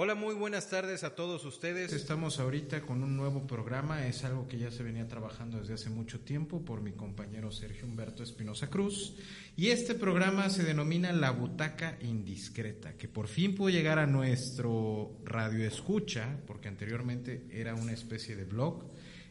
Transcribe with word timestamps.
Hola, 0.00 0.14
muy 0.14 0.36
buenas 0.36 0.70
tardes 0.70 1.02
a 1.02 1.16
todos 1.16 1.44
ustedes. 1.44 1.92
Estamos 1.92 2.38
ahorita 2.38 2.82
con 2.82 3.02
un 3.02 3.16
nuevo 3.16 3.48
programa. 3.48 4.06
Es 4.06 4.22
algo 4.22 4.46
que 4.46 4.56
ya 4.56 4.70
se 4.70 4.84
venía 4.84 5.08
trabajando 5.08 5.58
desde 5.58 5.74
hace 5.74 5.90
mucho 5.90 6.20
tiempo 6.20 6.64
por 6.64 6.82
mi 6.82 6.92
compañero 6.92 7.50
Sergio 7.50 7.84
Humberto 7.84 8.22
Espinosa 8.22 8.70
Cruz. 8.70 9.16
Y 9.56 9.70
este 9.70 9.96
programa 9.96 10.50
se 10.50 10.62
denomina 10.62 11.12
La 11.12 11.32
Butaca 11.32 11.98
Indiscreta, 12.00 12.92
que 12.92 13.08
por 13.08 13.26
fin 13.26 13.56
pudo 13.56 13.70
llegar 13.70 13.98
a 13.98 14.06
nuestro 14.06 15.18
radio 15.24 15.66
escucha, 15.66 16.28
porque 16.46 16.68
anteriormente 16.68 17.48
era 17.50 17.74
una 17.74 17.90
especie 17.90 18.36
de 18.36 18.44
blog, 18.44 18.84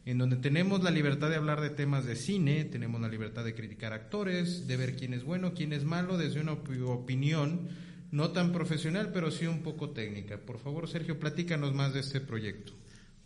en 0.05 0.17
donde 0.17 0.35
tenemos 0.35 0.83
la 0.83 0.91
libertad 0.91 1.29
de 1.29 1.37
hablar 1.37 1.61
de 1.61 1.69
temas 1.69 2.03
de 2.03 2.17
cine, 2.17 2.65
tenemos 2.65 2.99
la 2.99 3.07
libertad 3.07 3.45
de 3.45 3.55
criticar 3.55 3.93
actores, 3.93 4.67
de 4.67 4.75
ver 4.75 4.97
quién 4.97 5.13
es 5.13 5.23
bueno, 5.23 5.53
quién 5.53 5.71
es 5.71 5.85
malo, 5.85 6.17
desde 6.17 6.41
una 6.41 6.51
opinión 6.51 7.69
no 8.11 8.31
tan 8.31 8.51
profesional, 8.51 9.11
pero 9.13 9.31
sí 9.31 9.47
un 9.47 9.63
poco 9.63 9.89
técnica. 9.89 10.37
Por 10.37 10.59
favor, 10.59 10.87
Sergio, 10.87 11.19
platícanos 11.19 11.73
más 11.73 11.93
de 11.93 11.99
este 11.99 12.21
proyecto. 12.21 12.73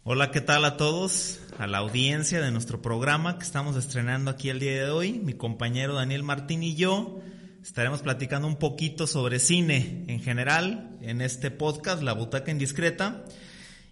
Hola, 0.04 0.32
¿qué 0.32 0.42
tal 0.42 0.66
a 0.66 0.78
todos? 0.78 1.40
A 1.60 1.68
la 1.68 1.78
audiencia 1.78 2.42
de 2.42 2.52
nuestro 2.52 2.82
programa 2.82 3.38
que 3.38 3.44
estamos 3.44 3.76
estrenando 3.76 4.32
aquí 4.32 4.50
el 4.50 4.60
día 4.60 4.72
de 4.72 4.90
hoy. 4.90 5.20
Mi 5.20 5.34
compañero 5.34 5.94
Daniel 5.94 6.24
Martín 6.24 6.64
y 6.64 6.76
yo 6.76 7.22
estaremos 7.62 8.02
platicando 8.02 8.48
un 8.48 8.58
poquito 8.58 9.06
sobre 9.06 9.38
cine 9.38 10.06
en 10.08 10.20
general 10.20 10.98
en 11.02 11.22
este 11.22 11.52
podcast, 11.52 12.02
La 12.02 12.14
Butaca 12.14 12.50
Indiscreta. 12.50 13.26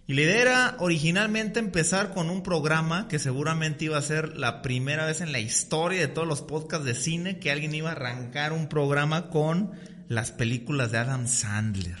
Y 0.08 0.14
la 0.14 0.22
idea 0.22 0.42
era 0.42 0.76
originalmente 0.80 1.60
empezar 1.60 2.12
con 2.12 2.30
un 2.30 2.42
programa 2.42 3.06
que 3.06 3.20
seguramente 3.20 3.84
iba 3.84 3.96
a 3.96 4.02
ser 4.02 4.36
la 4.36 4.60
primera 4.62 5.06
vez 5.06 5.20
en 5.20 5.30
la 5.30 5.38
historia 5.38 6.00
de 6.00 6.08
todos 6.08 6.26
los 6.26 6.42
podcasts 6.42 6.84
de 6.84 6.96
cine 6.96 7.38
que 7.38 7.52
alguien 7.52 7.72
iba 7.76 7.90
a 7.90 7.92
arrancar 7.92 8.52
un 8.52 8.68
programa 8.68 9.30
con 9.30 9.70
las 10.10 10.32
películas 10.32 10.90
de 10.90 10.98
Adam 10.98 11.28
Sandler. 11.28 11.96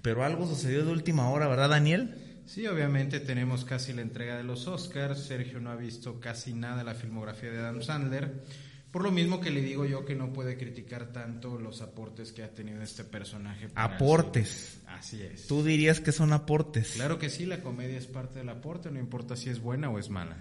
Pero 0.00 0.24
algo 0.24 0.46
sucedió 0.46 0.86
de 0.86 0.90
última 0.90 1.28
hora, 1.28 1.46
¿verdad, 1.46 1.68
Daniel? 1.68 2.14
Sí, 2.46 2.66
obviamente 2.66 3.20
tenemos 3.20 3.66
casi 3.66 3.92
la 3.92 4.00
entrega 4.00 4.38
de 4.38 4.42
los 4.42 4.66
Oscars. 4.66 5.22
Sergio 5.22 5.60
no 5.60 5.70
ha 5.70 5.76
visto 5.76 6.18
casi 6.18 6.54
nada 6.54 6.78
de 6.78 6.84
la 6.84 6.94
filmografía 6.94 7.50
de 7.50 7.58
Adam 7.58 7.82
Sandler. 7.82 8.42
Por 8.90 9.02
lo 9.02 9.10
mismo 9.10 9.38
que 9.38 9.50
le 9.50 9.60
digo 9.60 9.84
yo 9.84 10.06
que 10.06 10.14
no 10.14 10.32
puede 10.32 10.56
criticar 10.56 11.12
tanto 11.12 11.58
los 11.58 11.82
aportes 11.82 12.32
que 12.32 12.42
ha 12.42 12.54
tenido 12.54 12.80
este 12.80 13.04
personaje. 13.04 13.68
Aportes. 13.74 14.80
Así 14.86 15.20
es. 15.20 15.46
Tú 15.46 15.62
dirías 15.62 16.00
que 16.00 16.12
son 16.12 16.32
aportes. 16.32 16.92
Claro 16.94 17.18
que 17.18 17.28
sí, 17.28 17.44
la 17.44 17.60
comedia 17.60 17.98
es 17.98 18.06
parte 18.06 18.38
del 18.38 18.48
aporte, 18.48 18.90
no 18.90 18.98
importa 18.98 19.36
si 19.36 19.50
es 19.50 19.60
buena 19.60 19.90
o 19.90 19.98
es 19.98 20.08
mala. 20.08 20.38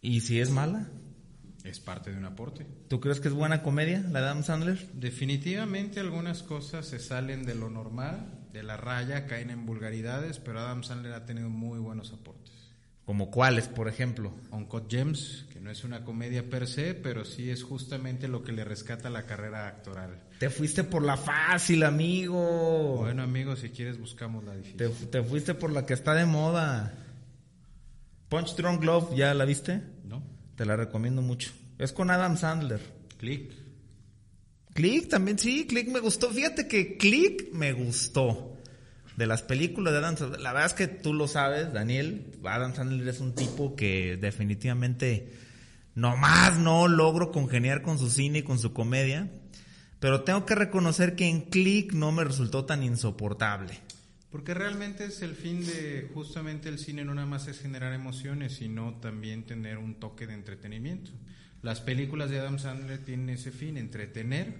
¿Y 0.00 0.22
si 0.22 0.40
es 0.40 0.48
mala? 0.48 0.88
Es 1.66 1.80
parte 1.80 2.12
de 2.12 2.16
un 2.16 2.24
aporte. 2.24 2.64
¿Tú 2.88 3.00
crees 3.00 3.20
que 3.20 3.28
es 3.28 3.34
buena 3.34 3.62
comedia 3.62 4.00
la 4.00 4.20
de 4.20 4.26
Adam 4.26 4.44
Sandler? 4.44 4.86
Definitivamente 4.92 5.98
algunas 5.98 6.42
cosas 6.42 6.86
se 6.86 7.00
salen 7.00 7.44
de 7.44 7.56
lo 7.56 7.70
normal, 7.70 8.48
de 8.52 8.62
la 8.62 8.76
raya, 8.76 9.26
caen 9.26 9.50
en 9.50 9.66
vulgaridades, 9.66 10.38
pero 10.38 10.60
Adam 10.60 10.84
Sandler 10.84 11.12
ha 11.12 11.26
tenido 11.26 11.48
muy 11.48 11.80
buenos 11.80 12.12
aportes. 12.12 12.52
¿Como 13.04 13.30
cuáles, 13.30 13.68
por 13.68 13.88
ejemplo? 13.88 14.32
Uncut 14.50 14.90
Gems, 14.90 15.46
que 15.52 15.60
no 15.60 15.70
es 15.70 15.84
una 15.84 16.04
comedia 16.04 16.50
per 16.50 16.66
se, 16.66 16.92
pero 16.94 17.24
sí 17.24 17.50
es 17.50 17.62
justamente 17.62 18.26
lo 18.26 18.42
que 18.42 18.50
le 18.50 18.64
rescata 18.64 19.10
la 19.10 19.26
carrera 19.26 19.68
actoral. 19.68 20.22
Te 20.40 20.50
fuiste 20.50 20.82
por 20.82 21.02
la 21.02 21.16
fácil, 21.16 21.84
amigo. 21.84 22.96
Bueno, 22.98 23.22
amigo, 23.22 23.54
si 23.54 23.70
quieres 23.70 23.98
buscamos 23.98 24.42
la 24.44 24.56
difícil. 24.56 24.76
Te, 24.76 24.88
te 24.88 25.22
fuiste 25.22 25.54
por 25.54 25.70
la 25.70 25.86
que 25.86 25.94
está 25.94 26.14
de 26.14 26.26
moda. 26.26 26.94
Punch 28.28 28.56
Drunk 28.56 28.82
Love, 28.82 29.14
¿ya 29.14 29.34
la 29.34 29.44
viste? 29.44 29.82
No. 30.04 30.35
Te 30.56 30.64
la 30.64 30.76
recomiendo 30.76 31.22
mucho. 31.22 31.52
Es 31.78 31.92
con 31.92 32.10
Adam 32.10 32.36
Sandler. 32.36 32.80
Click. 33.18 33.52
Click 34.74 35.08
también, 35.08 35.38
sí, 35.38 35.66
Click 35.66 35.88
me 35.88 36.00
gustó. 36.00 36.30
Fíjate 36.30 36.66
que 36.66 36.96
Click 36.96 37.52
me 37.52 37.72
gustó. 37.72 38.52
De 39.16 39.26
las 39.26 39.42
películas 39.42 39.92
de 39.92 39.98
Adam 39.98 40.16
Sandler. 40.16 40.40
La 40.40 40.52
verdad 40.52 40.66
es 40.66 40.74
que 40.74 40.88
tú 40.88 41.14
lo 41.14 41.28
sabes, 41.28 41.72
Daniel. 41.72 42.32
Adam 42.44 42.74
Sandler 42.74 43.08
es 43.08 43.20
un 43.20 43.34
tipo 43.34 43.74
que 43.76 44.18
definitivamente 44.18 45.32
nomás 45.94 46.58
no 46.58 46.88
logro 46.88 47.32
congeniar 47.32 47.80
con 47.80 47.98
su 47.98 48.10
cine 48.10 48.40
y 48.40 48.42
con 48.42 48.58
su 48.58 48.72
comedia. 48.72 49.30
Pero 50.00 50.22
tengo 50.22 50.44
que 50.44 50.54
reconocer 50.54 51.16
que 51.16 51.26
en 51.26 51.42
Click 51.42 51.92
no 51.92 52.12
me 52.12 52.24
resultó 52.24 52.66
tan 52.66 52.82
insoportable. 52.82 53.85
Porque 54.36 54.52
realmente 54.52 55.06
es 55.06 55.22
el 55.22 55.34
fin 55.34 55.64
de 55.64 56.10
justamente 56.12 56.68
el 56.68 56.78
cine 56.78 57.06
no 57.06 57.14
nada 57.14 57.26
más 57.26 57.48
es 57.48 57.58
generar 57.58 57.94
emociones, 57.94 58.52
sino 58.52 58.96
también 59.00 59.44
tener 59.44 59.78
un 59.78 59.94
toque 59.94 60.26
de 60.26 60.34
entretenimiento. 60.34 61.10
Las 61.62 61.80
películas 61.80 62.28
de 62.28 62.40
Adam 62.40 62.58
Sandler 62.58 62.98
tienen 63.02 63.30
ese 63.30 63.50
fin, 63.50 63.78
entretener, 63.78 64.52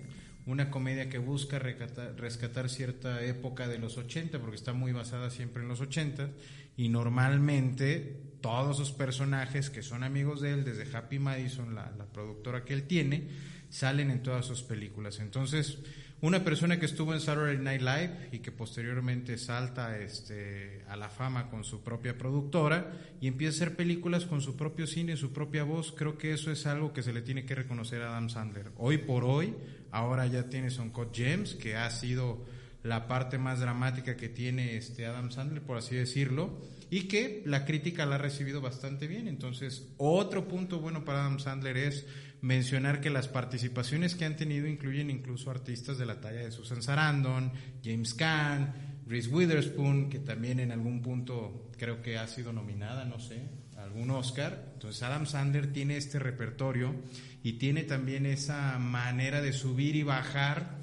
una 0.47 0.71
comedia 0.71 1.11
que 1.11 1.19
busca 1.19 1.59
rescatar, 1.59 2.71
cierta 2.71 3.23
época 3.23 3.69
de 3.69 3.79
los 3.79 3.99
80, 3.99 4.41
porque 4.41 4.57
está 4.57 4.73
muy 4.73 4.93
basada 4.93 5.29
siempre 5.29 5.63
en 5.63 5.69
los 5.69 5.83
80, 5.83 6.31
y 6.79 6.89
normalmente 6.89 8.39
todos 8.41 8.79
sus 8.79 8.93
personajes 8.93 9.69
que 9.69 9.83
son 9.83 10.05
amigos 10.05 10.41
de 10.41 10.55
él, 10.55 10.65
desde 10.65 10.97
Happy 10.97 11.19
Madison, 11.19 11.75
la, 11.75 11.93
la 11.99 12.07
productora 12.07 12.65
que 12.65 12.73
él 12.73 12.85
tiene, 12.85 13.29
salen 13.69 14.11
en 14.11 14.23
todas 14.23 14.47
sus 14.47 14.63
películas. 14.63 15.21
Entonces, 15.21 15.81
una 16.23 16.43
persona 16.43 16.79
que 16.79 16.87
estuvo 16.87 17.13
en 17.13 17.21
Saturday 17.21 17.59
Night 17.59 17.83
Live 17.83 18.29
y 18.33 18.39
que 18.39 18.51
posteriormente 18.51 19.37
salta 19.37 19.99
este, 19.99 20.83
a 20.89 20.97
la 20.97 21.11
fama 21.11 21.51
con 21.51 21.63
su 21.63 21.83
propia 21.83 22.17
productora 22.17 22.91
y 23.21 23.29
empieza 23.29 23.53
a 23.53 23.57
hacer 23.57 23.77
películas 23.77 24.25
con 24.25 24.41
su 24.41 24.57
propio 24.57 24.87
cine, 24.87 25.17
su 25.17 25.33
propia 25.33 25.65
voz, 25.65 25.93
creo 25.93 26.17
que 26.17 26.33
eso 26.33 26.51
es 26.51 26.67
algo 26.67 26.93
que 26.95 27.03
se 27.03 27.13
le 27.13 27.21
tiene 27.21 27.45
que 27.45 27.55
reconocer 27.55 28.03
a 28.03 28.09
Adam 28.09 28.31
Sandler. 28.31 28.71
Hoy 28.79 28.99
por 28.99 29.25
hoy, 29.25 29.55
ahora 29.91 30.27
ya 30.27 30.49
tiene 30.49 30.69
Cut 30.93 31.15
James, 31.15 31.55
que 31.55 31.77
ha 31.77 31.91
sido 31.91 32.45
la 32.83 33.09
parte 33.09 33.37
más 33.37 33.61
dramática 33.61 34.17
que 34.17 34.29
tiene 34.29 34.77
este 34.77 35.07
Adam 35.07 35.31
Sandler, 35.31 35.63
por 35.63 35.77
así 35.77 35.97
decirlo, 35.97 36.59
y 36.89 37.09
que 37.09 37.43
la 37.45 37.65
crítica 37.65 38.07
la 38.07 38.15
ha 38.15 38.19
recibido 38.19 38.61
bastante 38.61 39.07
bien. 39.07 39.29
Entonces, 39.29 39.89
otro 39.99 40.49
punto 40.49 40.81
bueno 40.81 41.05
para 41.05 41.21
Adam 41.21 41.41
Sandler 41.41 41.77
es 41.77 42.07
mencionar 42.41 43.01
que 43.01 43.11
las 43.11 43.29
participaciones 43.29 44.15
que 44.15 44.25
han 44.25 44.37
tenido 44.37 44.67
incluyen 44.67 45.11
incluso 45.11 45.51
artistas 45.51 45.99
de 45.99 46.07
la 46.07 46.21
talla 46.21 46.41
de 46.41 46.51
Susan 46.51 46.83
Sarandon, 46.83 47.53
James 47.83 48.15
Caan, 48.15 49.01
Reese 49.07 49.29
Witherspoon, 49.29 50.11
que 50.11 50.19
también 50.19 50.61
en 50.61 50.73
algún 50.73 51.01
punto 51.01 51.71
creo 51.79 52.03
que 52.03 52.19
ha 52.19 52.27
sido 52.27 52.53
nominada, 52.53 53.05
no 53.05 53.21
sé, 53.21 53.43
algún 53.77 54.11
Oscar. 54.11 54.71
Entonces 54.75 55.03
Adam 55.03 55.27
Sandler 55.27 55.73
tiene 55.73 55.97
este 55.97 56.19
repertorio 56.19 56.95
y 57.43 57.55
tiene 57.55 57.85
también 57.85 58.27
esa 58.27 58.79
manera 58.79 59.41
de 59.41 59.53
subir 59.53 59.97
y 59.97 60.03
bajar 60.03 60.79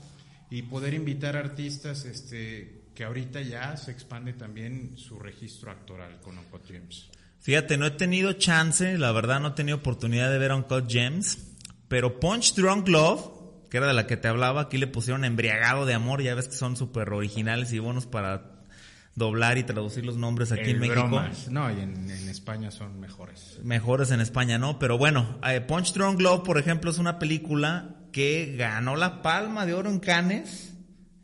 y 0.49 0.61
poder 0.63 0.93
invitar 0.93 1.35
artistas 1.35 2.05
este, 2.05 2.83
que 2.95 3.03
ahorita 3.03 3.41
ya 3.41 3.75
se 3.75 3.91
expande 3.91 4.33
también 4.33 4.97
su 4.97 5.19
registro 5.19 5.71
actoral 5.71 6.21
con 6.21 6.37
Uncut 6.37 6.65
James. 6.67 7.09
Fíjate, 7.43 7.77
no 7.77 7.85
he 7.85 7.91
tenido 7.91 8.31
chance, 8.33 8.97
la 8.97 9.11
verdad 9.11 9.41
no 9.41 9.49
he 9.49 9.51
tenido 9.51 9.77
oportunidad 9.77 10.31
de 10.31 10.39
ver 10.39 10.53
Uncut 10.53 10.89
Gems, 10.89 11.39
pero 11.89 12.21
Punch 12.21 12.55
Drunk 12.55 12.87
Love, 12.87 13.69
que 13.69 13.77
era 13.77 13.87
de 13.87 13.93
la 13.93 14.07
que 14.07 14.15
te 14.15 14.29
hablaba, 14.29 14.61
aquí 14.61 14.77
le 14.77 14.87
pusieron 14.87 15.25
embriagado 15.25 15.85
de 15.85 15.93
amor, 15.93 16.21
ya 16.23 16.35
ves 16.35 16.47
que 16.47 16.55
son 16.55 16.77
súper 16.77 17.09
originales 17.09 17.73
y 17.73 17.79
buenos 17.79 18.05
para 18.05 18.53
doblar 19.15 19.57
y 19.57 19.63
traducir 19.63 20.05
los 20.05 20.15
nombres 20.15 20.53
aquí 20.53 20.71
en 20.71 20.79
México. 20.79 21.21
No, 21.49 21.69
y 21.69 21.81
en, 21.81 22.09
España 22.29 22.71
son 22.71 23.01
mejores. 23.01 23.59
Mejores 23.61 24.11
en 24.11 24.21
España, 24.21 24.57
¿no? 24.57 24.79
Pero 24.79 24.97
bueno, 24.97 25.39
eh, 25.45 25.59
Punch 25.59 25.93
Drunk 25.93 26.21
Love, 26.21 26.43
por 26.43 26.57
ejemplo, 26.57 26.91
es 26.91 26.97
una 26.97 27.19
película 27.19 27.97
que 28.13 28.55
ganó 28.57 28.95
la 28.95 29.21
Palma 29.21 29.65
de 29.65 29.73
Oro 29.73 29.89
en 29.89 29.99
Cannes 29.99 30.73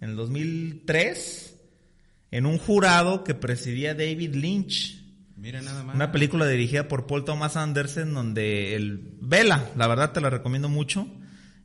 en 0.02 0.10
el 0.10 0.16
2003 0.18 1.56
en 2.32 2.46
un 2.46 2.58
jurado 2.58 3.24
que 3.24 3.36
presidía 3.36 3.94
David 3.94 4.36
Lynch. 4.36 5.00
Una 5.94 6.12
película 6.12 6.46
dirigida 6.48 6.88
por 6.88 7.08
Paul 7.08 7.24
Thomas 7.24 7.56
Anderson 7.56 8.14
donde 8.14 8.76
el 8.76 9.16
vela, 9.22 9.70
la 9.78 9.88
verdad 9.88 10.12
te 10.12 10.22
la 10.22 10.30
recomiendo 10.30 10.68
mucho. 10.68 11.08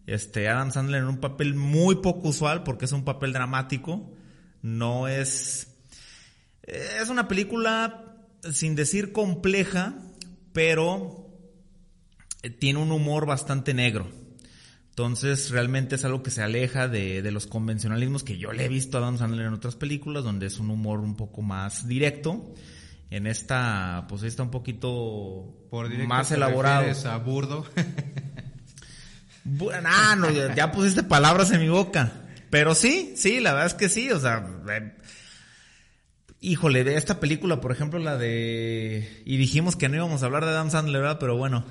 Este 0.07 0.49
Adam 0.49 0.71
Sandler 0.71 1.03
en 1.03 1.09
un 1.09 1.19
papel 1.19 1.55
muy 1.55 1.97
poco 1.97 2.29
usual 2.29 2.63
porque 2.63 2.85
es 2.85 2.93
un 2.93 3.05
papel 3.05 3.33
dramático, 3.33 4.13
no 4.63 5.09
es 5.09 5.75
es 6.63 7.09
una 7.09 7.29
película 7.29 8.05
sin 8.53 8.75
decir 8.75 9.13
compleja, 9.13 9.95
pero 10.53 11.31
tiene 12.59 12.79
un 12.79 12.93
humor 12.93 13.27
bastante 13.27 13.75
negro. 13.75 14.09
Entonces, 14.91 15.51
realmente 15.51 15.97
es 15.97 16.05
algo 16.05 16.23
que 16.23 16.31
se 16.31 16.43
aleja 16.43 16.87
de, 16.87 17.21
de, 17.21 17.33
los 17.33 17.49
convencionalismos 17.49 18.23
que 18.23 18.39
yo 18.39 18.53
le 18.53 18.65
he 18.65 18.69
visto 18.69 18.97
a 18.97 19.01
Adam 19.01 19.19
Sandler 19.19 19.47
en 19.47 19.55
otras 19.55 19.75
películas, 19.75 20.23
donde 20.23 20.47
es 20.47 20.61
un 20.61 20.71
humor 20.71 21.01
un 21.01 21.17
poco 21.17 21.43
más 21.43 21.89
directo. 21.89 22.55
En 23.15 23.29
esta, 23.29 24.07
pues 24.09 24.25
está 24.25 24.43
un 24.43 24.51
poquito 24.51 25.67
Por 25.71 25.89
directo 25.89 26.09
más 26.09 26.29
te 26.29 26.35
elaborado. 26.35 26.87
a 27.09 27.17
burdo. 27.19 27.65
Bu- 29.45 29.71
Ah, 29.85 30.17
no, 30.17 30.31
ya, 30.31 30.53
ya 30.55 30.73
pusiste 30.73 31.03
palabras 31.05 31.53
en 31.53 31.61
mi 31.61 31.69
boca. 31.69 32.13
Pero 32.51 32.75
sí, 32.75 33.13
sí, 33.17 33.39
la 33.39 33.53
verdad 33.53 33.67
es 33.69 33.75
que 33.75 33.89
sí, 33.89 34.11
o 34.11 34.19
sea, 34.19 34.45
eh, 34.69 34.95
híjole, 36.41 36.83
de 36.83 36.97
esta 36.97 37.21
película, 37.21 37.61
por 37.61 37.71
ejemplo, 37.71 37.99
la 38.01 38.17
de... 38.17 39.23
Y 39.25 39.37
dijimos 39.37 39.77
que 39.77 39.89
no 39.89 39.97
íbamos 39.97 40.23
a 40.23 40.27
hablar 40.27 40.45
de 40.45 40.51
Adam 40.51 40.71
Sandler, 40.71 41.03
¿verdad? 41.03 41.19
Pero 41.21 41.37
bueno, 41.37 41.65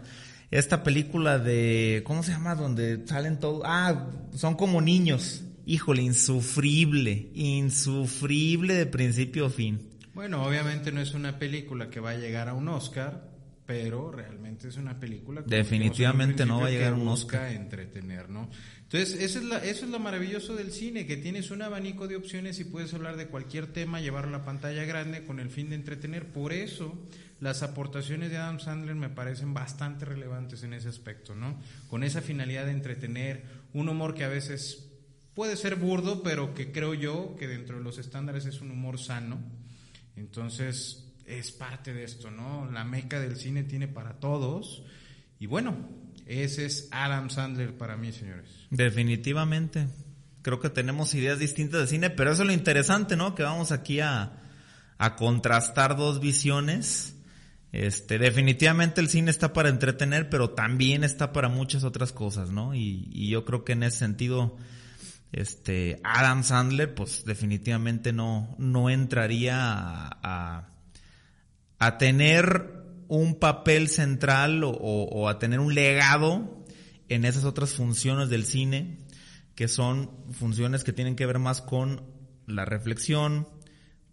esta 0.52 0.84
película 0.84 1.40
de... 1.40 2.04
¿Cómo 2.06 2.24
se 2.24 2.32
llama? 2.32 2.56
Donde 2.56 3.06
salen 3.08 3.40
todos... 3.40 3.64
Ah, 3.66 4.08
son 4.36 4.56
como 4.56 4.82
niños. 4.82 5.44
Híjole, 5.66 6.02
insufrible, 6.04 7.32
insufrible 7.34 8.76
de 8.76 8.86
principio 8.86 9.46
a 9.48 9.50
fin. 9.50 9.90
Bueno, 10.14 10.44
obviamente 10.44 10.92
no 10.92 11.02
es 11.02 11.14
una 11.14 11.40
película 11.40 11.90
que 11.90 12.00
va 12.00 12.12
a 12.12 12.18
llegar 12.18 12.48
a 12.48 12.54
un 12.54 12.68
Oscar, 12.68 13.32
pero 13.66 14.12
realmente 14.12 14.68
es 14.68 14.78
una 14.78 15.00
película 15.00 15.42
como 15.42 15.56
Definitivamente 15.56 16.46
no 16.46 16.62
va 16.62 16.68
a 16.68 16.70
llegar 16.70 16.94
a 16.94 16.96
que 16.96 17.02
un 17.02 17.08
Oscar. 17.08 17.52
entretener, 17.52 18.30
¿no? 18.30 18.50
Entonces, 18.82 19.20
eso 19.22 19.40
es, 19.40 19.46
la, 19.46 19.58
eso 19.58 19.86
es 19.86 19.92
lo 19.92 20.00
maravilloso 20.00 20.56
del 20.56 20.72
cine, 20.72 21.08
que 21.08 21.18
tienes 21.18 21.50
un 21.50 21.64
abanico 21.64 22.08
de 22.08 22.16
opciones 22.16 22.60
y 22.60 22.66
puedes 22.66 22.94
hablar 22.94 23.16
de 23.16 23.28
cualquier 23.28 23.68
tema, 23.68 24.02
llevarlo 24.02 24.36
a 24.36 24.40
la 24.40 24.46
pantalla 24.46 24.84
grande 24.86 25.24
con 25.24 25.40
el 25.40 25.50
fin 25.50 25.70
de 25.70 25.76
entretener. 25.76 26.32
Por 26.32 26.54
eso, 26.54 26.94
las 27.40 27.64
aportaciones 27.64 28.30
de 28.30 28.38
Adam 28.38 28.60
Sandler 28.60 28.96
me 28.96 29.10
parecen 29.10 29.54
bastante 29.56 30.06
relevantes 30.06 30.62
en 30.64 30.74
ese 30.74 30.90
aspecto, 30.90 31.34
¿no? 31.34 31.60
Con 31.90 32.04
esa 32.04 32.22
finalidad 32.22 32.66
de 32.66 32.72
entretener, 32.72 33.44
un 33.74 33.90
humor 33.90 34.14
que 34.14 34.26
a 34.26 34.30
veces 34.30 34.90
puede 35.34 35.58
ser 35.58 35.78
burdo, 35.78 36.22
pero 36.22 36.54
que 36.54 36.72
creo 36.72 36.94
yo 36.94 37.36
que 37.40 37.48
dentro 37.48 37.78
de 37.78 37.84
los 37.84 37.98
estándares 37.98 38.46
es 38.46 38.62
un 38.62 38.70
humor 38.70 39.00
sano. 39.00 39.40
Entonces, 40.16 41.12
es 41.26 41.52
parte 41.52 41.94
de 41.94 42.04
esto, 42.04 42.32
¿no? 42.32 42.70
La 42.72 42.84
meca 42.84 43.20
del 43.20 43.36
cine 43.36 43.64
tiene 43.64 43.88
para 43.88 44.20
todos. 44.20 44.84
Y 45.40 45.48
bueno, 45.48 45.76
ese 46.26 46.66
es 46.66 46.88
Adam 46.92 47.30
Sandler 47.30 47.78
para 47.78 47.98
mí, 47.98 48.12
señores. 48.12 48.50
Definitivamente. 48.70 49.88
Creo 50.42 50.60
que 50.60 50.70
tenemos 50.70 51.14
ideas 51.14 51.40
distintas 51.40 51.82
de 51.82 51.88
cine, 51.88 52.10
pero 52.10 52.32
eso 52.32 52.44
es 52.44 52.48
lo 52.48 52.54
interesante, 52.54 53.16
¿no? 53.16 53.34
Que 53.34 53.44
vamos 53.44 53.72
aquí 53.72 54.02
a, 54.02 54.42
a 54.98 55.16
contrastar 55.16 55.96
dos 55.96 56.20
visiones. 56.20 57.16
Este, 57.72 58.20
definitivamente 58.20 59.02
el 59.02 59.10
cine 59.10 59.32
está 59.32 59.52
para 59.52 59.70
entretener, 59.70 60.30
pero 60.30 60.52
también 60.52 61.04
está 61.04 61.34
para 61.34 61.50
muchas 61.50 61.84
otras 61.84 62.12
cosas, 62.12 62.52
¿no? 62.52 62.76
Y, 62.76 63.10
y 63.12 63.30
yo 63.30 63.46
creo 63.46 63.64
que 63.64 63.72
en 63.72 63.84
ese 63.84 64.00
sentido, 64.00 64.58
este, 65.34 66.00
Adam 66.04 66.44
Sandler, 66.44 66.96
pues 66.96 67.26
definitivamente 67.26 68.14
no, 68.14 68.56
no 68.58 68.90
entraría 68.90 69.58
a, 69.60 70.70
a, 71.80 71.98
tener 71.98 72.72
un 73.08 73.40
papel 73.40 73.90
central 73.90 74.64
o 74.64 75.28
a 75.28 75.40
tener 75.40 75.60
un 75.60 75.76
legado 75.76 76.64
en 77.10 77.26
esas 77.26 77.44
otras 77.44 77.74
funciones 77.74 78.30
del 78.30 78.46
cine, 78.46 79.00
que 79.56 79.68
son 79.68 80.12
funciones 80.32 80.84
que 80.84 80.94
tienen 80.94 81.16
que 81.16 81.26
ver 81.26 81.40
más 81.40 81.62
con 81.62 82.04
la 82.48 82.66
reflexión, 82.66 83.48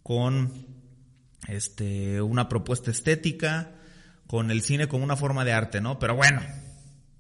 con 0.03 0.67
este, 1.49 2.21
una 2.23 2.49
propuesta 2.49 2.91
estética, 2.91 3.73
con 4.27 4.51
el 4.51 4.63
cine 4.63 4.89
como 4.89 5.05
una 5.05 5.17
forma 5.17 5.45
de 5.45 5.53
arte, 5.53 5.81
¿no? 5.81 5.99
Pero 5.99 6.15
bueno, 6.15 6.41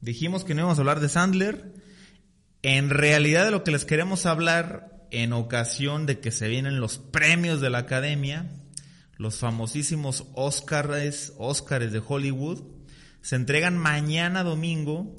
dijimos 0.00 0.44
que 0.44 0.54
no 0.54 0.60
íbamos 0.60 0.78
a 0.78 0.82
hablar 0.82 1.00
de 1.00 1.08
Sandler. 1.08 1.74
En 2.62 2.90
realidad 2.90 3.46
de 3.46 3.50
lo 3.50 3.64
que 3.64 3.70
les 3.70 3.86
queremos 3.86 4.26
hablar 4.26 5.06
en 5.10 5.32
ocasión 5.32 6.04
de 6.04 6.20
que 6.20 6.30
se 6.30 6.48
vienen 6.48 6.80
los 6.80 6.98
premios 6.98 7.60
de 7.60 7.70
la 7.70 7.78
academia, 7.78 8.50
los 9.16 9.38
famosísimos 9.38 10.26
Oscars, 10.34 11.32
Oscars 11.38 11.90
de 11.90 12.02
Hollywood, 12.06 12.62
se 13.22 13.36
entregan 13.36 13.78
mañana 13.78 14.42
domingo 14.42 15.16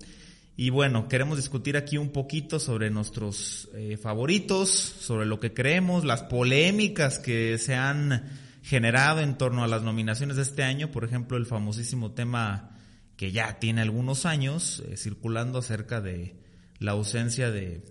y 0.55 0.69
bueno, 0.69 1.07
queremos 1.07 1.37
discutir 1.37 1.77
aquí 1.77 1.97
un 1.97 2.11
poquito 2.11 2.59
sobre 2.59 2.91
nuestros 2.91 3.69
eh, 3.73 3.97
favoritos, 3.97 4.69
sobre 4.69 5.25
lo 5.25 5.39
que 5.39 5.53
creemos, 5.53 6.05
las 6.05 6.23
polémicas 6.23 7.17
que 7.17 7.57
se 7.57 7.73
han 7.73 8.29
generado 8.61 9.21
en 9.21 9.37
torno 9.37 9.63
a 9.63 9.67
las 9.67 9.81
nominaciones 9.81 10.35
de 10.35 10.43
este 10.43 10.61
año, 10.61 10.91
por 10.91 11.03
ejemplo, 11.03 11.37
el 11.37 11.47
famosísimo 11.47 12.11
tema 12.11 12.77
que 13.15 13.31
ya 13.31 13.57
tiene 13.59 13.81
algunos 13.81 14.27
años 14.27 14.83
eh, 14.87 14.97
circulando 14.97 15.57
acerca 15.57 16.01
de 16.01 16.40
la 16.81 16.91
ausencia 16.91 17.51
de, 17.51 17.83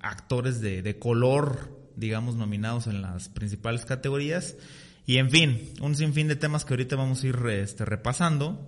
actores 0.00 0.60
de, 0.60 0.80
de 0.82 0.98
color, 0.98 1.78
digamos, 1.94 2.36
nominados 2.36 2.86
en 2.86 3.02
las 3.02 3.28
principales 3.28 3.84
categorías. 3.84 4.56
Y 5.04 5.18
en 5.18 5.30
fin, 5.30 5.72
un 5.80 5.94
sinfín 5.94 6.26
de 6.26 6.36
temas 6.36 6.64
que 6.64 6.72
ahorita 6.72 6.96
vamos 6.96 7.22
a 7.22 7.26
ir 7.26 7.36
este, 7.50 7.84
repasando. 7.84 8.66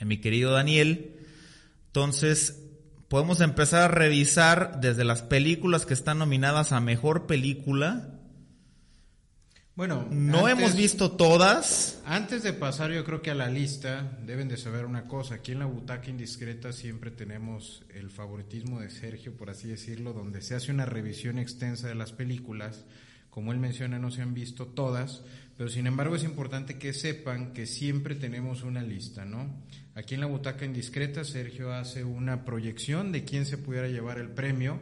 Eh, 0.00 0.04
mi 0.04 0.18
querido 0.18 0.52
Daniel, 0.52 1.16
entonces 1.86 2.62
podemos 3.08 3.40
empezar 3.40 3.82
a 3.82 3.88
revisar 3.88 4.80
desde 4.80 5.04
las 5.04 5.22
películas 5.22 5.84
que 5.84 5.94
están 5.94 6.18
nominadas 6.18 6.70
a 6.70 6.80
mejor 6.80 7.26
película. 7.26 8.17
Bueno, 9.78 10.08
No 10.10 10.44
antes- 10.46 10.58
hemos 10.58 10.76
visto 10.76 11.12
todas. 11.12 12.02
Antes 12.04 12.42
de 12.42 12.52
pasar 12.52 12.90
yo 12.90 13.04
creo 13.04 13.22
que 13.22 13.30
a 13.30 13.34
la 13.36 13.48
lista, 13.48 14.18
deben 14.26 14.48
de 14.48 14.56
saber 14.56 14.84
una 14.84 15.04
cosa, 15.06 15.36
aquí 15.36 15.52
en 15.52 15.60
la 15.60 15.66
butaca 15.66 16.10
indiscreta 16.10 16.72
siempre 16.72 17.12
tenemos 17.12 17.84
el 17.94 18.10
favoritismo 18.10 18.80
de 18.80 18.90
Sergio, 18.90 19.36
por 19.36 19.50
así 19.50 19.68
decirlo, 19.68 20.12
donde 20.12 20.42
se 20.42 20.56
hace 20.56 20.72
una 20.72 20.84
revisión 20.84 21.38
extensa 21.38 21.86
de 21.86 21.94
las 21.94 22.10
películas, 22.12 22.86
como 23.30 23.52
él 23.52 23.60
menciona 23.60 24.00
no 24.00 24.10
se 24.10 24.20
han 24.20 24.34
visto 24.34 24.66
todas, 24.66 25.22
pero 25.56 25.70
sin 25.70 25.86
embargo 25.86 26.16
es 26.16 26.24
importante 26.24 26.76
que 26.76 26.92
sepan 26.92 27.52
que 27.52 27.64
siempre 27.66 28.16
tenemos 28.16 28.64
una 28.64 28.82
lista, 28.82 29.24
¿no? 29.24 29.62
Aquí 29.94 30.14
en 30.16 30.20
la 30.22 30.26
butaca 30.26 30.64
indiscreta 30.64 31.22
Sergio 31.22 31.72
hace 31.72 32.02
una 32.02 32.44
proyección 32.44 33.12
de 33.12 33.22
quién 33.22 33.46
se 33.46 33.58
pudiera 33.58 33.86
llevar 33.86 34.18
el 34.18 34.30
premio. 34.30 34.80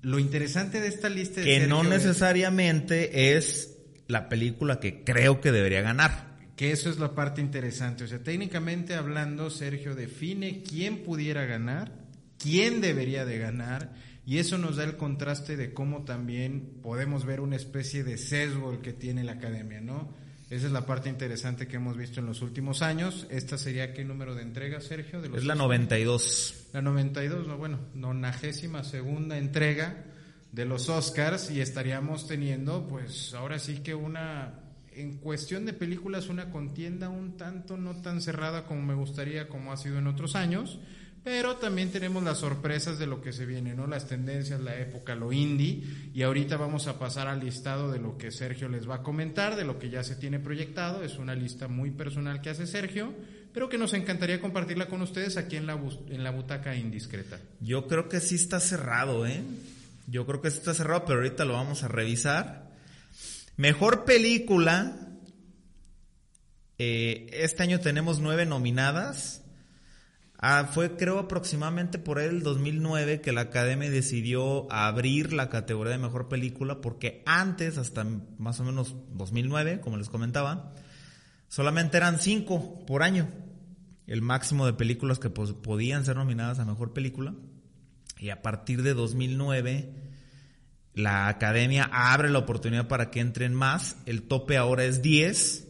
Lo 0.00 0.18
interesante 0.18 0.80
de 0.80 0.88
esta 0.88 1.10
lista 1.10 1.42
Que 1.42 1.66
no 1.66 1.82
Sergio 1.82 1.96
es- 1.96 2.04
necesariamente 2.06 3.36
es 3.36 3.71
la 4.12 4.28
película 4.28 4.78
que 4.78 5.02
creo 5.02 5.40
que 5.40 5.50
debería 5.50 5.80
ganar. 5.80 6.36
Que 6.54 6.70
eso 6.70 6.90
es 6.90 6.98
la 6.98 7.14
parte 7.14 7.40
interesante. 7.40 8.04
O 8.04 8.06
sea, 8.06 8.22
técnicamente 8.22 8.94
hablando, 8.94 9.50
Sergio 9.50 9.96
define 9.96 10.62
quién 10.62 10.98
pudiera 10.98 11.46
ganar, 11.46 11.92
quién 12.38 12.80
debería 12.80 13.24
de 13.24 13.38
ganar, 13.38 13.94
y 14.24 14.38
eso 14.38 14.58
nos 14.58 14.76
da 14.76 14.84
el 14.84 14.96
contraste 14.96 15.56
de 15.56 15.74
cómo 15.74 16.04
también 16.04 16.78
podemos 16.82 17.24
ver 17.24 17.40
una 17.40 17.56
especie 17.56 18.04
de 18.04 18.18
sesgo 18.18 18.70
el 18.70 18.78
que 18.80 18.92
tiene 18.92 19.24
la 19.24 19.32
academia, 19.32 19.80
¿no? 19.80 20.14
Esa 20.50 20.66
es 20.66 20.72
la 20.72 20.84
parte 20.84 21.08
interesante 21.08 21.66
que 21.66 21.76
hemos 21.76 21.96
visto 21.96 22.20
en 22.20 22.26
los 22.26 22.42
últimos 22.42 22.82
años. 22.82 23.26
¿Esta 23.30 23.56
sería 23.56 23.94
qué 23.94 24.04
número 24.04 24.34
de 24.34 24.42
entrega, 24.42 24.82
Sergio? 24.82 25.22
De 25.22 25.30
los 25.30 25.38
Es 25.38 25.44
la 25.44 25.54
Oscars? 25.54 25.70
92. 25.70 26.68
La 26.74 26.82
92, 26.82 27.48
no, 27.48 27.56
bueno, 27.56 27.80
nonagésima 27.94 28.84
segunda 28.84 29.38
entrega 29.38 30.11
de 30.52 30.66
los 30.66 30.88
Oscars 30.90 31.50
y 31.50 31.60
estaríamos 31.60 32.28
teniendo, 32.28 32.86
pues 32.86 33.32
ahora 33.34 33.58
sí 33.58 33.78
que 33.78 33.94
una, 33.94 34.60
en 34.94 35.16
cuestión 35.16 35.64
de 35.64 35.72
películas, 35.72 36.28
una 36.28 36.50
contienda 36.50 37.08
un 37.08 37.36
tanto 37.38 37.78
no 37.78 38.02
tan 38.02 38.20
cerrada 38.20 38.66
como 38.66 38.82
me 38.82 38.94
gustaría, 38.94 39.48
como 39.48 39.72
ha 39.72 39.78
sido 39.78 39.98
en 39.98 40.06
otros 40.06 40.36
años, 40.36 40.78
pero 41.24 41.56
también 41.56 41.90
tenemos 41.90 42.22
las 42.22 42.38
sorpresas 42.38 42.98
de 42.98 43.06
lo 43.06 43.22
que 43.22 43.32
se 43.32 43.46
viene, 43.46 43.74
¿no? 43.74 43.86
Las 43.86 44.08
tendencias, 44.08 44.60
la 44.60 44.76
época, 44.78 45.14
lo 45.14 45.32
indie, 45.32 45.84
y 46.12 46.22
ahorita 46.22 46.56
vamos 46.56 46.86
a 46.88 46.98
pasar 46.98 47.28
al 47.28 47.40
listado 47.40 47.90
de 47.90 48.00
lo 48.00 48.18
que 48.18 48.30
Sergio 48.30 48.68
les 48.68 48.88
va 48.88 48.96
a 48.96 49.02
comentar, 49.02 49.56
de 49.56 49.64
lo 49.64 49.78
que 49.78 49.88
ya 49.88 50.02
se 50.02 50.16
tiene 50.16 50.40
proyectado, 50.40 51.02
es 51.02 51.18
una 51.18 51.34
lista 51.34 51.68
muy 51.68 51.92
personal 51.92 52.40
que 52.42 52.50
hace 52.50 52.66
Sergio, 52.66 53.14
pero 53.54 53.68
que 53.68 53.78
nos 53.78 53.94
encantaría 53.94 54.40
compartirla 54.40 54.88
con 54.88 55.00
ustedes 55.00 55.36
aquí 55.36 55.56
en 55.56 55.66
la, 55.66 55.80
en 56.08 56.24
la 56.24 56.30
butaca 56.30 56.74
indiscreta. 56.74 57.38
Yo 57.60 57.86
creo 57.86 58.08
que 58.08 58.20
sí 58.20 58.34
está 58.34 58.58
cerrado, 58.58 59.26
¿eh? 59.26 59.42
Yo 60.06 60.26
creo 60.26 60.40
que 60.40 60.50
sí 60.50 60.58
está 60.58 60.74
cerrado, 60.74 61.04
pero 61.04 61.18
ahorita 61.18 61.44
lo 61.44 61.54
vamos 61.54 61.82
a 61.82 61.88
revisar. 61.88 62.70
Mejor 63.56 64.04
película. 64.04 64.96
Eh, 66.78 67.28
este 67.32 67.62
año 67.62 67.80
tenemos 67.80 68.20
nueve 68.20 68.46
nominadas. 68.46 69.42
Ah, 70.44 70.68
fue 70.72 70.96
creo 70.96 71.20
aproximadamente 71.20 72.00
por 72.00 72.18
el 72.18 72.42
2009 72.42 73.20
que 73.20 73.30
la 73.30 73.42
Academia 73.42 73.88
decidió 73.88 74.66
abrir 74.72 75.32
la 75.32 75.48
categoría 75.48 75.92
de 75.92 75.98
mejor 75.98 76.28
película 76.28 76.80
porque 76.80 77.22
antes, 77.26 77.78
hasta 77.78 78.04
más 78.38 78.58
o 78.58 78.64
menos 78.64 78.96
2009, 79.10 79.80
como 79.80 79.98
les 79.98 80.08
comentaba, 80.08 80.72
solamente 81.46 81.96
eran 81.96 82.18
cinco 82.18 82.84
por 82.86 83.04
año. 83.04 83.28
El 84.08 84.20
máximo 84.20 84.66
de 84.66 84.72
películas 84.72 85.20
que 85.20 85.30
podían 85.30 86.04
ser 86.04 86.16
nominadas 86.16 86.58
a 86.58 86.64
mejor 86.64 86.92
película. 86.92 87.36
Y 88.22 88.30
a 88.30 88.40
partir 88.40 88.84
de 88.84 88.94
2009, 88.94 89.90
la 90.94 91.26
academia 91.26 91.90
abre 91.92 92.30
la 92.30 92.38
oportunidad 92.38 92.86
para 92.86 93.10
que 93.10 93.18
entren 93.18 93.52
más. 93.52 93.96
El 94.06 94.22
tope 94.22 94.56
ahora 94.56 94.84
es 94.84 95.02
10. 95.02 95.66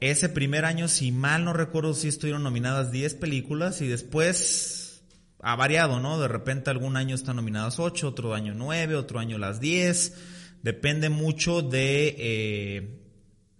Ese 0.00 0.30
primer 0.30 0.64
año, 0.64 0.88
si 0.88 1.12
mal 1.12 1.44
no 1.44 1.52
recuerdo, 1.52 1.92
sí 1.92 2.08
estuvieron 2.08 2.42
nominadas 2.42 2.90
10 2.90 3.14
películas 3.16 3.82
y 3.82 3.88
después 3.88 5.02
ha 5.42 5.54
variado, 5.54 6.00
¿no? 6.00 6.18
De 6.18 6.28
repente 6.28 6.70
algún 6.70 6.96
año 6.96 7.14
están 7.14 7.36
nominadas 7.36 7.78
8, 7.78 8.08
otro 8.08 8.32
año 8.32 8.54
9, 8.54 8.94
otro 8.94 9.18
año 9.18 9.36
las 9.36 9.60
10. 9.60 10.14
Depende 10.62 11.10
mucho 11.10 11.60
de, 11.60 12.16
eh, 12.18 13.02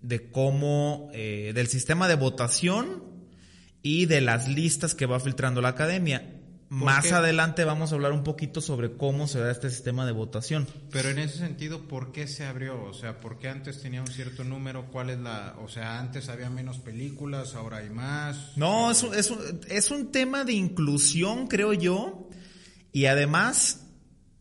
de 0.00 0.30
cómo, 0.30 1.10
eh, 1.12 1.52
del 1.54 1.66
sistema 1.66 2.08
de 2.08 2.14
votación 2.14 3.02
y 3.82 4.06
de 4.06 4.22
las 4.22 4.48
listas 4.48 4.94
que 4.94 5.04
va 5.04 5.20
filtrando 5.20 5.60
la 5.60 5.68
academia. 5.68 6.39
Más 6.70 7.10
adelante 7.10 7.64
vamos 7.64 7.90
a 7.90 7.96
hablar 7.96 8.12
un 8.12 8.22
poquito 8.22 8.60
sobre 8.60 8.92
cómo 8.92 9.26
se 9.26 9.40
da 9.40 9.50
este 9.50 9.70
sistema 9.70 10.06
de 10.06 10.12
votación. 10.12 10.68
Pero 10.92 11.08
en 11.08 11.18
ese 11.18 11.38
sentido, 11.38 11.88
¿por 11.88 12.12
qué 12.12 12.28
se 12.28 12.46
abrió? 12.46 12.80
O 12.84 12.94
sea, 12.94 13.18
¿por 13.18 13.40
qué 13.40 13.48
antes 13.48 13.82
tenía 13.82 14.00
un 14.00 14.06
cierto 14.06 14.44
número? 14.44 14.86
¿Cuál 14.92 15.10
es 15.10 15.18
la...? 15.18 15.56
O 15.64 15.66
sea, 15.66 15.98
antes 15.98 16.28
había 16.28 16.48
menos 16.48 16.78
películas, 16.78 17.56
ahora 17.56 17.78
hay 17.78 17.90
más. 17.90 18.56
No, 18.56 18.92
es 18.92 19.02
un, 19.02 19.16
es 19.16 19.32
un, 19.32 19.60
es 19.68 19.90
un 19.90 20.12
tema 20.12 20.44
de 20.44 20.52
inclusión, 20.52 21.48
creo 21.48 21.72
yo. 21.72 22.28
Y 22.92 23.06
además, 23.06 23.84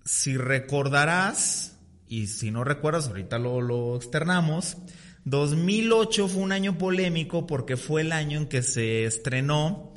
si 0.05 0.37
recordarás, 0.37 1.77
y 2.07 2.27
si 2.27 2.51
no 2.51 2.63
recuerdas, 2.63 3.07
ahorita 3.07 3.39
lo, 3.39 3.59
lo 3.59 3.95
externamos, 3.95 4.77
2008 5.25 6.27
fue 6.27 6.43
un 6.43 6.51
año 6.51 6.77
polémico 6.77 7.47
porque 7.47 7.75
fue 7.75 8.01
el 8.01 8.11
año 8.11 8.37
en 8.37 8.45
que 8.45 8.61
se 8.61 9.05
estrenó 9.05 9.95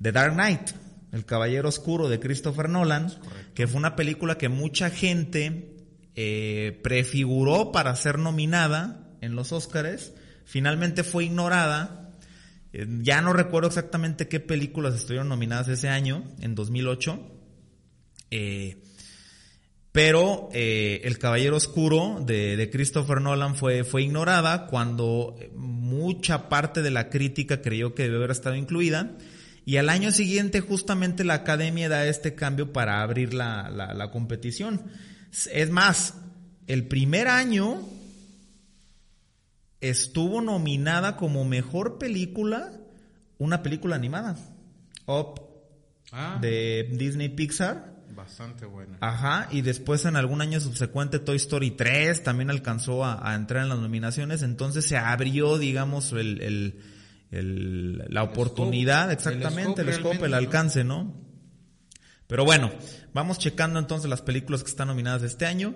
The 0.00 0.12
Dark 0.12 0.32
Knight 0.32 0.85
el 1.12 1.24
Caballero 1.24 1.68
Oscuro 1.68 2.08
de 2.08 2.20
Christopher 2.20 2.68
Nolan, 2.68 3.12
que 3.54 3.66
fue 3.66 3.78
una 3.78 3.96
película 3.96 4.38
que 4.38 4.48
mucha 4.48 4.90
gente 4.90 5.76
eh, 6.14 6.78
prefiguró 6.82 7.72
para 7.72 7.94
ser 7.96 8.18
nominada 8.18 9.10
en 9.20 9.34
los 9.34 9.52
Oscars, 9.52 10.12
finalmente 10.44 11.04
fue 11.04 11.24
ignorada. 11.24 12.10
Eh, 12.72 12.86
ya 13.02 13.20
no 13.22 13.32
recuerdo 13.32 13.68
exactamente 13.68 14.28
qué 14.28 14.40
películas 14.40 14.94
estuvieron 14.94 15.28
nominadas 15.28 15.68
ese 15.68 15.88
año, 15.88 16.24
en 16.40 16.54
2008. 16.54 17.18
Eh, 18.30 18.82
pero 19.92 20.50
El 20.52 21.18
Caballero 21.18 21.56
Oscuro 21.56 22.20
de, 22.20 22.58
de, 22.58 22.68
Christopher 22.68 23.22
Nolan 23.22 23.54
fue, 23.54 23.82
fue 23.82 24.02
ignorada 24.02 24.66
cuando 24.66 25.38
mucha 25.54 26.50
parte 26.50 26.82
de 26.82 26.90
la 26.90 27.08
crítica 27.08 27.62
creyó 27.62 27.94
que 27.94 28.02
debe 28.02 28.16
haber 28.16 28.30
estado 28.30 28.56
incluida. 28.56 29.16
Y 29.66 29.78
al 29.78 29.88
año 29.88 30.12
siguiente 30.12 30.60
justamente 30.60 31.24
la 31.24 31.34
academia 31.34 31.88
da 31.88 32.06
este 32.06 32.36
cambio 32.36 32.72
para 32.72 33.02
abrir 33.02 33.34
la, 33.34 33.68
la, 33.68 34.10
competición. 34.12 34.80
Es 35.52 35.70
más, 35.70 36.14
el 36.68 36.86
primer 36.86 37.26
año 37.26 37.82
estuvo 39.80 40.40
nominada 40.40 41.16
como 41.16 41.44
mejor 41.44 41.98
película 41.98 42.72
una 43.38 43.64
película 43.64 43.96
animada. 43.96 44.36
Up 45.06 45.40
ah. 46.12 46.38
de 46.40 46.88
Disney 46.92 47.28
Pixar. 47.30 47.96
Bastante 48.14 48.66
buena. 48.66 48.98
Ajá, 49.00 49.48
y 49.50 49.62
después 49.62 50.04
en 50.04 50.14
algún 50.14 50.42
año 50.42 50.60
subsecuente 50.60 51.18
Toy 51.18 51.36
Story 51.36 51.72
3 51.72 52.22
también 52.22 52.50
alcanzó 52.50 53.04
a, 53.04 53.28
a 53.28 53.34
entrar 53.34 53.64
en 53.64 53.68
las 53.70 53.80
nominaciones, 53.80 54.42
entonces 54.42 54.86
se 54.86 54.96
abrió, 54.96 55.58
digamos, 55.58 56.12
el, 56.12 56.40
el 56.40 56.80
el, 57.30 58.04
la 58.08 58.22
oportunidad, 58.22 59.10
exactamente, 59.12 59.82
el 59.82 59.92
scope, 59.92 60.26
el, 60.26 60.34
alcance, 60.34 60.84
¿no? 60.84 61.14
Pero 62.26 62.44
bueno, 62.44 62.72
vamos 63.12 63.38
checando 63.38 63.78
entonces 63.78 64.10
las 64.10 64.22
películas 64.22 64.62
que 64.62 64.70
están 64.70 64.88
nominadas 64.88 65.22
de 65.22 65.28
este 65.28 65.46
año. 65.46 65.74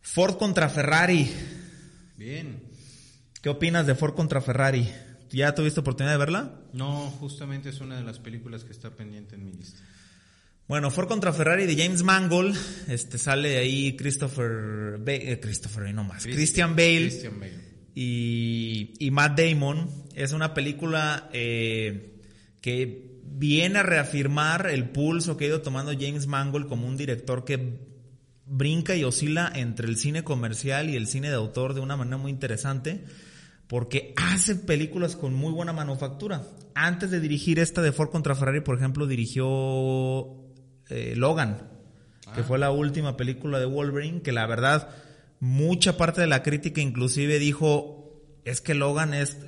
Ford 0.00 0.36
contra 0.36 0.68
Ferrari. 0.68 1.30
Bien. 2.16 2.62
¿Qué 3.42 3.48
opinas 3.48 3.86
de 3.86 3.94
Ford 3.94 4.14
contra 4.14 4.40
Ferrari? 4.40 4.90
¿Ya 5.30 5.54
tuviste 5.54 5.80
oportunidad 5.80 6.14
de 6.14 6.18
verla? 6.18 6.60
No, 6.72 7.10
justamente 7.18 7.70
es 7.70 7.80
una 7.80 7.96
de 7.96 8.04
las 8.04 8.18
películas 8.18 8.64
que 8.64 8.72
está 8.72 8.90
pendiente 8.90 9.34
en 9.34 9.44
mi 9.44 9.52
lista. 9.52 9.80
Bueno, 10.68 10.90
Ford 10.90 11.08
contra 11.08 11.32
Ferrari 11.32 11.64
de 11.64 11.80
James 11.82 12.02
Mangold, 12.02 12.56
este 12.88 13.18
sale 13.18 13.56
ahí 13.58 13.96
Christopher, 13.96 15.00
eh, 15.06 15.38
Christopher, 15.40 15.94
no 15.94 16.04
más, 16.04 16.24
Christian 16.24 16.74
Bale. 16.74 17.08
Christian 17.08 17.38
Bale 17.38 17.65
y, 17.98 19.08
Matt 19.10 19.40
Damon. 19.40 19.88
Es 20.14 20.32
una 20.32 20.52
película 20.52 21.30
eh, 21.32 22.20
que 22.60 23.20
viene 23.24 23.78
a 23.78 23.82
reafirmar 23.82 24.66
el 24.66 24.90
pulso 24.90 25.36
que 25.36 25.46
ha 25.46 25.48
ido 25.48 25.62
tomando 25.62 25.92
James 25.92 26.26
Mangold 26.26 26.68
como 26.68 26.86
un 26.86 26.96
director 26.96 27.44
que 27.44 27.80
brinca 28.46 28.94
y 28.94 29.02
oscila 29.02 29.50
entre 29.54 29.88
el 29.88 29.96
cine 29.96 30.22
comercial 30.22 30.90
y 30.90 30.96
el 30.96 31.06
cine 31.06 31.28
de 31.28 31.34
autor 31.34 31.74
de 31.74 31.80
una 31.80 31.96
manera 31.96 32.18
muy 32.18 32.30
interesante 32.30 33.04
porque 33.66 34.14
hace 34.16 34.54
películas 34.54 35.16
con 35.16 35.34
muy 35.34 35.52
buena 35.52 35.72
manufactura. 35.72 36.42
Antes 36.74 37.10
de 37.10 37.20
dirigir 37.20 37.58
esta 37.58 37.82
de 37.82 37.92
Ford 37.92 38.10
contra 38.10 38.34
Ferrari, 38.34 38.60
por 38.60 38.76
ejemplo, 38.76 39.06
dirigió 39.06 39.46
eh, 40.88 41.14
Logan, 41.16 41.56
que 42.34 42.42
ah. 42.42 42.44
fue 42.44 42.58
la 42.58 42.70
última 42.70 43.16
película 43.16 43.58
de 43.58 43.66
Wolverine, 43.66 44.22
que 44.22 44.32
la 44.32 44.46
verdad 44.46 44.88
mucha 45.40 45.96
parte 45.96 46.20
de 46.20 46.26
la 46.26 46.42
crítica 46.42 46.80
inclusive 46.80 47.38
dijo, 47.38 48.22
es 48.44 48.60
que 48.60 48.74
Logan 48.74 49.14
es, 49.14 49.38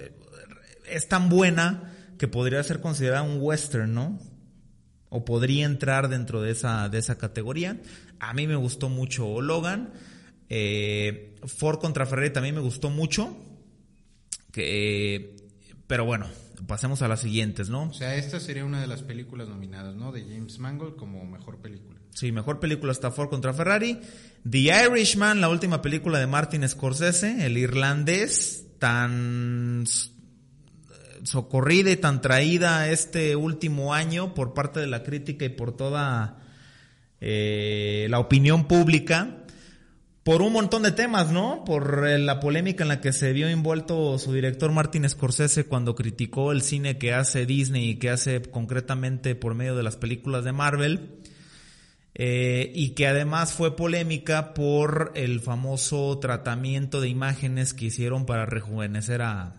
es 0.90 1.08
tan 1.08 1.28
buena 1.28 1.94
que 2.18 2.28
podría 2.28 2.62
ser 2.62 2.80
considerada 2.80 3.22
un 3.22 3.38
western, 3.40 3.94
¿no? 3.94 4.18
O 5.08 5.24
podría 5.24 5.64
entrar 5.64 6.08
dentro 6.08 6.42
de 6.42 6.50
esa, 6.50 6.88
de 6.88 6.98
esa 6.98 7.16
categoría. 7.16 7.80
A 8.18 8.34
mí 8.34 8.46
me 8.46 8.56
gustó 8.56 8.88
mucho 8.88 9.40
Logan. 9.40 9.92
Eh, 10.50 11.36
Ford 11.44 11.78
contra 11.78 12.06
Ferrari 12.06 12.30
también 12.30 12.54
me 12.54 12.60
gustó 12.60 12.90
mucho. 12.90 13.36
Que, 14.52 15.36
pero 15.86 16.04
bueno, 16.04 16.26
pasemos 16.66 17.00
a 17.02 17.08
las 17.08 17.20
siguientes, 17.20 17.70
¿no? 17.70 17.84
O 17.84 17.92
sea, 17.92 18.16
esta 18.16 18.40
sería 18.40 18.64
una 18.64 18.80
de 18.80 18.86
las 18.86 19.02
películas 19.02 19.48
nominadas, 19.48 19.94
¿no? 19.94 20.12
De 20.12 20.22
James 20.22 20.58
Mangold 20.58 20.96
como 20.96 21.24
mejor 21.24 21.58
película. 21.58 21.97
Sí, 22.14 22.32
mejor 22.32 22.58
película 22.60 22.92
está 22.92 23.10
Ford 23.10 23.28
contra 23.28 23.52
Ferrari. 23.52 24.00
The 24.48 24.58
Irishman, 24.58 25.40
la 25.40 25.48
última 25.48 25.82
película 25.82 26.18
de 26.18 26.26
Martin 26.26 26.68
Scorsese, 26.68 27.46
el 27.46 27.56
irlandés, 27.58 28.66
tan 28.78 29.84
socorrida 31.22 31.90
y 31.90 31.96
tan 31.96 32.20
traída 32.20 32.88
este 32.90 33.36
último 33.36 33.94
año 33.94 34.34
por 34.34 34.54
parte 34.54 34.80
de 34.80 34.86
la 34.86 35.02
crítica 35.02 35.44
y 35.44 35.50
por 35.50 35.76
toda 35.76 36.38
eh, 37.20 38.06
la 38.08 38.18
opinión 38.20 38.66
pública 38.66 39.38
por 40.28 40.42
un 40.42 40.52
montón 40.52 40.82
de 40.82 40.92
temas, 40.92 41.32
¿no? 41.32 41.64
Por 41.64 42.06
eh, 42.06 42.18
la 42.18 42.38
polémica 42.38 42.84
en 42.84 42.88
la 42.88 43.00
que 43.00 43.14
se 43.14 43.32
vio 43.32 43.48
envuelto 43.48 44.18
su 44.18 44.34
director 44.34 44.70
Martin 44.70 45.08
Scorsese 45.08 45.64
cuando 45.64 45.94
criticó 45.94 46.52
el 46.52 46.60
cine 46.60 46.98
que 46.98 47.14
hace 47.14 47.46
Disney 47.46 47.88
y 47.88 47.94
que 47.94 48.10
hace 48.10 48.42
concretamente 48.42 49.34
por 49.34 49.54
medio 49.54 49.74
de 49.74 49.82
las 49.82 49.96
películas 49.96 50.44
de 50.44 50.52
Marvel. 50.52 51.18
Eh, 52.20 52.72
y 52.74 52.90
que 52.90 53.06
además 53.06 53.52
fue 53.52 53.76
polémica 53.76 54.52
por 54.52 55.12
el 55.14 55.38
famoso 55.40 56.18
tratamiento 56.18 57.00
de 57.00 57.08
imágenes 57.08 57.72
que 57.74 57.86
hicieron 57.86 58.26
para 58.26 58.44
rejuvenecer 58.44 59.22
a, 59.22 59.54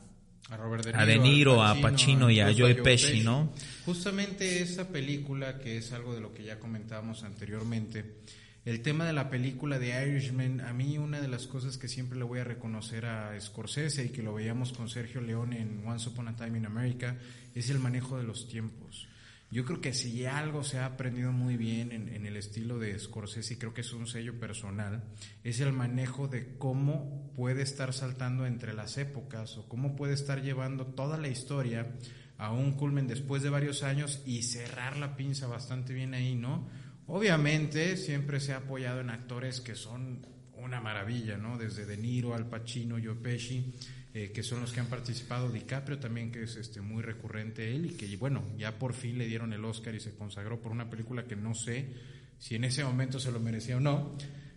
a, 0.93 1.05
de 1.05 1.19
Niro, 1.19 1.63
a, 1.63 1.79
Pacino, 1.79 2.29
y 2.29 2.41
a 2.41 2.53
Joe 2.53 2.75
Pesci, 2.75 3.21
¿no? 3.21 3.53
Justamente 3.85 4.61
esa 4.61 4.89
película, 4.89 5.57
que 5.59 5.77
es 5.77 5.93
algo 5.93 6.13
de 6.13 6.19
lo 6.19 6.33
que 6.33 6.43
ya 6.43 6.59
comentábamos 6.59 7.23
anteriormente, 7.23 8.17
el 8.65 8.81
tema 8.81 9.05
de 9.05 9.13
la 9.13 9.29
película 9.29 9.79
de 9.79 10.05
Irishman, 10.05 10.61
a 10.61 10.73
mí 10.73 10.97
una 10.97 11.21
de 11.21 11.27
las 11.27 11.47
cosas 11.47 11.77
que 11.77 11.87
siempre 11.87 12.19
le 12.19 12.25
voy 12.25 12.39
a 12.39 12.43
reconocer 12.43 13.05
a 13.05 13.39
Scorsese 13.39 14.03
y 14.05 14.09
que 14.09 14.21
lo 14.21 14.33
veíamos 14.33 14.73
con 14.73 14.89
Sergio 14.89 15.21
Leone 15.21 15.61
en 15.61 15.81
Once 15.87 16.09
Upon 16.09 16.27
a 16.27 16.35
Time 16.35 16.57
in 16.57 16.65
America, 16.65 17.17
es 17.55 17.69
el 17.69 17.79
manejo 17.79 18.17
de 18.17 18.23
los 18.23 18.47
tiempos. 18.47 19.07
Yo 19.51 19.65
creo 19.65 19.81
que 19.81 19.93
si 19.93 20.25
algo 20.25 20.63
se 20.63 20.77
ha 20.77 20.85
aprendido 20.85 21.31
muy 21.31 21.57
bien 21.57 21.91
en, 21.91 22.25
el 22.25 22.37
estilo 22.37 22.77
de 22.77 22.97
Scorsese, 22.99 23.55
y 23.55 23.57
creo 23.57 23.73
que 23.73 23.81
es 23.81 23.93
un 23.93 24.05
sello 24.05 24.39
personal, 24.39 25.03
es 25.43 25.59
el 25.59 25.73
manejo 25.73 26.27
de 26.27 26.55
cómo 26.57 27.33
puede 27.35 27.63
estar 27.63 27.93
saltando 27.93 28.45
entre 28.45 28.73
las 28.73 28.99
épocas 28.99 29.57
o 29.57 29.67
cómo 29.67 29.95
puede 29.95 30.13
estar 30.13 30.43
llevando 30.43 30.85
toda 30.85 31.17
la 31.17 31.29
historia 31.29 31.95
a 32.37 32.51
un 32.51 32.73
culmen 32.73 33.07
después 33.07 33.41
de 33.41 33.49
varios 33.49 33.81
años 33.81 34.21
y 34.23 34.43
cerrar 34.43 34.97
la 34.97 35.15
pinza 35.15 35.47
bastante 35.47 35.93
bien 35.93 36.13
ahí, 36.13 36.35
¿no? 36.35 36.69
Obviamente 37.07 37.97
siempre 37.97 38.39
se 38.39 38.53
ha 38.53 38.57
apoyado 38.57 39.01
en 39.01 39.09
actores 39.09 39.61
que 39.61 39.73
son 39.73 40.27
una 40.53 40.79
maravilla, 40.79 41.37
¿no? 41.37 41.57
Desde 41.57 41.87
De 41.87 41.97
Niro, 41.97 42.35
Al 42.35 42.47
Pacino, 42.47 42.97
Joe 43.03 43.15
Pesci 43.15 43.73
eh, 44.13 44.31
que 44.31 44.41
son 44.41 44.61
los 44.61 44.71
que 44.71 44.79
han 44.79 44.87
participado, 44.87 45.49
DiCaprio 45.49 45.99
también, 45.99 46.31
que 46.31 46.43
es 46.43 46.55
este 46.55 46.81
muy 46.81 47.03
recurrente 47.03 47.75
él, 47.75 47.85
y 47.85 47.89
que 47.89 48.17
bueno, 48.17 48.43
ya 48.57 48.79
por 48.79 48.93
fin 48.93 49.17
le 49.17 49.27
dieron 49.27 49.53
el 49.53 49.63
Oscar 49.65 49.93
y 49.93 49.99
se 49.99 50.15
consagró 50.15 50.61
por 50.61 50.71
una 50.71 50.89
película 50.89 51.25
que 51.25 51.35
no 51.35 51.53
sé 51.53 51.93
si 52.39 52.55
en 52.55 52.63
ese 52.63 52.83
momento 52.83 53.19
se 53.19 53.31
lo 53.31 53.39
merecía 53.39 53.77
o 53.77 53.79
no, 53.79 54.15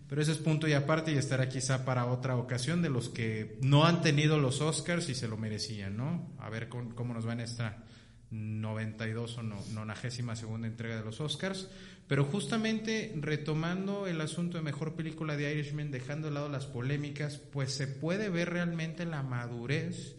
pero 0.09 0.21
ese 0.21 0.31
es 0.31 0.37
punto 0.37 0.67
y 0.67 0.73
aparte 0.73 1.11
y 1.11 1.17
estará 1.17 1.49
quizá 1.49 1.85
para 1.85 2.05
otra 2.05 2.35
ocasión 2.35 2.81
de 2.81 2.89
los 2.89 3.09
que 3.09 3.57
no 3.61 3.85
han 3.85 4.01
tenido 4.01 4.39
los 4.39 4.61
Oscars 4.61 5.09
y 5.09 5.15
se 5.15 5.27
lo 5.27 5.37
merecían, 5.37 5.97
¿no? 5.97 6.33
A 6.39 6.49
ver 6.49 6.67
cómo, 6.69 7.13
nos 7.13 7.27
va 7.27 7.33
en 7.33 7.41
esta 7.41 7.83
92 8.31 9.37
o 9.37 9.43
no, 9.43 9.63
92 9.73 10.37
segunda 10.37 10.67
entrega 10.67 10.97
de 10.97 11.03
los 11.03 11.19
Oscars. 11.19 11.69
Pero 12.07 12.25
justamente 12.25 13.13
retomando 13.15 14.07
el 14.07 14.19
asunto 14.21 14.57
de 14.57 14.63
mejor 14.63 14.95
película 14.95 15.37
de 15.37 15.51
Irishman, 15.51 15.89
dejando 15.91 16.27
de 16.27 16.33
lado 16.33 16.49
las 16.49 16.65
polémicas, 16.65 17.37
pues 17.37 17.73
se 17.73 17.87
puede 17.87 18.29
ver 18.29 18.49
realmente 18.49 19.05
la 19.05 19.23
madurez 19.23 20.15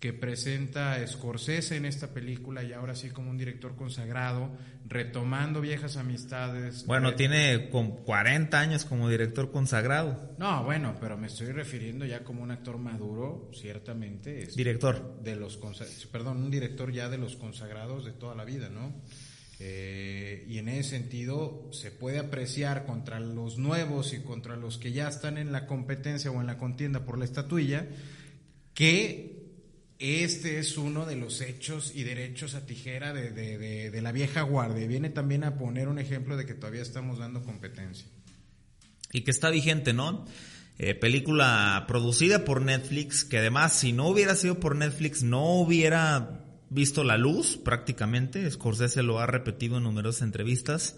que 0.00 0.12
presenta 0.12 1.04
Scorsese 1.06 1.76
en 1.76 1.84
esta 1.84 2.14
película 2.14 2.62
y 2.62 2.72
ahora 2.72 2.94
sí 2.94 3.10
como 3.10 3.30
un 3.30 3.36
director 3.36 3.74
consagrado, 3.74 4.56
retomando 4.86 5.60
viejas 5.60 5.96
amistades. 5.96 6.86
Bueno, 6.86 7.10
Eh, 7.10 7.14
tiene 7.14 7.68
con 7.68 8.04
40 8.04 8.60
años 8.60 8.84
como 8.84 9.08
director 9.08 9.50
consagrado. 9.50 10.34
No, 10.38 10.62
bueno, 10.62 10.96
pero 11.00 11.16
me 11.16 11.26
estoy 11.26 11.50
refiriendo 11.50 12.06
ya 12.06 12.22
como 12.22 12.44
un 12.44 12.52
actor 12.52 12.78
maduro, 12.78 13.50
ciertamente. 13.52 14.44
este, 14.44 14.56
Director. 14.56 15.20
De 15.20 15.34
los 15.34 15.58
perdón, 16.12 16.44
un 16.44 16.50
director 16.50 16.92
ya 16.92 17.08
de 17.08 17.18
los 17.18 17.34
consagrados 17.34 18.04
de 18.04 18.12
toda 18.12 18.36
la 18.36 18.44
vida, 18.44 18.68
¿no? 18.68 18.94
Eh, 19.60 20.44
y 20.48 20.58
en 20.58 20.68
ese 20.68 20.90
sentido 20.90 21.68
se 21.72 21.90
puede 21.90 22.18
apreciar 22.20 22.86
contra 22.86 23.18
los 23.18 23.58
nuevos 23.58 24.12
y 24.14 24.20
contra 24.20 24.54
los 24.56 24.78
que 24.78 24.92
ya 24.92 25.08
están 25.08 25.36
en 25.36 25.50
la 25.50 25.66
competencia 25.66 26.30
o 26.30 26.40
en 26.40 26.46
la 26.46 26.58
contienda 26.58 27.04
por 27.04 27.18
la 27.18 27.24
estatuilla 27.24 27.88
que 28.74 29.36
este 29.98 30.60
es 30.60 30.78
uno 30.78 31.06
de 31.06 31.16
los 31.16 31.40
hechos 31.40 31.92
y 31.96 32.04
derechos 32.04 32.54
a 32.54 32.64
tijera 32.66 33.12
de, 33.12 33.30
de- 33.32 33.90
de- 33.90 34.00
la 34.02 34.12
vieja 34.12 34.42
guardia. 34.42 34.86
Viene 34.86 35.10
también 35.10 35.42
a 35.42 35.58
poner 35.58 35.88
un 35.88 35.98
ejemplo 35.98 36.36
de 36.36 36.46
que 36.46 36.54
todavía 36.54 36.82
estamos 36.82 37.18
dando 37.18 37.42
competencia. 37.42 38.06
y 39.12 39.22
que 39.22 39.32
está 39.32 39.50
vigente, 39.50 39.92
¿no? 39.92 40.24
Eh, 40.78 40.94
película 40.94 41.84
producida 41.88 42.44
por 42.44 42.62
Netflix, 42.62 43.24
que 43.24 43.38
además 43.38 43.72
si 43.72 43.92
no 43.92 44.06
hubiera 44.06 44.36
sido 44.36 44.60
por 44.60 44.76
Netflix 44.76 45.24
no 45.24 45.54
hubiera 45.60 46.44
visto 46.70 47.04
la 47.04 47.16
luz 47.16 47.56
prácticamente, 47.56 48.50
Scorsese 48.50 49.02
lo 49.02 49.18
ha 49.18 49.26
repetido 49.26 49.78
en 49.78 49.84
numerosas 49.84 50.22
entrevistas, 50.22 50.96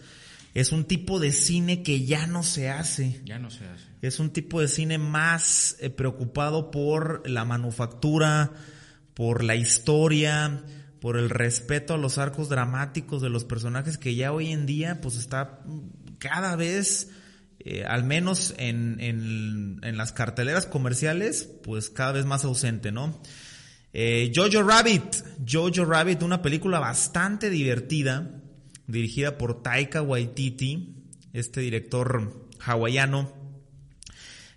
es 0.54 0.72
un 0.72 0.84
tipo 0.84 1.20
de 1.20 1.30
cine 1.32 1.82
que 1.82 2.04
ya 2.04 2.26
no 2.26 2.42
se 2.42 2.70
hace, 2.70 3.20
Ya 3.24 3.38
no 3.38 3.50
se 3.50 3.66
hace. 3.66 3.84
es 4.02 4.18
un 4.18 4.30
tipo 4.30 4.60
de 4.60 4.68
cine 4.68 4.98
más 4.98 5.76
eh, 5.80 5.90
preocupado 5.90 6.70
por 6.70 7.28
la 7.28 7.44
manufactura, 7.44 8.52
por 9.14 9.44
la 9.44 9.54
historia, 9.54 10.64
por 11.00 11.16
el 11.16 11.30
respeto 11.30 11.94
a 11.94 11.98
los 11.98 12.18
arcos 12.18 12.48
dramáticos 12.48 13.22
de 13.22 13.30
los 13.30 13.44
personajes 13.44 13.96
que 13.96 14.16
ya 14.16 14.32
hoy 14.32 14.50
en 14.50 14.66
día 14.66 15.00
pues 15.00 15.16
está 15.16 15.60
cada 16.18 16.56
vez, 16.56 17.10
eh, 17.60 17.84
al 17.84 18.02
menos 18.04 18.54
en, 18.58 18.98
en, 19.00 19.78
en 19.82 19.96
las 19.96 20.12
carteleras 20.12 20.66
comerciales, 20.66 21.48
pues 21.62 21.90
cada 21.90 22.12
vez 22.12 22.26
más 22.26 22.44
ausente, 22.44 22.90
¿no? 22.92 23.20
Eh, 23.92 24.32
Jojo 24.34 24.62
Rabbit, 24.62 25.16
Jojo 25.46 25.84
Rabbit, 25.84 26.22
una 26.22 26.42
película 26.42 26.78
bastante 26.78 27.50
divertida, 27.50 28.42
dirigida 28.86 29.36
por 29.36 29.62
Taika 29.62 30.02
Waititi, 30.02 30.94
este 31.32 31.60
director 31.60 32.48
hawaiano, 32.60 33.32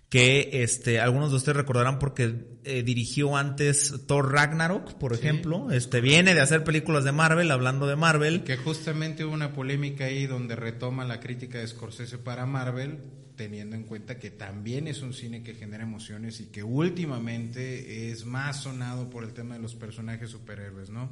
que 0.08 0.62
este, 0.62 1.00
algunos 1.00 1.30
de 1.30 1.38
ustedes 1.38 1.56
recordarán 1.56 1.98
porque 1.98 2.54
eh, 2.62 2.84
dirigió 2.84 3.36
antes 3.36 4.06
Thor 4.06 4.32
Ragnarok, 4.32 4.94
por 4.94 5.12
ejemplo. 5.12 5.72
Este 5.72 6.00
viene 6.00 6.34
de 6.34 6.40
hacer 6.40 6.62
películas 6.62 7.02
de 7.02 7.10
Marvel, 7.10 7.50
hablando 7.50 7.88
de 7.88 7.96
Marvel. 7.96 8.44
Que 8.44 8.56
justamente 8.56 9.24
hubo 9.24 9.34
una 9.34 9.52
polémica 9.52 10.04
ahí 10.04 10.26
donde 10.26 10.54
retoma 10.54 11.04
la 11.04 11.18
crítica 11.18 11.58
de 11.58 11.66
Scorsese 11.66 12.18
para 12.18 12.46
Marvel, 12.46 13.00
teniendo 13.36 13.76
en 13.76 13.84
cuenta 13.84 14.18
que 14.18 14.30
también 14.30 14.86
es 14.86 15.02
un 15.02 15.12
cine 15.12 15.42
que 15.42 15.54
genera 15.54 15.82
emociones 15.82 16.40
y 16.40 16.46
que 16.46 16.62
últimamente 16.62 18.10
es 18.10 18.24
más 18.24 18.62
sonado 18.62 19.10
por 19.10 19.24
el 19.24 19.32
tema 19.32 19.54
de 19.54 19.62
los 19.62 19.74
personajes 19.74 20.30
superhéroes, 20.30 20.90
¿no? 20.90 21.10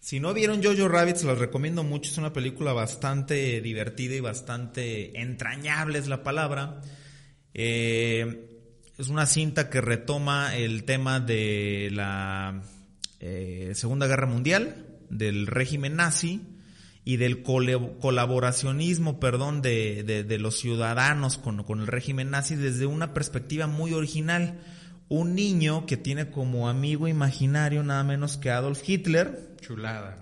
Si 0.00 0.20
no 0.20 0.34
vieron 0.34 0.62
Jojo 0.62 0.86
Rabbit, 0.88 1.16
se 1.16 1.26
los 1.26 1.38
recomiendo 1.38 1.82
mucho. 1.82 2.10
Es 2.10 2.18
una 2.18 2.34
película 2.34 2.74
bastante 2.74 3.62
divertida 3.62 4.14
y 4.14 4.20
bastante 4.20 5.18
entrañable, 5.18 5.98
es 5.98 6.08
la 6.08 6.22
palabra. 6.22 6.82
Eh, 7.54 8.50
es 8.98 9.08
una 9.08 9.24
cinta 9.24 9.70
que 9.70 9.80
retoma 9.80 10.54
el 10.54 10.84
tema 10.84 11.20
de 11.20 11.88
la 11.90 12.62
eh, 13.18 13.72
Segunda 13.74 14.06
Guerra 14.06 14.26
Mundial, 14.26 14.86
del 15.08 15.46
régimen 15.46 15.96
nazi 15.96 16.53
y 17.04 17.16
del 17.18 17.42
colaboracionismo, 17.42 19.20
perdón, 19.20 19.60
de, 19.62 20.02
de- 20.04 20.24
de 20.24 20.38
los 20.38 20.58
ciudadanos 20.58 21.38
con, 21.38 21.62
con 21.64 21.80
el 21.80 21.86
régimen 21.86 22.30
nazi 22.30 22.56
desde 22.56 22.86
una 22.86 23.12
perspectiva 23.14 23.66
muy 23.66 23.92
original. 23.92 24.60
Un 25.08 25.34
niño 25.34 25.84
que 25.86 25.96
tiene 25.98 26.30
como 26.30 26.68
amigo 26.68 27.06
imaginario 27.08 27.82
nada 27.82 28.04
menos 28.04 28.38
que 28.38 28.50
Adolf 28.50 28.80
Hitler, 28.88 29.54
Chulada. 29.60 30.18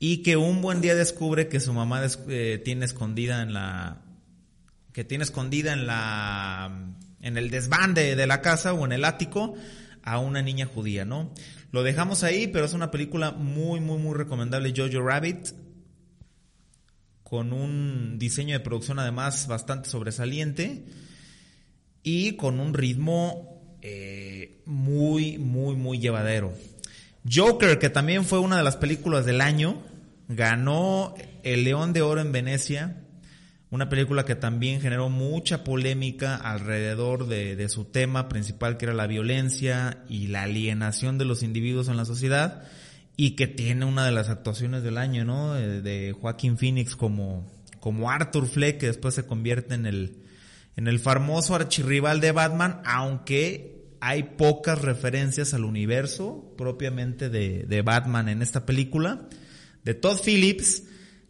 y 0.00 0.18
que 0.24 0.36
un 0.36 0.62
buen 0.62 0.80
día 0.80 0.96
descubre 0.96 1.46
que 1.48 1.60
su 1.60 1.72
mamá 1.72 2.02
eh, 2.28 2.60
tiene 2.64 2.84
escondida 2.86 3.42
en 3.42 3.52
la 3.52 4.02
que 4.92 5.04
tiene 5.04 5.22
escondida 5.24 5.72
en 5.74 5.86
la 5.86 6.92
en 7.20 7.36
el 7.36 7.50
desván 7.50 7.94
de, 7.94 8.16
de 8.16 8.26
la 8.26 8.40
casa 8.40 8.72
o 8.72 8.84
en 8.84 8.92
el 8.92 9.04
ático 9.04 9.54
a 10.02 10.18
una 10.18 10.42
niña 10.42 10.66
judía, 10.66 11.04
¿no? 11.04 11.32
Lo 11.72 11.82
dejamos 11.82 12.22
ahí, 12.24 12.46
pero 12.48 12.64
es 12.64 12.72
una 12.74 12.90
película 12.90 13.30
muy 13.32 13.78
muy 13.80 13.98
muy 13.98 14.14
recomendable 14.16 14.72
Jojo 14.76 15.06
Rabbit 15.06 15.52
con 17.28 17.52
un 17.52 18.20
diseño 18.20 18.52
de 18.52 18.60
producción 18.60 19.00
además 19.00 19.48
bastante 19.48 19.88
sobresaliente 19.88 20.84
y 22.04 22.36
con 22.36 22.60
un 22.60 22.72
ritmo 22.72 23.76
eh, 23.82 24.62
muy, 24.64 25.36
muy, 25.36 25.74
muy 25.74 25.98
llevadero. 25.98 26.54
Joker, 27.28 27.80
que 27.80 27.90
también 27.90 28.24
fue 28.24 28.38
una 28.38 28.58
de 28.58 28.62
las 28.62 28.76
películas 28.76 29.26
del 29.26 29.40
año, 29.40 29.82
ganó 30.28 31.16
el 31.42 31.64
León 31.64 31.92
de 31.92 32.02
Oro 32.02 32.20
en 32.20 32.30
Venecia, 32.30 33.02
una 33.70 33.88
película 33.88 34.24
que 34.24 34.36
también 34.36 34.80
generó 34.80 35.08
mucha 35.08 35.64
polémica 35.64 36.36
alrededor 36.36 37.26
de, 37.26 37.56
de 37.56 37.68
su 37.68 37.86
tema 37.86 38.28
principal, 38.28 38.76
que 38.76 38.84
era 38.84 38.94
la 38.94 39.08
violencia 39.08 40.04
y 40.08 40.28
la 40.28 40.44
alienación 40.44 41.18
de 41.18 41.24
los 41.24 41.42
individuos 41.42 41.88
en 41.88 41.96
la 41.96 42.04
sociedad, 42.04 42.68
y 43.16 43.30
que 43.30 43.46
tiene 43.46 43.84
una 43.84 44.04
de 44.04 44.12
las 44.12 44.28
actuaciones 44.28 44.82
del 44.82 44.98
año, 44.98 45.24
¿no? 45.24 45.54
De, 45.54 46.14
Joaquín 46.20 46.58
Phoenix 46.58 46.96
como, 46.96 47.50
como 47.80 48.10
Arthur 48.10 48.46
Fleck, 48.46 48.78
que 48.78 48.86
después 48.86 49.14
se 49.14 49.26
convierte 49.26 49.74
en 49.74 49.86
el, 49.86 50.22
en 50.76 50.86
el 50.86 51.00
famoso 51.00 51.54
archirrival 51.54 52.20
de 52.20 52.32
Batman, 52.32 52.82
aunque 52.84 53.86
hay 54.00 54.22
pocas 54.22 54.82
referencias 54.82 55.54
al 55.54 55.64
universo 55.64 56.52
propiamente 56.58 57.30
de, 57.30 57.64
de 57.64 57.82
Batman 57.82 58.28
en 58.28 58.42
esta 58.42 58.66
película, 58.66 59.28
de 59.82 59.94
Todd 59.94 60.20
Phillips, 60.22 60.82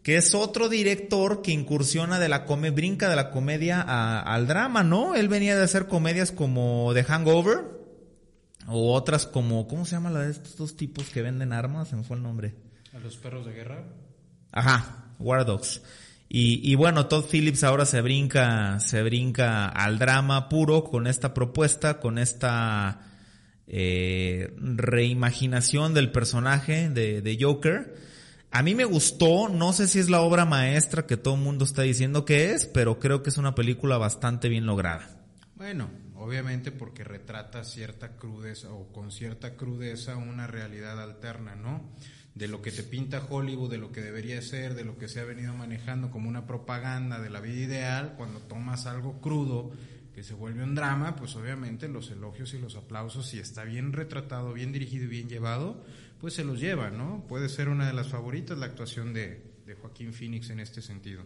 que 0.03 0.17
es 0.17 0.35
otro 0.35 0.67
director 0.67 1.41
que 1.41 1.51
incursiona 1.51 2.19
de 2.19 2.29
la 2.29 2.45
come, 2.45 2.71
brinca 2.71 3.09
de 3.09 3.15
la 3.15 3.29
comedia 3.29 3.81
al 3.81 4.47
drama, 4.47 4.83
¿no? 4.83 5.15
Él 5.15 5.27
venía 5.27 5.57
de 5.57 5.63
hacer 5.63 5.87
comedias 5.87 6.31
como 6.31 6.91
The 6.93 7.03
Hangover, 7.03 7.76
o 8.67 8.93
otras 8.93 9.25
como, 9.25 9.67
¿cómo 9.67 9.85
se 9.85 9.91
llama 9.91 10.11
la 10.11 10.21
de 10.21 10.31
estos 10.31 10.57
dos 10.57 10.75
tipos 10.75 11.09
que 11.09 11.21
venden 11.21 11.53
armas? 11.53 11.87
Se 11.87 11.95
me 11.95 12.03
fue 12.03 12.17
el 12.17 12.23
nombre. 12.23 12.55
A 12.93 12.99
los 12.99 13.17
perros 13.17 13.45
de 13.45 13.53
guerra. 13.53 13.83
Ajá, 14.51 15.13
War 15.19 15.45
Dogs. 15.45 15.81
Y, 16.29 16.69
y 16.69 16.75
bueno, 16.75 17.07
Todd 17.07 17.25
Phillips 17.25 17.63
ahora 17.63 17.85
se 17.85 18.01
brinca, 18.01 18.79
se 18.81 19.01
brinca 19.01 19.67
al 19.67 19.97
drama 19.97 20.49
puro 20.49 20.83
con 20.83 21.07
esta 21.07 21.33
propuesta, 21.33 21.99
con 22.01 22.17
esta 22.17 23.01
eh, 23.67 24.53
reimaginación 24.57 25.93
del 25.93 26.11
personaje 26.11 26.89
de, 26.89 27.21
de 27.21 27.37
Joker. 27.39 27.95
A 28.51 28.63
mí 28.63 28.75
me 28.75 28.85
gustó, 28.85 29.47
no 29.47 29.71
sé 29.71 29.87
si 29.87 29.99
es 29.99 30.09
la 30.09 30.21
obra 30.21 30.45
maestra 30.45 31.05
que 31.05 31.15
todo 31.17 31.35
el 31.35 31.41
mundo 31.41 31.63
está 31.63 31.83
diciendo 31.83 32.25
que 32.25 32.51
es, 32.51 32.65
pero 32.65 32.99
creo 32.99 33.23
que 33.23 33.29
es 33.29 33.37
una 33.37 33.55
película 33.55 33.97
bastante 33.97 34.49
bien 34.49 34.65
lograda. 34.65 35.07
Bueno, 35.55 35.89
obviamente 36.17 36.71
porque 36.71 37.03
retrata 37.03 37.63
cierta 37.63 38.17
crudeza 38.17 38.71
o 38.71 38.91
con 38.91 39.11
cierta 39.11 39.55
crudeza 39.55 40.17
una 40.17 40.47
realidad 40.47 41.01
alterna, 41.01 41.55
¿no? 41.55 41.89
De 42.35 42.47
lo 42.47 42.61
que 42.61 42.71
te 42.71 42.83
pinta 42.83 43.25
Hollywood, 43.29 43.71
de 43.71 43.77
lo 43.77 43.91
que 43.91 44.01
debería 44.01 44.41
ser, 44.41 44.75
de 44.75 44.83
lo 44.83 44.97
que 44.97 45.07
se 45.07 45.19
ha 45.19 45.25
venido 45.25 45.53
manejando 45.53 46.11
como 46.11 46.29
una 46.29 46.45
propaganda 46.45 47.19
de 47.19 47.29
la 47.29 47.39
vida 47.39 47.65
ideal, 47.65 48.13
cuando 48.17 48.39
tomas 48.39 48.85
algo 48.85 49.19
crudo 49.21 49.71
que 50.13 50.23
se 50.23 50.33
vuelve 50.33 50.63
un 50.63 50.73
drama, 50.73 51.15
pues 51.15 51.35
obviamente 51.35 51.87
los 51.87 52.09
elogios 52.09 52.53
y 52.53 52.59
los 52.59 52.75
aplausos, 52.75 53.27
si 53.27 53.39
está 53.39 53.63
bien 53.63 53.93
retratado, 53.93 54.53
bien 54.53 54.71
dirigido 54.71 55.05
y 55.05 55.09
bien 55.09 55.29
llevado, 55.29 55.83
pues 56.19 56.33
se 56.33 56.43
los 56.43 56.59
lleva, 56.59 56.89
¿no? 56.89 57.25
Puede 57.27 57.49
ser 57.49 57.69
una 57.69 57.85
de 57.85 57.93
las 57.93 58.07
favoritas 58.07 58.57
la 58.57 58.65
actuación 58.65 59.13
de, 59.13 59.43
de 59.65 59.75
Joaquín 59.75 60.13
Phoenix 60.13 60.49
en 60.49 60.59
este 60.59 60.81
sentido. 60.81 61.23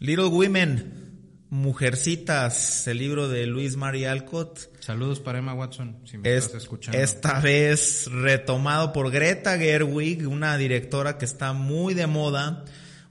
Little 0.00 0.26
Women, 0.26 1.21
Mujercitas, 1.52 2.86
el 2.86 2.96
libro 2.96 3.28
de 3.28 3.46
Luis 3.46 3.76
Mari 3.76 4.06
Alcott. 4.06 4.70
Saludos 4.80 5.20
para 5.20 5.38
Emma 5.38 5.52
Watson, 5.52 5.98
si 6.06 6.16
me 6.16 6.34
Es- 6.34 6.46
estás 6.46 6.62
escuchando. 6.62 6.98
esta 6.98 7.40
vez 7.40 8.08
retomado 8.10 8.92
por 8.94 9.10
Greta 9.10 9.58
Gerwig, 9.58 10.26
una 10.26 10.56
directora 10.56 11.18
que 11.18 11.26
está 11.26 11.52
muy 11.52 11.92
de 11.92 12.06
moda, 12.06 12.64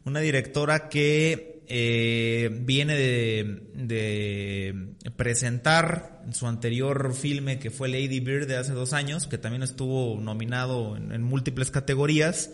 una 0.06 0.22
directora 0.22 0.90
que 0.90 1.62
eh, 1.68 2.50
viene 2.64 2.96
de, 2.96 3.62
de 3.76 5.12
presentar 5.16 6.24
su 6.32 6.48
anterior 6.48 7.14
filme 7.14 7.60
que 7.60 7.70
fue 7.70 7.90
Lady 7.90 8.20
Bird 8.22 8.48
de 8.48 8.58
hace 8.58 8.74
dos 8.74 8.92
años, 8.94 9.28
que 9.28 9.38
también 9.38 9.62
estuvo 9.62 10.20
nominado 10.20 10.98
en, 10.98 11.12
en 11.12 11.22
múltiples 11.22 11.70
categorías, 11.70 12.50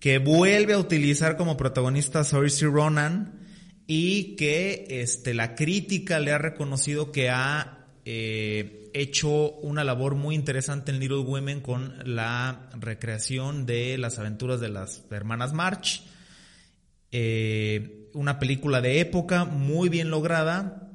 que 0.00 0.18
vuelve 0.18 0.72
a 0.72 0.78
utilizar 0.78 1.36
como 1.36 1.56
protagonista 1.56 2.18
a 2.20 2.24
Saoirse 2.24 2.66
Ronan 2.66 3.38
y 3.94 4.36
que 4.36 4.86
este, 4.88 5.34
la 5.34 5.54
crítica 5.54 6.18
le 6.18 6.32
ha 6.32 6.38
reconocido 6.38 7.12
que 7.12 7.28
ha 7.28 7.88
eh, 8.06 8.88
hecho 8.94 9.50
una 9.56 9.84
labor 9.84 10.14
muy 10.14 10.34
interesante 10.34 10.92
en 10.92 10.98
Little 10.98 11.18
Women 11.18 11.60
con 11.60 11.98
la 12.06 12.70
recreación 12.72 13.66
de 13.66 13.98
las 13.98 14.18
aventuras 14.18 14.62
de 14.62 14.70
las 14.70 15.02
hermanas 15.10 15.52
March. 15.52 16.04
Eh, 17.10 18.08
una 18.14 18.38
película 18.38 18.80
de 18.80 19.00
época 19.00 19.44
muy 19.44 19.90
bien 19.90 20.08
lograda 20.08 20.90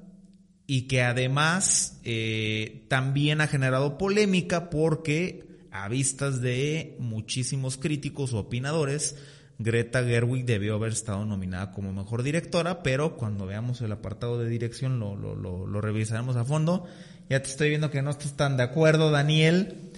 y 0.65 0.87
que 0.87 1.03
además 1.03 2.01
eh, 2.03 2.87
también 2.87 3.41
ha 3.41 3.47
generado 3.47 3.99
polémica 3.99 4.71
porque 4.71 5.45
a 5.69 5.87
vistas 5.87 6.41
de 6.41 6.95
muchísimos 6.97 7.77
críticos 7.77 8.33
o 8.33 8.39
opinadores, 8.39 9.17
Greta 9.59 10.03
Gerwig 10.03 10.45
debió 10.45 10.75
haber 10.75 10.91
estado 10.91 11.25
nominada 11.25 11.71
como 11.71 11.91
mejor 11.91 12.21
directora, 12.21 12.83
pero 12.83 13.17
cuando 13.17 13.45
veamos 13.47 13.81
el 13.81 13.91
apartado 13.91 14.37
de 14.39 14.49
dirección 14.49 14.99
lo, 14.99 15.15
lo, 15.15 15.35
lo, 15.35 15.81
revisaremos 15.81 16.35
a 16.35 16.45
fondo. 16.45 16.85
Ya 17.29 17.41
te 17.41 17.49
estoy 17.49 17.69
viendo 17.69 17.89
que 17.89 18.01
no 18.01 18.11
estás 18.11 18.37
tan 18.37 18.55
de 18.55 18.63
acuerdo, 18.63 19.09
Daniel. 19.09 19.91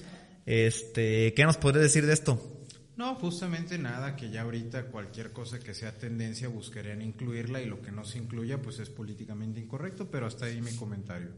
Este, 0.45 1.33
¿qué 1.33 1.43
nos 1.43 1.57
podrías 1.57 1.83
decir 1.83 2.05
de 2.05 2.13
esto? 2.13 2.41
No, 2.95 3.15
justamente 3.15 3.77
nada, 3.77 4.15
que 4.15 4.29
ya 4.29 4.41
ahorita 4.41 4.87
cualquier 4.87 5.31
cosa 5.31 5.59
que 5.59 5.73
sea 5.73 5.97
tendencia 5.97 6.47
buscarían 6.47 7.01
incluirla 7.01 7.61
y 7.61 7.65
lo 7.65 7.81
que 7.81 7.91
no 7.91 8.03
se 8.03 8.17
incluya 8.17 8.61
pues 8.61 8.79
es 8.79 8.89
políticamente 8.89 9.59
incorrecto, 9.59 10.09
pero 10.09 10.25
hasta 10.25 10.45
ahí 10.45 10.61
mi 10.61 10.75
comentario. 10.75 11.29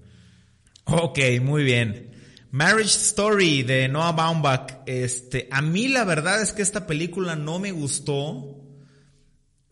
Ok, 0.86 1.20
muy 1.42 1.64
bien. 1.64 2.12
Marriage 2.52 2.98
Story 2.98 3.64
de 3.64 3.88
Noah 3.88 4.12
Baumbach. 4.12 4.80
Este, 4.86 5.48
a 5.52 5.62
mí 5.62 5.88
la 5.88 6.04
verdad 6.04 6.42
es 6.42 6.52
que 6.52 6.62
esta 6.62 6.86
película 6.86 7.38
no 7.38 7.60
me 7.60 7.72
gustó. 7.72 8.58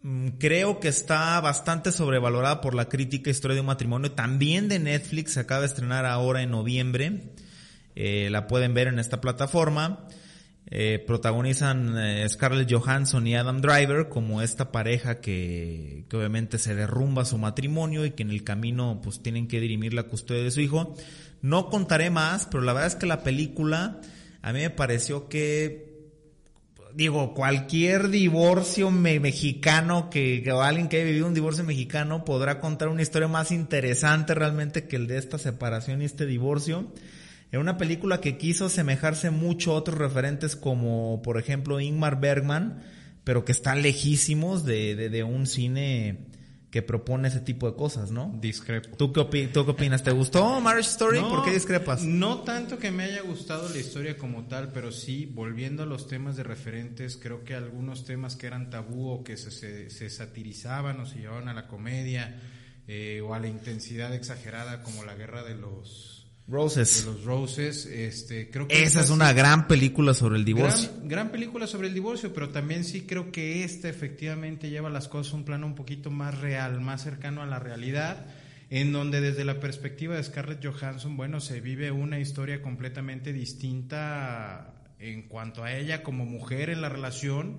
Mm, 0.02 0.30
creo 0.40 0.80
que 0.80 0.88
está 0.88 1.42
bastante 1.42 1.92
sobrevalorada 1.92 2.62
por 2.62 2.74
la 2.74 2.88
crítica 2.88 3.30
Historia 3.30 3.56
de 3.56 3.62
un 3.62 3.68
matrimonio. 3.68 4.14
También 4.14 4.70
de 4.70 4.80
Netflix 4.80 5.34
se 5.34 5.42
acaba 5.42 5.60
de 5.60 5.68
estrenar 5.68 6.06
ahora 6.06 6.42
en 6.42 6.52
noviembre. 6.52 7.34
Eh, 7.96 8.30
la 8.32 8.48
pueden 8.48 8.74
ver 8.74 8.88
en 8.88 9.00
esta 9.00 9.20
plataforma. 9.20 10.08
Eh, 10.72 11.04
protagonizan 11.06 11.98
eh, 11.98 12.30
Scarlett 12.30 12.72
Johansson 12.72 13.26
y 13.28 13.36
Adam 13.36 13.60
Driver 13.60 14.08
como 14.08 14.42
esta 14.42 14.72
pareja 14.72 15.20
que, 15.20 16.06
que, 16.08 16.16
obviamente 16.16 16.60
se 16.60 16.76
derrumba 16.76 17.26
su 17.26 17.40
matrimonio 17.40 18.06
y 18.06 18.12
que 18.12 18.22
en 18.22 18.30
el 18.30 18.44
camino 18.44 19.02
pues 19.02 19.24
tienen 19.24 19.48
que 19.48 19.60
dirimir 19.60 19.96
la 19.96 20.04
custodia 20.04 20.44
de 20.44 20.52
su 20.52 20.62
hijo. 20.62 20.96
No 21.42 21.70
contaré 21.70 22.10
más, 22.10 22.48
pero 22.48 22.64
la 22.64 22.74
verdad 22.74 22.88
es 22.88 22.96
que 22.96 23.06
la 23.06 23.24
película 23.24 24.02
a 24.42 24.54
mí 24.54 24.60
me 24.60 24.70
pareció 24.70 25.28
que, 25.28 26.10
digo, 26.94 27.34
cualquier 27.34 28.10
divorcio 28.10 28.90
mexicano 28.92 30.10
que, 30.10 30.50
o 30.52 30.62
alguien 30.62 30.88
que 30.88 30.98
haya 30.98 31.06
vivido 31.06 31.28
un 31.28 31.34
divorcio 31.34 31.64
mexicano 31.64 32.24
podrá 32.24 32.60
contar 32.60 32.88
una 32.88 33.02
historia 33.02 33.28
más 33.28 33.52
interesante 33.52 34.34
realmente 34.34 34.88
que 34.88 34.96
el 34.96 35.08
de 35.08 35.18
esta 35.18 35.38
separación 35.38 36.02
y 36.02 36.06
este 36.06 36.26
divorcio. 36.26 36.92
En 37.52 37.60
una 37.60 37.78
película 37.78 38.22
que 38.22 38.38
quiso 38.38 38.68
asemejarse 38.68 39.32
mucho 39.32 39.72
a 39.72 39.76
otros 39.76 39.98
referentes 39.98 40.56
como, 40.56 41.22
por 41.22 41.38
ejemplo, 41.38 41.80
Ingmar 41.80 42.20
Bergman, 42.20 42.84
pero 43.24 43.44
que 43.44 43.52
están 43.52 43.82
lejísimos 43.82 44.66
de, 44.66 44.96
de, 44.96 45.10
de 45.10 45.24
un 45.24 45.48
cine 45.48 46.29
que 46.72 46.84
propone 46.84 47.28
ese 47.30 47.40
tipo 47.40 47.70
de 47.70 47.76
cosas, 47.76 48.12
¿no? 48.12 48.32
Discrepo. 48.40 48.96
¿Tú 48.96 49.12
qué, 49.12 49.48
tú 49.48 49.66
qué 49.66 49.72
opinas? 49.72 50.04
¿Te 50.04 50.12
gustó 50.12 50.62
Marriage 50.62 50.90
Story? 50.90 51.20
¿Por 51.20 51.44
qué 51.44 51.52
discrepas? 51.52 52.04
No 52.04 52.42
tanto 52.42 52.78
que 52.78 52.92
me 52.92 53.06
haya 53.06 53.22
gustado 53.22 53.68
la 53.70 53.78
historia 53.78 54.18
como 54.18 54.46
tal, 54.46 54.72
pero 54.72 54.92
sí, 54.92 55.26
volviendo 55.26 55.84
a 55.84 55.86
los 55.88 56.08
temas 56.08 56.36
de 56.36 56.44
referentes, 56.44 57.18
creo 57.18 57.44
que 57.44 57.56
algunos 57.56 58.06
temas 58.06 58.36
que 58.36 58.48
eran 58.48 58.70
tabú 58.70 59.10
o 59.10 59.24
que 59.24 59.36
se, 59.36 59.90
se, 59.90 60.10
satirizaban 60.10 61.00
o 61.00 61.06
se 61.08 61.20
llevaban 61.20 61.48
a 61.48 61.54
la 61.54 61.68
comedia 61.68 62.40
eh, 62.88 63.22
o 63.22 63.34
a 63.34 63.40
la 63.40 63.48
intensidad 63.48 64.14
exagerada 64.14 64.84
como 64.84 65.04
la 65.04 65.16
guerra 65.16 65.44
de 65.44 65.56
los 65.56 66.19
Roses. 66.50 67.06
De 67.06 67.12
los 67.12 67.24
Roses, 67.24 67.86
este, 67.86 68.50
creo 68.50 68.68
que 68.68 68.84
esa 68.84 69.02
es 69.02 69.10
una 69.10 69.34
gran 69.34 69.68
película 69.68 70.14
sobre 70.14 70.38
el 70.38 70.46
divorcio. 70.46 70.90
Gran, 71.04 71.30
película 71.30 71.68
sobre 71.68 71.88
el 71.88 71.94
divorcio, 71.94 72.34
pero 72.34 72.50
también 72.50 72.84
sí 72.84 73.02
creo 73.02 73.32
que 73.32 73.64
esta 73.64 73.88
efectivamente 73.88 74.70
lleva 74.70 74.90
las 74.90 75.08
cosas 75.08 75.34
a 75.34 75.38
un 75.38 75.46
plano 75.46 75.68
un 75.68 75.76
poquito 75.76 76.10
más 76.12 76.40
real, 76.40 76.82
más 76.82 77.04
cercano 77.04 77.42
a 77.42 77.46
la 77.46 77.60
realidad, 77.60 78.26
en 78.70 78.92
donde 78.92 79.22
desde 79.22 79.46
la 79.46 79.60
perspectiva 79.60 80.16
de 80.16 80.24
Scarlett 80.24 80.66
Johansson, 80.66 81.18
bueno, 81.18 81.40
se 81.40 81.62
vive 81.62 81.92
una 81.92 82.20
historia 82.20 82.62
completamente 82.62 83.32
distinta 83.34 84.74
en 85.00 85.24
cuanto 85.24 85.64
a 85.64 85.74
ella 85.74 86.04
como 86.04 86.26
mujer 86.26 86.70
en 86.70 86.82
la 86.82 86.90
relación 86.90 87.58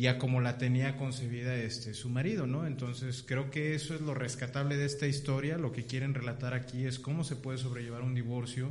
y 0.00 0.06
a 0.06 0.16
como 0.16 0.40
la 0.40 0.56
tenía 0.56 0.96
concebida 0.96 1.54
este 1.56 1.92
su 1.92 2.08
marido, 2.08 2.46
¿no? 2.46 2.66
Entonces 2.66 3.22
creo 3.22 3.50
que 3.50 3.74
eso 3.74 3.94
es 3.94 4.00
lo 4.00 4.14
rescatable 4.14 4.78
de 4.78 4.86
esta 4.86 5.06
historia. 5.06 5.58
Lo 5.58 5.72
que 5.72 5.84
quieren 5.84 6.14
relatar 6.14 6.54
aquí 6.54 6.86
es 6.86 6.98
cómo 6.98 7.22
se 7.22 7.36
puede 7.36 7.58
sobrellevar 7.58 8.00
un 8.00 8.14
divorcio, 8.14 8.70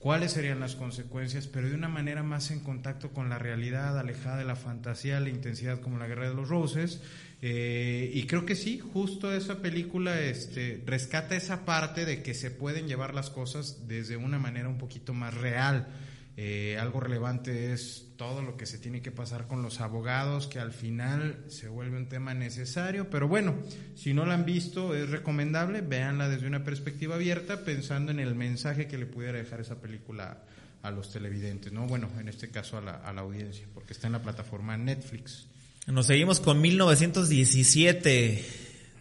cuáles 0.00 0.32
serían 0.32 0.58
las 0.58 0.74
consecuencias, 0.74 1.46
pero 1.46 1.68
de 1.68 1.76
una 1.76 1.88
manera 1.88 2.24
más 2.24 2.50
en 2.50 2.58
contacto 2.58 3.10
con 3.12 3.28
la 3.28 3.38
realidad, 3.38 3.96
alejada 3.96 4.38
de 4.38 4.46
la 4.46 4.56
fantasía, 4.56 5.20
la 5.20 5.28
intensidad 5.28 5.78
como 5.78 5.96
la 5.96 6.08
Guerra 6.08 6.28
de 6.28 6.34
los 6.34 6.48
Roses. 6.48 7.00
Eh, 7.40 8.10
y 8.12 8.24
creo 8.24 8.44
que 8.44 8.56
sí, 8.56 8.80
justo 8.80 9.32
esa 9.32 9.62
película 9.62 10.20
este, 10.22 10.82
rescata 10.84 11.36
esa 11.36 11.64
parte 11.64 12.04
de 12.04 12.20
que 12.24 12.34
se 12.34 12.50
pueden 12.50 12.88
llevar 12.88 13.14
las 13.14 13.30
cosas 13.30 13.86
desde 13.86 14.16
una 14.16 14.40
manera 14.40 14.68
un 14.68 14.78
poquito 14.78 15.14
más 15.14 15.34
real 15.34 15.86
eh, 16.36 16.76
algo 16.80 16.98
relevante 16.98 17.72
es 17.72 18.08
todo 18.16 18.42
lo 18.42 18.56
que 18.56 18.66
se 18.66 18.78
tiene 18.78 19.02
que 19.02 19.12
pasar 19.12 19.46
con 19.46 19.62
los 19.62 19.80
abogados, 19.80 20.48
que 20.48 20.58
al 20.58 20.72
final 20.72 21.44
se 21.46 21.68
vuelve 21.68 21.96
un 21.96 22.08
tema 22.08 22.34
necesario, 22.34 23.08
pero 23.08 23.28
bueno, 23.28 23.54
si 23.94 24.14
no 24.14 24.26
la 24.26 24.34
han 24.34 24.44
visto, 24.44 24.96
es 24.96 25.10
recomendable, 25.10 25.80
véanla 25.80 26.28
desde 26.28 26.48
una 26.48 26.64
perspectiva 26.64 27.14
abierta, 27.14 27.64
pensando 27.64 28.10
en 28.10 28.18
el 28.18 28.34
mensaje 28.34 28.88
que 28.88 28.98
le 28.98 29.06
pudiera 29.06 29.38
dejar 29.38 29.60
esa 29.60 29.80
película 29.80 30.42
a 30.82 30.90
los 30.90 31.12
televidentes, 31.12 31.72
¿no? 31.72 31.86
Bueno, 31.86 32.10
en 32.18 32.28
este 32.28 32.50
caso 32.50 32.78
a 32.78 32.80
la, 32.80 32.96
a 32.96 33.12
la 33.12 33.20
audiencia, 33.20 33.66
porque 33.72 33.92
está 33.92 34.08
en 34.08 34.14
la 34.14 34.22
plataforma 34.22 34.76
Netflix. 34.76 35.46
Nos 35.86 36.06
seguimos 36.06 36.40
con 36.40 36.60
1917, 36.60 38.44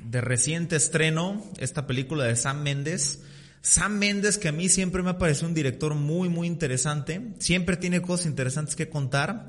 de 0.06 0.22
reciente 0.22 0.76
estreno, 0.76 1.44
esta 1.58 1.88
película 1.88 2.26
de 2.26 2.36
Sam 2.36 2.62
Méndez 2.62 3.22
Sam 3.64 3.98
Mendes, 3.98 4.38
que 4.38 4.50
a 4.50 4.52
mí 4.52 4.68
siempre 4.68 5.02
me 5.04 5.12
ha 5.12 5.18
parecido 5.18 5.48
un 5.48 5.54
director 5.54 5.96
muy, 5.96 6.28
muy 6.28 6.48
interesante. 6.48 7.34
Siempre 7.40 7.78
tiene 7.78 8.02
cosas 8.02 8.26
interesantes 8.26 8.76
que 8.76 8.90
contar. 8.90 9.48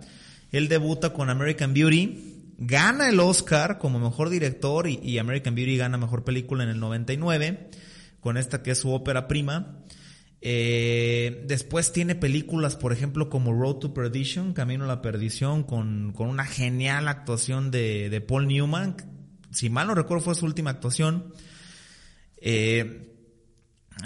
Él 0.52 0.68
debuta 0.68 1.12
con 1.12 1.30
American 1.30 1.74
Beauty. 1.74 2.52
Gana 2.56 3.08
el 3.08 3.18
Oscar 3.18 3.78
como 3.78 3.98
mejor 3.98 4.30
director 4.30 4.88
y, 4.88 5.18
American 5.18 5.56
Beauty 5.56 5.76
gana 5.76 5.98
mejor 5.98 6.22
película 6.22 6.62
en 6.62 6.70
el 6.70 6.78
99 6.78 7.70
con 8.20 8.36
esta 8.36 8.62
que 8.62 8.70
es 8.70 8.78
su 8.78 8.90
ópera 8.90 9.26
prima. 9.26 9.80
Eh, 10.40 11.42
después 11.48 11.92
tiene 11.92 12.14
películas, 12.14 12.76
por 12.76 12.92
ejemplo, 12.92 13.28
como 13.28 13.52
Road 13.52 13.78
to 13.78 13.94
Perdition, 13.94 14.52
Camino 14.52 14.84
a 14.84 14.88
la 14.88 15.02
Perdición, 15.02 15.64
con, 15.64 16.12
con 16.12 16.28
una 16.28 16.44
genial 16.44 17.08
actuación 17.08 17.72
de, 17.72 18.10
de, 18.10 18.20
Paul 18.20 18.46
Newman. 18.46 18.96
Si 19.50 19.70
mal 19.70 19.88
no 19.88 19.94
recuerdo, 19.96 20.22
fue 20.22 20.36
su 20.36 20.46
última 20.46 20.70
actuación. 20.70 21.34
Eh, 22.36 23.13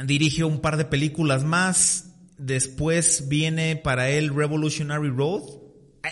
dirige 0.05 0.45
un 0.45 0.61
par 0.61 0.77
de 0.77 0.85
películas 0.85 1.45
más. 1.45 2.15
Después 2.39 3.29
viene 3.29 3.77
para 3.77 4.11
él 4.11 4.35
Revolutionary 4.35 5.11
Road. 5.11 5.43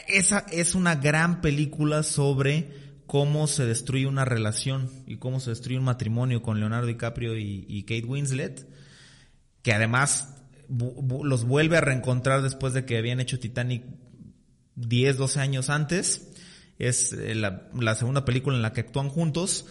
Esa 0.08 0.40
es 0.50 0.74
una 0.74 0.96
gran 0.96 1.40
película 1.40 2.02
sobre 2.02 2.70
cómo 3.06 3.46
se 3.46 3.64
destruye 3.64 4.06
una 4.06 4.24
relación 4.24 4.90
y 5.06 5.16
cómo 5.18 5.38
se 5.38 5.50
destruye 5.50 5.78
un 5.78 5.84
matrimonio 5.84 6.42
con 6.42 6.58
Leonardo 6.58 6.88
DiCaprio 6.88 7.36
y, 7.38 7.82
Kate 7.82 8.04
Winslet, 8.04 8.66
que 9.62 9.72
además 9.72 10.34
los 10.68 11.44
vuelve 11.44 11.76
a 11.76 11.80
reencontrar 11.80 12.42
después 12.42 12.74
de 12.74 12.84
que 12.84 12.98
habían 12.98 13.20
hecho 13.20 13.38
Titanic 13.38 13.84
10, 14.74 15.16
12 15.16 15.40
años 15.40 15.70
antes. 15.70 16.28
Es 16.78 17.12
eh, 17.12 17.34
la 17.34 17.94
segunda 17.94 18.24
película 18.24 18.56
en 18.56 18.62
la 18.62 18.72
que 18.72 18.80
actúan 18.80 19.08
juntos 19.08 19.66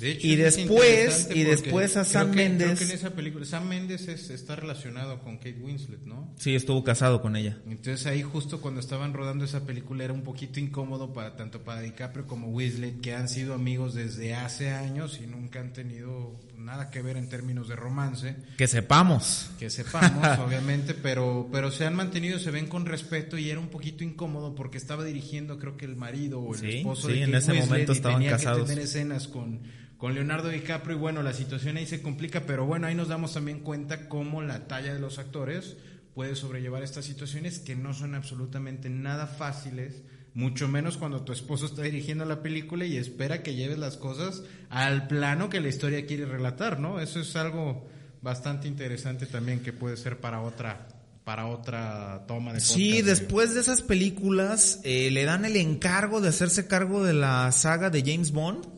y 0.00 0.36
después, 0.36 1.28
y 1.34 1.44
después 1.44 1.96
a 1.96 2.04
Sam 2.04 2.34
Mendes. 2.34 2.66
Creo 2.66 2.78
que 2.78 2.84
en 2.84 2.90
esa 2.90 3.10
película, 3.10 3.44
Sam 3.44 3.68
Mendes 3.68 4.08
está 4.08 4.56
relacionado 4.56 5.20
con 5.20 5.36
Kate 5.36 5.58
Winslet, 5.60 6.04
¿no? 6.04 6.32
Sí, 6.38 6.54
estuvo 6.54 6.84
casado 6.84 7.20
con 7.22 7.36
ella. 7.36 7.58
Entonces 7.68 8.06
ahí 8.06 8.22
justo 8.22 8.60
cuando 8.60 8.80
estaban 8.80 9.14
rodando 9.14 9.44
esa 9.44 9.64
película 9.66 10.04
era 10.04 10.12
un 10.12 10.22
poquito 10.22 10.60
incómodo 10.60 11.12
para 11.12 11.36
tanto 11.36 11.62
para 11.62 11.80
DiCaprio 11.80 12.26
como 12.26 12.48
Winslet, 12.48 13.00
que 13.00 13.14
han 13.14 13.28
sido 13.28 13.54
amigos 13.54 13.94
desde 13.94 14.34
hace 14.34 14.70
años 14.70 15.20
y 15.22 15.26
nunca 15.26 15.60
han 15.60 15.72
tenido 15.72 16.38
nada 16.58 16.90
que 16.90 17.00
ver 17.00 17.16
en 17.16 17.28
términos 17.28 17.68
de 17.68 17.76
romance. 17.76 18.36
Que 18.56 18.66
sepamos. 18.66 19.50
Que 19.58 19.70
sepamos, 19.70 20.38
obviamente, 20.46 20.94
pero, 20.94 21.48
pero 21.52 21.70
se 21.70 21.86
han 21.86 21.94
mantenido, 21.94 22.38
se 22.38 22.50
ven 22.50 22.66
con 22.66 22.86
respeto 22.86 23.38
y 23.38 23.50
era 23.50 23.60
un 23.60 23.68
poquito 23.68 24.04
incómodo 24.04 24.54
porque 24.54 24.78
estaba 24.78 25.04
dirigiendo 25.04 25.58
creo 25.58 25.76
que 25.76 25.84
el 25.84 25.96
marido 25.96 26.40
o 26.40 26.54
el 26.54 26.64
esposo 26.64 27.08
de 27.08 27.20
Kate 27.20 27.24
en 27.24 27.34
ese 27.34 27.52
momento 27.54 27.92
estaban 27.92 28.18
tenía 28.18 28.32
casados. 28.32 28.62
que 28.62 28.68
tener 28.68 28.84
escenas 28.84 29.28
con 29.28 29.60
con 29.98 30.14
Leonardo 30.14 30.48
DiCaprio 30.48 30.96
y 30.96 31.00
bueno, 31.00 31.22
la 31.22 31.32
situación 31.32 31.76
ahí 31.76 31.86
se 31.86 32.02
complica, 32.02 32.42
pero 32.46 32.66
bueno, 32.66 32.86
ahí 32.86 32.94
nos 32.94 33.08
damos 33.08 33.32
también 33.34 33.60
cuenta 33.60 34.08
cómo 34.08 34.42
la 34.42 34.66
talla 34.66 34.92
de 34.92 35.00
los 35.00 35.18
actores 35.18 35.76
puede 36.14 36.34
sobrellevar 36.34 36.82
estas 36.82 37.04
situaciones 37.04 37.58
que 37.58 37.76
no 37.76 37.94
son 37.94 38.14
absolutamente 38.14 38.90
nada 38.90 39.26
fáciles, 39.26 40.02
mucho 40.34 40.68
menos 40.68 40.98
cuando 40.98 41.22
tu 41.22 41.32
esposo 41.32 41.66
está 41.66 41.82
dirigiendo 41.82 42.24
la 42.26 42.42
película 42.42 42.84
y 42.84 42.96
espera 42.96 43.42
que 43.42 43.54
lleves 43.54 43.78
las 43.78 43.96
cosas 43.96 44.42
al 44.68 45.08
plano 45.08 45.48
que 45.48 45.60
la 45.60 45.68
historia 45.68 46.04
quiere 46.04 46.26
relatar, 46.26 46.78
¿no? 46.78 47.00
Eso 47.00 47.20
es 47.20 47.34
algo 47.36 47.88
bastante 48.20 48.68
interesante 48.68 49.26
también 49.26 49.60
que 49.60 49.72
puede 49.72 49.96
ser 49.96 50.20
para 50.20 50.40
otra 50.42 50.88
para 51.24 51.48
otra 51.48 52.24
toma 52.28 52.52
de 52.52 52.60
Sí, 52.60 52.90
podcast, 52.90 53.06
después 53.06 53.54
de 53.54 53.60
esas 53.60 53.82
películas 53.82 54.80
eh, 54.84 55.10
le 55.10 55.24
dan 55.24 55.44
el 55.44 55.56
encargo 55.56 56.20
de 56.20 56.28
hacerse 56.28 56.68
cargo 56.68 57.02
de 57.02 57.14
la 57.14 57.50
saga 57.50 57.90
de 57.90 58.02
James 58.02 58.30
Bond 58.30 58.75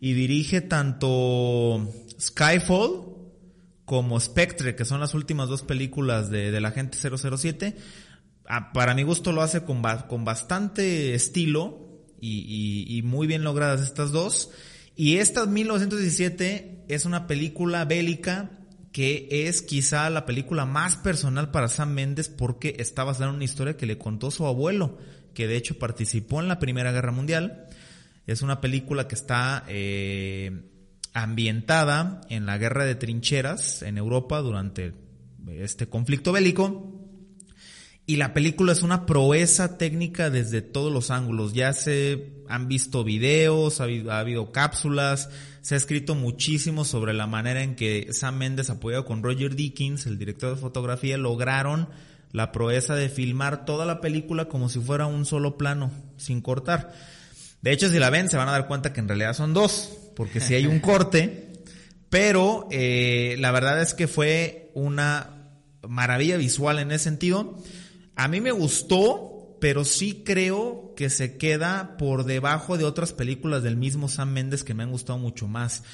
y 0.00 0.12
dirige 0.14 0.60
tanto 0.60 1.90
Skyfall 2.20 3.14
como 3.84 4.18
Spectre, 4.20 4.74
que 4.76 4.84
son 4.84 5.00
las 5.00 5.14
últimas 5.14 5.48
dos 5.48 5.62
películas 5.62 6.30
de, 6.30 6.58
la 6.60 6.70
gente 6.70 6.96
007. 6.98 7.76
Ah, 8.46 8.72
para 8.72 8.94
mi 8.94 9.02
gusto 9.02 9.32
lo 9.32 9.42
hace 9.42 9.62
con, 9.64 9.82
con 10.08 10.24
bastante 10.24 11.14
estilo 11.14 11.78
y, 12.20 12.38
y- 12.88 12.98
y 12.98 13.02
muy 13.02 13.26
bien 13.26 13.44
logradas 13.44 13.80
estas 13.82 14.10
dos. 14.12 14.50
Y 14.96 15.16
esta 15.16 15.46
1917 15.46 16.84
es 16.88 17.04
una 17.04 17.26
película 17.26 17.84
bélica 17.84 18.50
que 18.92 19.26
es 19.48 19.60
quizá 19.62 20.08
la 20.08 20.24
película 20.24 20.66
más 20.66 20.96
personal 20.96 21.50
para 21.50 21.68
Sam 21.68 21.94
Mendes 21.94 22.28
porque 22.28 22.76
está 22.78 23.02
basada 23.02 23.28
en 23.30 23.34
una 23.36 23.44
historia 23.44 23.76
que 23.76 23.86
le 23.86 23.98
contó 23.98 24.30
su 24.30 24.46
abuelo, 24.46 24.98
que 25.34 25.48
de 25.48 25.56
hecho 25.56 25.78
participó 25.80 26.40
en 26.40 26.46
la 26.46 26.60
Primera 26.60 26.92
Guerra 26.92 27.10
Mundial. 27.10 27.66
Es 28.26 28.42
una 28.42 28.60
película 28.60 29.06
que 29.06 29.14
está 29.14 29.64
eh, 29.68 30.62
ambientada 31.12 32.22
en 32.30 32.46
la 32.46 32.58
guerra 32.58 32.84
de 32.84 32.94
trincheras 32.94 33.82
en 33.82 33.98
Europa 33.98 34.40
durante 34.40 34.94
este 35.48 35.88
conflicto 35.88 36.32
bélico. 36.32 36.90
Y 38.06 38.16
la 38.16 38.34
película 38.34 38.72
es 38.72 38.82
una 38.82 39.06
proeza 39.06 39.78
técnica 39.78 40.28
desde 40.28 40.60
todos 40.60 40.92
los 40.92 41.10
ángulos. 41.10 41.54
Ya 41.54 41.72
se 41.72 42.34
han 42.48 42.68
visto 42.68 43.02
videos, 43.02 43.80
ha 43.80 43.84
habido, 43.84 44.12
ha 44.12 44.18
habido 44.18 44.52
cápsulas, 44.52 45.30
se 45.62 45.74
ha 45.74 45.78
escrito 45.78 46.14
muchísimo 46.14 46.84
sobre 46.84 47.14
la 47.14 47.26
manera 47.26 47.62
en 47.62 47.76
que 47.76 48.08
Sam 48.12 48.36
Mendes, 48.36 48.68
apoyado 48.68 49.06
con 49.06 49.22
Roger 49.22 49.56
Dickens, 49.56 50.04
el 50.06 50.18
director 50.18 50.54
de 50.54 50.60
fotografía, 50.60 51.16
lograron 51.16 51.88
la 52.32 52.52
proeza 52.52 52.94
de 52.94 53.08
filmar 53.08 53.64
toda 53.64 53.86
la 53.86 54.00
película 54.00 54.46
como 54.46 54.68
si 54.68 54.80
fuera 54.80 55.06
un 55.06 55.24
solo 55.24 55.56
plano, 55.56 55.90
sin 56.18 56.42
cortar. 56.42 56.92
De 57.64 57.72
hecho, 57.72 57.88
si 57.88 57.98
la 57.98 58.10
ven, 58.10 58.28
se 58.28 58.36
van 58.36 58.46
a 58.50 58.52
dar 58.52 58.66
cuenta 58.66 58.92
que 58.92 59.00
en 59.00 59.08
realidad 59.08 59.32
son 59.32 59.54
dos, 59.54 59.96
porque 60.14 60.38
si 60.38 60.52
hay 60.52 60.66
un 60.66 60.80
corte, 60.80 61.50
pero 62.10 62.68
eh, 62.70 63.36
la 63.38 63.52
verdad 63.52 63.80
es 63.80 63.94
que 63.94 64.06
fue 64.06 64.70
una 64.74 65.48
maravilla 65.88 66.36
visual 66.36 66.78
en 66.78 66.92
ese 66.92 67.04
sentido. 67.04 67.58
A 68.16 68.28
mí 68.28 68.42
me 68.42 68.52
gustó, 68.52 69.56
pero 69.62 69.86
sí 69.86 70.24
creo 70.26 70.92
que 70.94 71.08
se 71.08 71.38
queda 71.38 71.96
por 71.96 72.24
debajo 72.24 72.76
de 72.76 72.84
otras 72.84 73.14
películas 73.14 73.62
del 73.62 73.78
mismo 73.78 74.08
Sam 74.10 74.34
Mendes 74.34 74.62
que 74.62 74.74
me 74.74 74.82
han 74.82 74.90
gustado 74.90 75.18
mucho 75.18 75.48
más. 75.48 75.84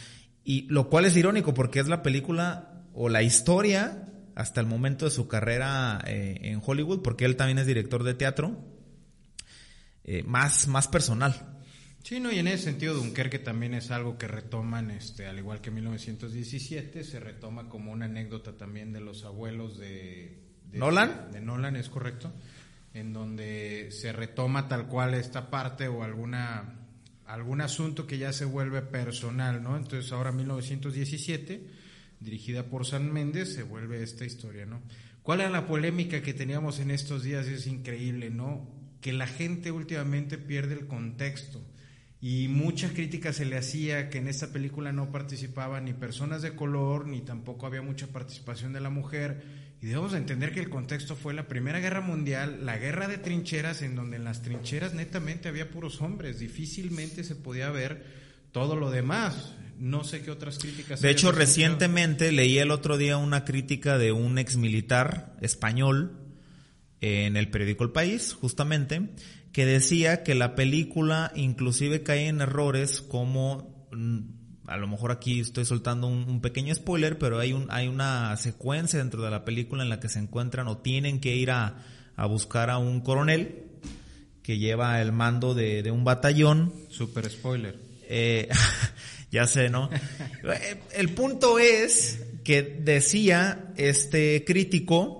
Y 0.43 0.63
lo 0.63 0.89
cual 0.89 1.05
es 1.05 1.17
irónico 1.17 1.55
porque 1.55 1.79
es 1.79 1.87
la 1.87 2.03
película 2.03 2.83
o 2.95 3.09
la 3.09 3.23
historia 3.23 4.07
hasta 4.35 4.61
el 4.61 4.67
momento 4.67 5.05
de 5.05 5.13
su 5.13 5.29
carrera 5.29 6.03
eh, 6.05 6.37
en 6.43 6.61
Hollywood, 6.67 7.01
porque 7.01 7.27
él 7.27 7.37
también 7.37 7.59
es 7.59 7.67
director 7.69 8.03
de 8.03 8.15
teatro, 8.15 8.59
eh, 10.03 10.25
más, 10.25 10.67
más 10.67 10.89
personal. 10.89 11.50
Sí, 12.03 12.19
no, 12.19 12.33
y 12.33 12.39
en 12.39 12.49
ese 12.49 12.65
sentido 12.65 12.95
Dunkerque 12.95 13.39
también 13.39 13.75
es 13.75 13.91
algo 13.91 14.17
que 14.17 14.27
retoman, 14.27 14.91
este, 14.91 15.27
al 15.27 15.39
igual 15.39 15.61
que 15.61 15.71
1917, 15.71 17.05
se 17.05 17.21
retoma 17.21 17.69
como 17.69 17.93
una 17.93 18.07
anécdota 18.07 18.57
también 18.57 18.93
de 18.93 19.01
los 19.01 19.25
abuelos 19.25 19.79
de... 19.79 20.39
de 20.71 20.79
¿Nolan? 20.79 21.31
De 21.31 21.41
Nolan, 21.41 21.77
es 21.77 21.89
correcto, 21.89 22.33
en 22.95 23.13
donde 23.13 23.89
se 23.91 24.13
retoma 24.13 24.67
tal 24.67 24.89
cual 24.89 25.15
esta 25.15 25.51
parte 25.51 25.89
o 25.89 26.03
alguna 26.03 26.77
algún 27.27 27.61
asunto 27.61 28.09
que 28.09 28.19
ya 28.19 28.33
se 28.33 28.45
vuelve 28.45 28.83
personal, 28.83 29.63
¿no? 29.63 29.77
Entonces 29.77 30.11
ahora 30.11 30.33
1917, 30.33 31.65
dirigida 32.19 32.65
por 32.65 32.87
San 32.87 33.13
Méndez, 33.13 33.55
se 33.55 33.63
vuelve 33.63 34.03
esta 34.03 34.25
historia, 34.25 34.67
¿no? 34.67 34.83
¿Cuál 35.23 35.43
era 35.43 35.51
la 35.51 35.67
polémica 35.69 36.23
que 36.23 36.35
teníamos 36.35 36.81
en 36.81 36.91
estos 36.91 37.23
días? 37.23 37.47
Es 37.47 37.69
increíble, 37.69 38.31
¿no? 38.31 38.69
Que 39.01 39.13
la 39.13 39.29
gente 39.29 39.71
últimamente 39.71 40.39
pierde 40.39 40.75
el 40.75 40.89
contexto 40.89 41.63
y 42.23 42.49
mucha 42.49 42.91
crítica 42.91 43.33
se 43.33 43.47
le 43.47 43.57
hacía 43.57 44.11
que 44.11 44.19
en 44.19 44.29
esta 44.29 44.53
película 44.53 44.93
no 44.93 45.11
participaban 45.11 45.87
ni 45.87 45.95
personas 45.95 46.43
de 46.43 46.55
color, 46.55 47.07
ni 47.07 47.23
tampoco 47.23 47.67
había 47.67 47.81
mucha 47.81 48.09
participación 48.09 48.75
de 48.75 48.81
la 48.81 48.91
mujer. 48.91 49.43
Y 49.81 49.87
debemos 49.87 50.13
de 50.13 50.19
entender 50.19 50.53
que 50.53 50.61
el 50.61 50.69
contexto 50.69 51.17
fue 51.17 51.33
la 51.33 51.49
Primera 51.49 51.81
Guerra 51.81 52.03
Mundial, 52.03 52.67
la 52.67 52.77
guerra 52.77 53.09
de 53.09 53.17
trincheras, 53.17 53.81
en 53.81 53.97
donde 53.97 54.17
en 54.17 54.25
las 54.25 54.43
trincheras 54.43 54.93
netamente 54.93 55.49
había 55.49 55.71
puros 55.71 56.03
hombres, 56.03 56.39
difícilmente 56.39 57.25
se 57.25 57.37
podía 57.37 57.71
ver 57.71 58.05
todo 58.53 58.77
lo 58.77 58.91
demás. 58.91 59.55
No 59.79 60.05
sé 60.05 60.21
qué 60.21 60.31
otras 60.31 60.59
críticas. 60.59 61.01
De 61.01 61.09
hecho, 61.09 61.29
escuchado. 61.29 61.39
recientemente 61.39 62.33
leí 62.33 62.59
el 62.59 62.71
otro 62.71 62.99
día 62.99 63.17
una 63.17 63.47
crítica 63.47 63.97
de 63.97 64.13
un 64.13 64.37
ex 64.37 64.59
militar 64.59 65.39
español 65.41 66.19
en 67.01 67.39
el 67.39 67.49
periódico 67.49 67.85
El 67.85 67.93
País, 67.93 68.35
justamente, 68.35 69.09
que 69.53 69.67
decía 69.67 70.23
que 70.23 70.35
la 70.35 70.55
película 70.55 71.33
inclusive 71.35 72.03
cae 72.03 72.29
en 72.29 72.41
errores 72.41 73.01
como 73.01 73.87
mm, 73.93 74.19
a 74.69 74.77
lo 74.77 74.87
mejor 74.87 75.11
aquí 75.11 75.41
estoy 75.41 75.65
soltando 75.65 76.07
un, 76.07 76.29
un 76.29 76.41
pequeño 76.41 76.73
spoiler, 76.75 77.19
pero 77.19 77.39
hay 77.41 77.53
un 77.53 77.67
hay 77.71 77.89
una 77.89 78.37
secuencia 78.37 78.99
dentro 79.01 79.23
de 79.23 79.31
la 79.31 79.45
película 79.45 79.83
en 79.83 79.89
la 79.89 79.99
que 79.99 80.09
se 80.09 80.21
encuentran 80.21 80.69
o 80.69 80.79
tienen 80.79 81.21
que 81.21 81.35
ir 81.35 81.51
a, 81.51 81.85
a 82.17 82.27
buscar 82.27 82.71
a 82.71 82.79
un 82.79 83.01
coronel 83.01 83.65
que 84.43 84.59
lleva 84.59 85.01
el 85.03 85.11
mando 85.13 85.55
de, 85.55 85.83
de 85.83 85.91
un 85.91 86.05
batallón 86.05 86.73
Super 86.89 87.29
spoiler. 87.29 87.77
eh, 88.09 88.49
ya 89.33 89.47
sé, 89.47 89.69
¿no? 89.71 89.91
Eh, 90.45 90.81
El 90.95 91.11
punto 91.11 91.59
es 91.59 92.23
que 92.45 92.63
decía 92.63 93.73
este 93.77 94.45
crítico 94.47 95.20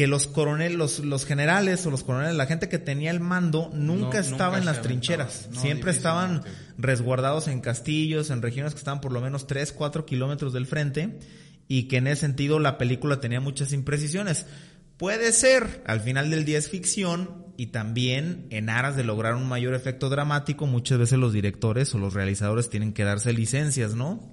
que 0.00 0.06
los 0.06 0.28
coroneles, 0.28 0.78
los, 0.78 1.00
los 1.00 1.26
generales 1.26 1.84
o 1.84 1.90
los 1.90 2.04
coroneles, 2.04 2.34
la 2.34 2.46
gente 2.46 2.70
que 2.70 2.78
tenía 2.78 3.10
el 3.10 3.20
mando, 3.20 3.70
nunca 3.74 4.22
No, 4.22 4.24
estaba 4.24 4.56
nunca 4.56 4.58
en 4.60 4.64
las 4.64 4.80
trincheras. 4.80 5.50
No, 5.52 5.60
Siempre 5.60 5.90
estaban 5.90 6.40
resguardados 6.78 7.48
en 7.48 7.60
castillos, 7.60 8.30
en 8.30 8.40
regiones 8.40 8.72
que 8.72 8.78
estaban 8.78 9.02
por 9.02 9.12
lo 9.12 9.20
menos 9.20 9.46
3, 9.46 9.72
4 9.72 10.06
kilómetros 10.06 10.54
del 10.54 10.64
frente 10.64 11.18
y 11.68 11.82
que 11.82 11.98
en 11.98 12.06
ese 12.06 12.22
sentido 12.22 12.58
la 12.60 12.78
película 12.78 13.20
tenía 13.20 13.40
muchas 13.40 13.74
imprecisiones. 13.74 14.46
Puede 14.96 15.32
ser, 15.32 15.82
al 15.86 16.00
final 16.00 16.30
del 16.30 16.46
día 16.46 16.56
es 16.56 16.70
ficción 16.70 17.44
y 17.58 17.66
también 17.66 18.46
en 18.48 18.70
aras 18.70 18.96
de 18.96 19.04
lograr 19.04 19.34
un 19.34 19.46
mayor 19.50 19.74
efecto 19.74 20.08
dramático, 20.08 20.66
muchas 20.66 20.98
veces 20.98 21.18
los 21.18 21.34
directores 21.34 21.94
o 21.94 21.98
los 21.98 22.14
realizadores 22.14 22.70
tienen 22.70 22.94
que 22.94 23.04
darse 23.04 23.34
licencias, 23.34 23.94
¿no? 23.94 24.32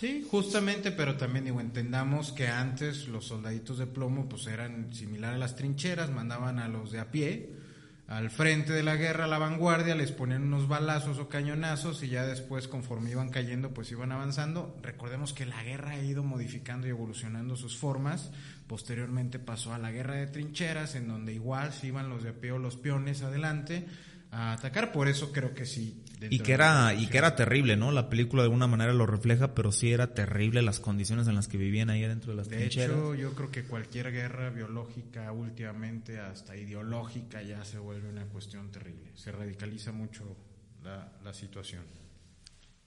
Sí, 0.00 0.26
justamente, 0.30 0.92
pero 0.92 1.18
también 1.18 1.44
digo, 1.44 1.60
entendamos 1.60 2.32
que 2.32 2.48
antes 2.48 3.06
los 3.06 3.26
soldaditos 3.26 3.76
de 3.76 3.86
plomo 3.86 4.30
pues 4.30 4.46
eran 4.46 4.94
similar 4.94 5.34
a 5.34 5.36
las 5.36 5.56
trincheras, 5.56 6.10
mandaban 6.10 6.58
a 6.58 6.68
los 6.68 6.90
de 6.90 7.00
a 7.00 7.10
pie 7.10 7.50
al 8.10 8.30
frente 8.30 8.72
de 8.72 8.82
la 8.82 8.96
guerra, 8.96 9.26
a 9.26 9.28
la 9.28 9.36
vanguardia, 9.38 9.94
les 9.94 10.10
ponían 10.10 10.42
unos 10.42 10.66
balazos 10.66 11.18
o 11.18 11.28
cañonazos 11.28 12.02
y 12.02 12.08
ya 12.08 12.24
después 12.24 12.66
conforme 12.66 13.10
iban 13.10 13.28
cayendo 13.28 13.74
pues 13.74 13.92
iban 13.92 14.10
avanzando. 14.10 14.76
Recordemos 14.82 15.34
que 15.34 15.44
la 15.44 15.62
guerra 15.62 15.90
ha 15.90 16.02
ido 16.02 16.24
modificando 16.24 16.86
y 16.86 16.90
evolucionando 16.90 17.54
sus 17.54 17.76
formas. 17.76 18.32
Posteriormente 18.66 19.38
pasó 19.38 19.74
a 19.74 19.78
la 19.78 19.92
guerra 19.92 20.14
de 20.14 20.26
trincheras 20.26 20.94
en 20.94 21.08
donde 21.08 21.34
igual 21.34 21.72
se 21.72 21.88
iban 21.88 22.08
los 22.08 22.22
de 22.22 22.30
a 22.30 22.32
pie 22.32 22.52
o 22.52 22.58
los 22.58 22.76
peones 22.76 23.22
adelante 23.22 23.86
a 24.32 24.52
atacar, 24.52 24.92
por 24.92 25.08
eso 25.08 25.32
creo 25.32 25.54
que 25.54 25.66
sí. 25.66 26.04
Y 26.28 26.38
que 26.40 26.48
de 26.48 26.52
era, 26.52 26.94
y 26.94 27.06
que 27.08 27.18
era 27.18 27.34
terrible, 27.34 27.76
¿no? 27.76 27.90
La 27.92 28.08
película 28.08 28.42
de 28.42 28.46
alguna 28.46 28.66
manera 28.66 28.92
lo 28.92 29.06
refleja, 29.06 29.54
pero 29.54 29.72
sí 29.72 29.92
era 29.92 30.14
terrible 30.14 30.62
las 30.62 30.78
condiciones 30.78 31.26
en 31.28 31.34
las 31.34 31.48
que 31.48 31.56
vivían 31.58 31.90
ahí 31.90 32.02
dentro 32.02 32.32
de 32.32 32.36
las 32.36 32.48
De 32.48 32.56
trincheras. 32.58 32.90
hecho, 32.90 33.14
yo 33.14 33.34
creo 33.34 33.50
que 33.50 33.64
cualquier 33.64 34.12
guerra 34.12 34.50
biológica 34.50 35.32
últimamente, 35.32 36.20
hasta 36.20 36.56
ideológica, 36.56 37.42
ya 37.42 37.64
se 37.64 37.78
vuelve 37.78 38.08
una 38.08 38.24
cuestión 38.26 38.70
terrible. 38.70 39.10
Se 39.14 39.32
radicaliza 39.32 39.92
mucho 39.92 40.36
la, 40.84 41.10
la 41.24 41.32
situación. 41.34 41.82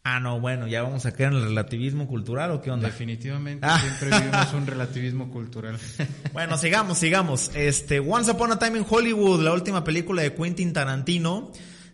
Ah, 0.05 0.19
no, 0.19 0.39
bueno, 0.41 0.67
ya 0.67 0.83
vamos 0.83 1.05
a 1.05 1.13
caer 1.13 1.31
en 1.31 1.37
el 1.37 1.43
relativismo 1.45 2.07
cultural 2.07 2.51
o 2.51 2.61
qué 2.61 2.71
onda. 2.71 2.87
Definitivamente 2.89 3.65
Ah. 3.65 3.79
siempre 3.79 4.09
vivimos 4.19 4.53
un 4.53 4.67
relativismo 4.67 5.31
cultural. 5.31 5.77
Bueno, 6.33 6.57
sigamos, 6.57 6.97
sigamos. 6.97 7.51
Este, 7.55 7.99
Once 7.99 8.29
Upon 8.31 8.51
a 8.51 8.59
Time 8.59 8.79
in 8.79 8.85
Hollywood, 8.89 9.41
la 9.43 9.53
última 9.53 9.83
película 9.83 10.21
de 10.21 10.33
Quentin 10.33 10.73
Tarantino. 10.73 11.51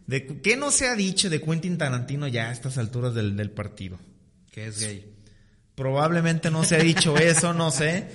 De, 0.07 0.25
¿Qué 0.41 0.57
no 0.57 0.71
se 0.71 0.87
ha 0.87 0.95
dicho 0.95 1.29
de 1.29 1.39
Quentin 1.41 1.77
Tarantino 1.77 2.27
ya 2.27 2.49
a 2.49 2.51
estas 2.51 2.77
alturas 2.79 3.13
del, 3.13 3.35
del 3.35 3.51
partido? 3.51 3.99
que 4.51 4.65
es 4.65 4.79
gay. 4.79 5.05
Probablemente 5.75 6.49
no 6.49 6.63
se 6.63 6.75
ha 6.77 6.79
dicho 6.79 7.15
eso, 7.17 7.53
no 7.53 7.69
sé. 7.69 8.09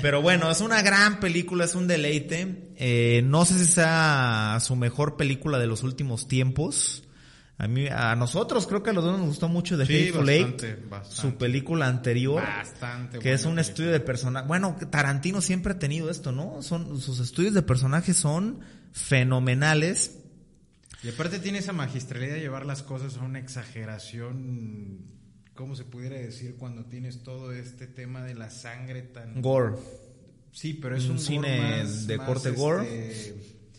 Pero 0.00 0.22
bueno, 0.22 0.50
es 0.50 0.60
una 0.62 0.80
gran 0.82 1.20
película, 1.20 1.66
es 1.66 1.74
un 1.74 1.86
deleite. 1.86 2.72
Eh, 2.76 3.22
no 3.26 3.44
sé 3.44 3.58
si 3.58 3.66
sea 3.66 4.58
su 4.60 4.74
mejor 4.74 5.16
película 5.16 5.58
de 5.58 5.66
los 5.66 5.82
últimos 5.82 6.26
tiempos. 6.26 7.03
A 7.56 7.68
mí, 7.68 7.86
a 7.86 8.16
nosotros 8.16 8.66
creo 8.66 8.82
que 8.82 8.90
a 8.90 8.92
los 8.92 9.04
dos 9.04 9.16
nos 9.18 9.28
gustó 9.28 9.48
mucho 9.48 9.78
The 9.78 9.86
Sí, 9.86 10.08
Hateful 10.08 10.26
bastante, 10.26 10.68
Eight, 10.70 10.88
bastante. 10.88 11.20
su 11.32 11.38
película 11.38 11.86
anterior. 11.86 12.42
Bastante 12.42 13.18
Que 13.20 13.32
es 13.32 13.42
un 13.44 13.52
película. 13.54 13.60
estudio 13.60 13.90
de 13.92 14.00
personajes. 14.00 14.48
Bueno, 14.48 14.76
Tarantino 14.90 15.40
siempre 15.40 15.74
ha 15.74 15.78
tenido 15.78 16.10
esto, 16.10 16.32
¿no? 16.32 16.62
Son, 16.62 17.00
sus 17.00 17.20
estudios 17.20 17.54
de 17.54 17.62
personajes 17.62 18.16
son 18.16 18.60
fenomenales. 18.92 20.18
Y 21.04 21.08
aparte 21.10 21.38
tiene 21.38 21.58
esa 21.58 21.72
magistralidad 21.72 22.34
de 22.34 22.40
llevar 22.40 22.66
las 22.66 22.82
cosas 22.82 23.16
a 23.18 23.22
una 23.22 23.38
exageración 23.38 25.12
¿cómo 25.54 25.76
se 25.76 25.84
pudiera 25.84 26.16
decir 26.16 26.56
cuando 26.56 26.84
tienes 26.86 27.22
todo 27.22 27.52
este 27.52 27.86
tema 27.86 28.24
de 28.24 28.34
la 28.34 28.50
sangre 28.50 29.02
tan... 29.02 29.40
Gore. 29.40 29.76
Sí, 30.50 30.74
pero 30.74 30.96
es 30.96 31.04
un, 31.08 31.18
cine 31.20 31.60
más- 31.82 32.06
de 32.08 32.16
más, 32.18 32.26
corte 32.26 32.50
gore. 32.50 33.34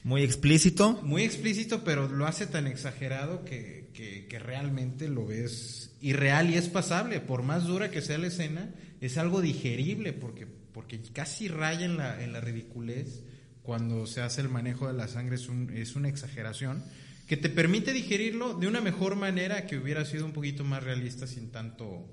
Muy 0.05 0.21
explícito. 0.21 1.01
muy 1.01 1.23
explícito, 1.23 1.83
pero 1.83 2.07
lo 2.07 2.27
hace 2.27 2.45
tan 2.45 2.67
exagerado 2.67 3.43
que, 3.43 3.89
que- 3.93 4.27
que 4.27 4.37
realmente 4.39 5.09
lo 5.09 5.25
ves 5.25 5.95
irreal 5.99 6.51
y 6.51 6.55
es 6.57 6.69
pasable. 6.69 7.19
Por 7.21 7.41
más 7.41 7.65
dura 7.65 7.89
que 7.89 8.01
sea 8.03 8.19
la 8.19 8.27
escena, 8.27 8.69
es 9.01 9.17
algo 9.17 9.41
digerible 9.41 10.13
porque, 10.13 10.45
porque 10.45 11.01
casi 11.11 11.47
raya 11.47 11.85
en 11.85 11.97
la, 11.97 12.23
en 12.23 12.33
la 12.33 12.39
ridiculez 12.39 13.23
cuando 13.63 14.05
se 14.05 14.21
hace 14.21 14.41
el 14.41 14.49
manejo 14.49 14.87
de 14.87 14.93
la 14.93 15.07
sangre. 15.07 15.37
Es, 15.37 15.49
un- 15.49 15.71
es 15.75 15.95
una 15.95 16.07
exageración 16.07 16.83
que 17.27 17.35
te 17.37 17.49
permite 17.49 17.91
digerirlo 17.91 18.53
de 18.53 18.67
una 18.67 18.81
mejor 18.81 19.15
manera 19.15 19.65
que 19.65 19.77
hubiera 19.79 20.05
sido 20.05 20.25
un 20.25 20.33
poquito 20.33 20.63
más 20.63 20.83
realista 20.83 21.25
sin 21.25 21.49
tanto... 21.51 22.07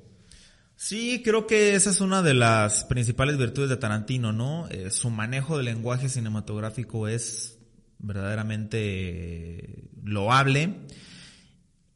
Sí, 0.77 1.21
creo 1.23 1.47
que 1.47 1.75
esa 1.75 1.91
es 1.91 2.01
una 2.01 2.23
de 2.23 2.33
las 2.33 2.85
principales 2.87 3.37
virtudes 3.37 3.69
de 3.69 3.77
Tarantino, 3.77 4.33
¿no? 4.33 4.67
Eh, 4.71 4.91
su 4.91 5.11
manejo 5.11 5.59
del 5.59 5.67
lenguaje 5.67 6.09
cinematográfico 6.09 7.07
es 7.07 7.59
verdaderamente 8.03 9.89
loable 10.03 10.75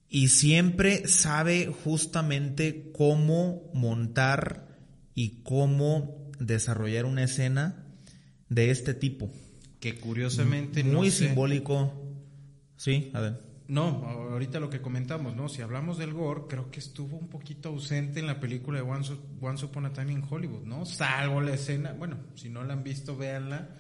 y 0.09 0.29
siempre 0.29 1.07
sabe 1.09 1.67
justamente 1.85 2.91
cómo 2.97 3.71
montar 3.75 4.69
y 5.15 5.43
cómo 5.43 6.31
desarrollar 6.39 7.05
una 7.07 7.25
escena 7.25 7.85
de 8.49 8.71
este 8.71 8.95
tipo. 8.95 9.31
Que 9.81 9.97
curiosamente... 9.99 10.85
no 10.85 10.99
Muy 10.99 11.11
sé- 11.11 11.27
simbólico. 11.27 11.93
Sí, 12.77 13.11
a 13.15 13.21
ver. 13.21 13.47
No, 13.69 13.83
ahorita 14.07 14.61
lo 14.61 14.71
que 14.71 14.81
comentamos, 14.81 15.35
¿no? 15.35 15.49
Si 15.49 15.61
hablamos 15.61 15.99
del 15.99 16.13
gore, 16.13 16.43
creo 16.49 16.71
que 16.71 16.79
estuvo 16.79 17.17
un 17.17 17.29
poquito 17.29 17.71
ausente 17.71 18.21
en 18.21 18.29
la 18.29 18.39
película 18.39 18.79
de 18.79 18.85
Once, 18.89 19.13
Once 19.41 19.65
Upon 19.65 19.87
a 19.87 19.93
Time 19.93 20.13
in 20.13 20.23
Hollywood, 20.29 20.63
¿no? 20.65 20.85
Salvo 20.87 21.41
la 21.41 21.55
escena, 21.55 21.93
bueno, 21.93 22.17
si 22.37 22.49
no 22.49 22.63
la 22.63 22.75
han 22.75 22.85
visto, 22.85 23.17
véanla. 23.17 23.77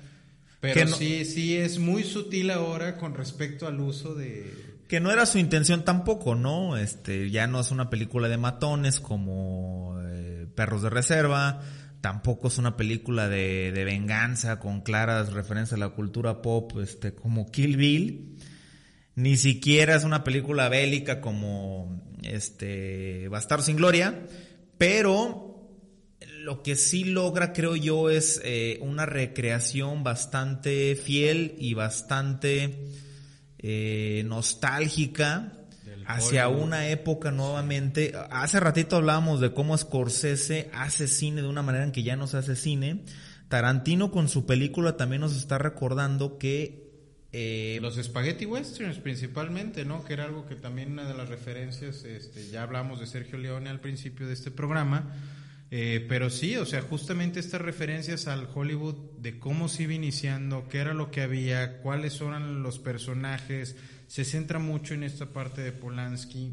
Pero 0.74 0.90
no- 0.90 0.96
sí, 0.96 1.24
sí 1.24 1.56
es 1.56 1.78
muy 1.78 2.04
sutil 2.04 2.50
ahora 2.50 2.96
con 2.96 3.14
respecto 3.14 3.66
al 3.66 3.80
uso 3.80 4.14
de... 4.14 4.52
Que 4.88 5.00
no 5.00 5.10
era 5.10 5.26
su 5.26 5.38
intención 5.38 5.84
tampoco, 5.84 6.34
¿no? 6.36 6.76
Este, 6.76 7.30
ya 7.30 7.46
no 7.48 7.60
es 7.60 7.70
una 7.72 7.90
película 7.90 8.28
de 8.28 8.36
matones 8.38 9.00
como 9.00 9.98
eh, 10.04 10.46
Perros 10.54 10.82
de 10.82 10.90
Reserva, 10.90 11.60
tampoco 12.00 12.46
es 12.48 12.58
una 12.58 12.76
película 12.76 13.28
de, 13.28 13.72
de 13.72 13.84
venganza 13.84 14.60
con 14.60 14.82
claras 14.82 15.32
referencias 15.32 15.72
a 15.76 15.84
la 15.84 15.88
cultura 15.88 16.40
pop, 16.40 16.78
este, 16.80 17.14
como 17.14 17.50
Kill 17.50 17.76
Bill. 17.76 18.36
Ni 19.16 19.36
siquiera 19.36 19.96
es 19.96 20.04
una 20.04 20.22
película 20.22 20.68
bélica 20.68 21.20
como 21.20 22.00
este 22.22 23.26
Bastardo 23.28 23.64
sin 23.64 23.76
Gloria, 23.76 24.26
pero 24.78 25.55
lo 26.46 26.62
que 26.62 26.76
sí 26.76 27.02
logra, 27.02 27.52
creo 27.52 27.74
yo, 27.74 28.08
es 28.08 28.40
eh, 28.44 28.78
una 28.80 29.04
recreación 29.04 30.04
bastante 30.04 30.94
fiel 30.94 31.56
y 31.58 31.74
bastante 31.74 32.92
eh, 33.58 34.22
nostálgica 34.26 35.52
hacia 36.06 36.46
una 36.46 36.88
época 36.88 37.32
nuevamente. 37.32 38.12
Hace 38.30 38.60
ratito 38.60 38.94
hablábamos 38.94 39.40
de 39.40 39.52
cómo 39.52 39.76
Scorsese 39.76 40.70
hace 40.72 41.08
cine 41.08 41.42
de 41.42 41.48
una 41.48 41.62
manera 41.62 41.82
en 41.82 41.90
que 41.90 42.04
ya 42.04 42.14
no 42.14 42.28
se 42.28 42.36
hace 42.36 42.54
cine. 42.54 43.02
Tarantino 43.48 44.12
con 44.12 44.28
su 44.28 44.46
película 44.46 44.96
también 44.96 45.22
nos 45.22 45.36
está 45.36 45.58
recordando 45.58 46.38
que 46.38 46.86
eh, 47.32 47.80
Los 47.82 47.96
spaghetti 47.96 48.46
westerns 48.46 48.98
principalmente, 49.00 49.84
¿no? 49.84 50.04
Que 50.04 50.12
era 50.12 50.26
algo 50.26 50.46
que 50.46 50.54
también 50.54 50.92
una 50.92 51.08
de 51.08 51.14
las 51.14 51.28
referencias, 51.28 52.04
este, 52.04 52.48
ya 52.50 52.62
hablamos 52.62 53.00
de 53.00 53.08
Sergio 53.08 53.36
Leone 53.36 53.68
al 53.68 53.80
principio 53.80 54.28
de 54.28 54.32
este 54.32 54.52
programa, 54.52 55.12
eh, 55.70 56.06
pero 56.08 56.30
sí, 56.30 56.56
o 56.56 56.64
sea, 56.64 56.80
justamente 56.82 57.40
estas 57.40 57.60
referencias 57.60 58.28
al 58.28 58.48
Hollywood 58.54 59.18
de 59.18 59.38
cómo 59.38 59.68
se 59.68 59.84
iba 59.84 59.94
iniciando, 59.94 60.68
qué 60.68 60.78
era 60.78 60.94
lo 60.94 61.10
que 61.10 61.22
había, 61.22 61.78
cuáles 61.78 62.20
eran 62.20 62.62
los 62.62 62.78
personajes, 62.78 63.76
se 64.06 64.24
centra 64.24 64.58
mucho 64.60 64.94
en 64.94 65.02
esta 65.02 65.26
parte 65.26 65.62
de 65.62 65.72
Polanski. 65.72 66.52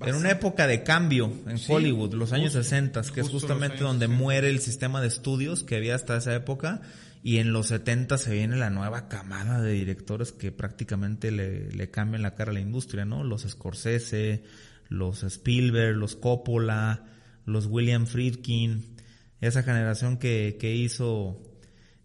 En 0.00 0.14
una 0.14 0.30
época 0.30 0.66
de 0.66 0.82
cambio 0.82 1.32
en 1.46 1.58
Sí, 1.58 1.72
Hollywood, 1.72 2.14
los 2.14 2.32
años 2.32 2.52
justo, 2.52 2.62
60, 2.62 3.02
que 3.14 3.20
es 3.20 3.28
justamente 3.28 3.78
donde 3.78 4.06
60. 4.06 4.22
muere 4.22 4.50
el 4.50 4.60
sistema 4.60 5.00
de 5.00 5.08
estudios 5.08 5.64
que 5.64 5.76
había 5.76 5.94
hasta 5.94 6.16
esa 6.16 6.34
época, 6.34 6.82
y 7.22 7.38
en 7.38 7.52
los 7.52 7.68
70 7.68 8.18
se 8.18 8.32
viene 8.32 8.56
la 8.56 8.70
nueva 8.70 9.08
camada 9.08 9.60
de 9.60 9.72
directores 9.72 10.32
que 10.32 10.52
prácticamente 10.52 11.30
le, 11.30 11.70
le 11.70 11.90
cambian 11.90 12.22
la 12.22 12.34
cara 12.34 12.50
a 12.50 12.54
la 12.54 12.60
industria, 12.60 13.04
¿no? 13.04 13.24
Los 13.24 13.42
Scorsese, 13.42 14.44
los 14.88 15.22
Spielberg, 15.22 15.96
los 15.96 16.14
Coppola, 16.14 17.04
los 17.46 17.66
William 17.66 18.06
Friedkin, 18.06 18.96
esa 19.40 19.62
generación 19.62 20.18
que, 20.18 20.58
que 20.60 20.74
hizo, 20.74 21.40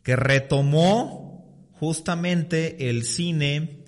que 0.03 0.15
retomó 0.15 1.67
justamente 1.73 2.89
el 2.89 3.03
cine 3.03 3.83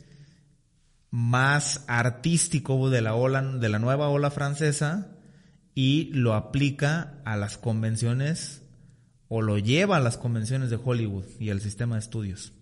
más 1.12 1.86
artístico 1.88 2.89
de 2.89 3.02
la 3.02 3.13
ola, 3.13 3.42
de 3.42 3.70
la 3.70 3.78
nueva 3.78 4.10
ola 4.10 4.32
francesa 4.32 5.16
y 5.76 6.06
lo 6.13 6.34
aplica 6.34 7.22
a 7.24 7.38
las 7.38 7.58
convenciones 7.58 8.63
o 9.28 9.42
lo 9.42 9.60
lleva 9.60 9.98
a 9.98 10.00
las 10.00 10.18
convenciones 10.18 10.70
de 10.70 10.80
Hollywood 10.84 11.26
y 11.39 11.52
al 11.52 11.62
sistema 11.62 11.96
de 11.96 12.02
estudios. 12.02 12.54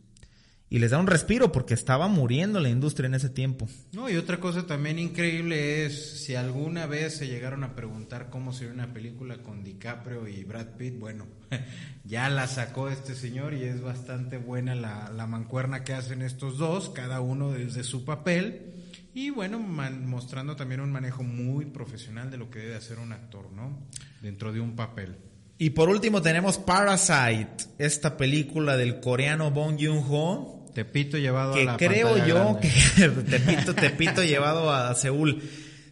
Y 0.73 0.79
les 0.79 0.89
da 0.91 0.99
un 0.99 1.05
respiro 1.07 1.51
porque 1.51 1.73
estaba 1.73 2.07
muriendo 2.07 2.61
la 2.61 2.69
industria 2.69 3.07
en 3.07 3.13
ese 3.15 3.29
tiempo. 3.29 3.67
No, 3.91 4.09
y 4.09 4.15
otra 4.15 4.39
cosa 4.39 4.65
también 4.65 4.99
increíble 4.99 5.85
es 5.85 6.23
si 6.23 6.35
alguna 6.35 6.85
vez 6.85 7.17
se 7.17 7.27
llegaron 7.27 7.65
a 7.65 7.75
preguntar 7.75 8.29
cómo 8.29 8.53
sería 8.53 8.73
una 8.73 8.93
película 8.93 9.39
con 9.43 9.65
DiCaprio 9.65 10.29
y 10.29 10.45
Brad 10.45 10.77
Pitt, 10.77 10.97
bueno, 10.97 11.27
ya 12.05 12.29
la 12.29 12.47
sacó 12.47 12.87
este 12.89 13.15
señor 13.15 13.53
y 13.53 13.63
es 13.63 13.81
bastante 13.81 14.37
buena 14.37 14.73
la, 14.73 15.11
la 15.13 15.27
mancuerna 15.27 15.83
que 15.83 15.91
hacen 15.93 16.21
estos 16.21 16.57
dos, 16.57 16.89
cada 16.89 17.19
uno 17.19 17.51
desde 17.51 17.83
su 17.83 18.05
papel. 18.05 18.67
Y 19.13 19.29
bueno, 19.29 19.59
man- 19.59 20.05
mostrando 20.07 20.55
también 20.55 20.79
un 20.79 20.89
manejo 20.93 21.21
muy 21.21 21.65
profesional 21.65 22.31
de 22.31 22.37
lo 22.37 22.49
que 22.49 22.59
debe 22.59 22.75
hacer 22.77 22.97
un 22.99 23.11
actor, 23.11 23.51
¿no? 23.51 23.77
Dentro 24.21 24.53
de 24.53 24.61
un 24.61 24.77
papel. 24.77 25.17
Y 25.57 25.71
por 25.71 25.89
último 25.89 26.21
tenemos 26.21 26.57
Parasite, 26.57 27.65
esta 27.77 28.15
película 28.15 28.77
del 28.77 28.99
coreano 29.01 29.51
Bong 29.51 29.77
Joon-ho, 29.77 30.60
Tepito 30.73 31.17
llevado 31.17 31.53
a 31.53 31.55
que 31.55 31.65
la 31.65 31.77
creo 31.77 32.17
yo 32.25 32.35
grande. 32.35 32.71
que 32.97 33.09
Tepito, 33.29 33.75
Tepito 33.75 34.23
llevado 34.23 34.71
a 34.71 34.93
Seúl. 34.95 35.41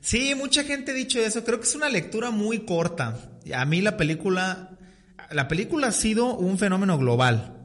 Sí, 0.02 0.34
mucha 0.36 0.63
gente 0.63 0.92
ha 0.92 0.96
dicho 0.96 1.20
eso. 1.20 1.44
Creo 1.44 1.60
que 1.60 1.65
es 1.68 1.76
una 1.76 1.89
lectura 1.89 2.32
muy 2.32 2.60
corta. 2.60 3.18
A 3.54 3.65
mí 3.65 3.82
la 3.82 3.98
película, 3.98 4.78
la 5.32 5.48
película 5.48 5.88
ha 5.88 5.92
sido 5.92 6.36
un 6.36 6.58
fenómeno 6.58 6.98
global. 6.98 7.56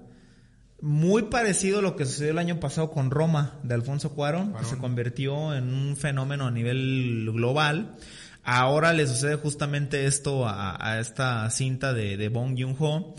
Muy 0.80 1.22
parecido 1.24 1.78
a 1.78 1.82
lo 1.82 1.96
que 1.96 2.04
sucedió 2.04 2.32
el 2.32 2.38
año 2.38 2.60
pasado 2.60 2.90
con 2.90 3.10
Roma 3.10 3.58
de 3.62 3.74
Alfonso 3.74 4.14
Cuarón, 4.14 4.52
que 4.54 4.64
se 4.64 4.76
convirtió 4.76 5.54
en 5.54 5.72
un 5.72 5.96
fenómeno 5.96 6.46
a 6.46 6.50
nivel 6.50 7.30
global. 7.32 7.96
Ahora 8.42 8.92
le 8.92 9.06
sucede 9.06 9.36
justamente 9.36 10.04
esto 10.04 10.46
a, 10.46 10.76
a 10.78 11.00
esta 11.00 11.48
cinta 11.50 11.94
de, 11.94 12.18
de 12.18 12.28
Bong 12.28 12.56
Joon-ho. 12.58 13.14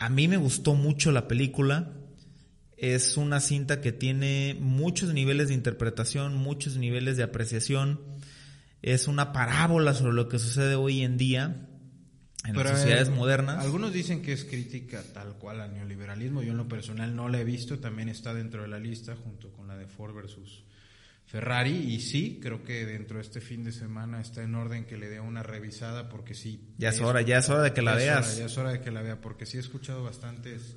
A 0.00 0.08
mí 0.08 0.26
me 0.26 0.36
gustó 0.36 0.74
mucho 0.74 1.12
la 1.12 1.28
película. 1.28 1.92
Es 2.76 3.16
una 3.16 3.40
cinta 3.40 3.80
que 3.80 3.92
tiene 3.92 4.56
muchos 4.60 5.12
niveles 5.14 5.48
de 5.48 5.54
interpretación, 5.54 6.36
muchos 6.36 6.76
niveles 6.76 7.16
de 7.16 7.22
apreciación. 7.22 8.00
Es 8.82 9.08
una 9.08 9.32
parábola 9.32 9.94
sobre 9.94 10.14
lo 10.14 10.28
que 10.28 10.38
sucede 10.38 10.74
hoy 10.74 11.02
en 11.02 11.16
día 11.16 11.68
en 12.44 12.52
Pero, 12.52 12.70
las 12.70 12.78
sociedades 12.80 13.08
eh, 13.08 13.12
modernas. 13.12 13.64
Algunos 13.64 13.92
dicen 13.92 14.20
que 14.20 14.32
es 14.32 14.44
crítica 14.44 15.02
tal 15.14 15.38
cual 15.38 15.60
al 15.60 15.72
neoliberalismo. 15.72 16.42
Yo 16.42 16.50
en 16.50 16.58
lo 16.58 16.68
personal 16.68 17.16
no 17.16 17.28
la 17.28 17.40
he 17.40 17.44
visto. 17.44 17.78
También 17.78 18.10
está 18.10 18.34
dentro 18.34 18.62
de 18.62 18.68
la 18.68 18.78
lista 18.78 19.16
junto 19.16 19.50
con 19.52 19.66
la 19.66 19.76
de 19.76 19.86
Ford 19.86 20.14
versus 20.14 20.64
Ferrari. 21.24 21.72
Y 21.72 22.00
sí, 22.00 22.38
creo 22.42 22.62
que 22.62 22.84
dentro 22.84 23.16
de 23.16 23.22
este 23.22 23.40
fin 23.40 23.64
de 23.64 23.72
semana 23.72 24.20
está 24.20 24.42
en 24.42 24.54
orden 24.54 24.84
que 24.84 24.98
le 24.98 25.08
dé 25.08 25.20
una 25.20 25.42
revisada 25.42 26.10
porque 26.10 26.34
sí. 26.34 26.68
Ya 26.76 26.90
es 26.90 27.00
hora, 27.00 27.22
ya 27.22 27.38
es 27.38 27.48
hora 27.48 27.62
de 27.62 27.72
que 27.72 27.80
la 27.80 27.92
es 27.92 28.02
hora, 28.04 28.20
veas. 28.20 28.36
ya 28.36 28.44
es 28.44 28.58
hora 28.58 28.72
de 28.72 28.80
que 28.82 28.90
la 28.90 29.00
vea 29.00 29.22
porque 29.22 29.46
sí 29.46 29.56
he 29.56 29.60
escuchado 29.60 30.02
bastantes 30.04 30.76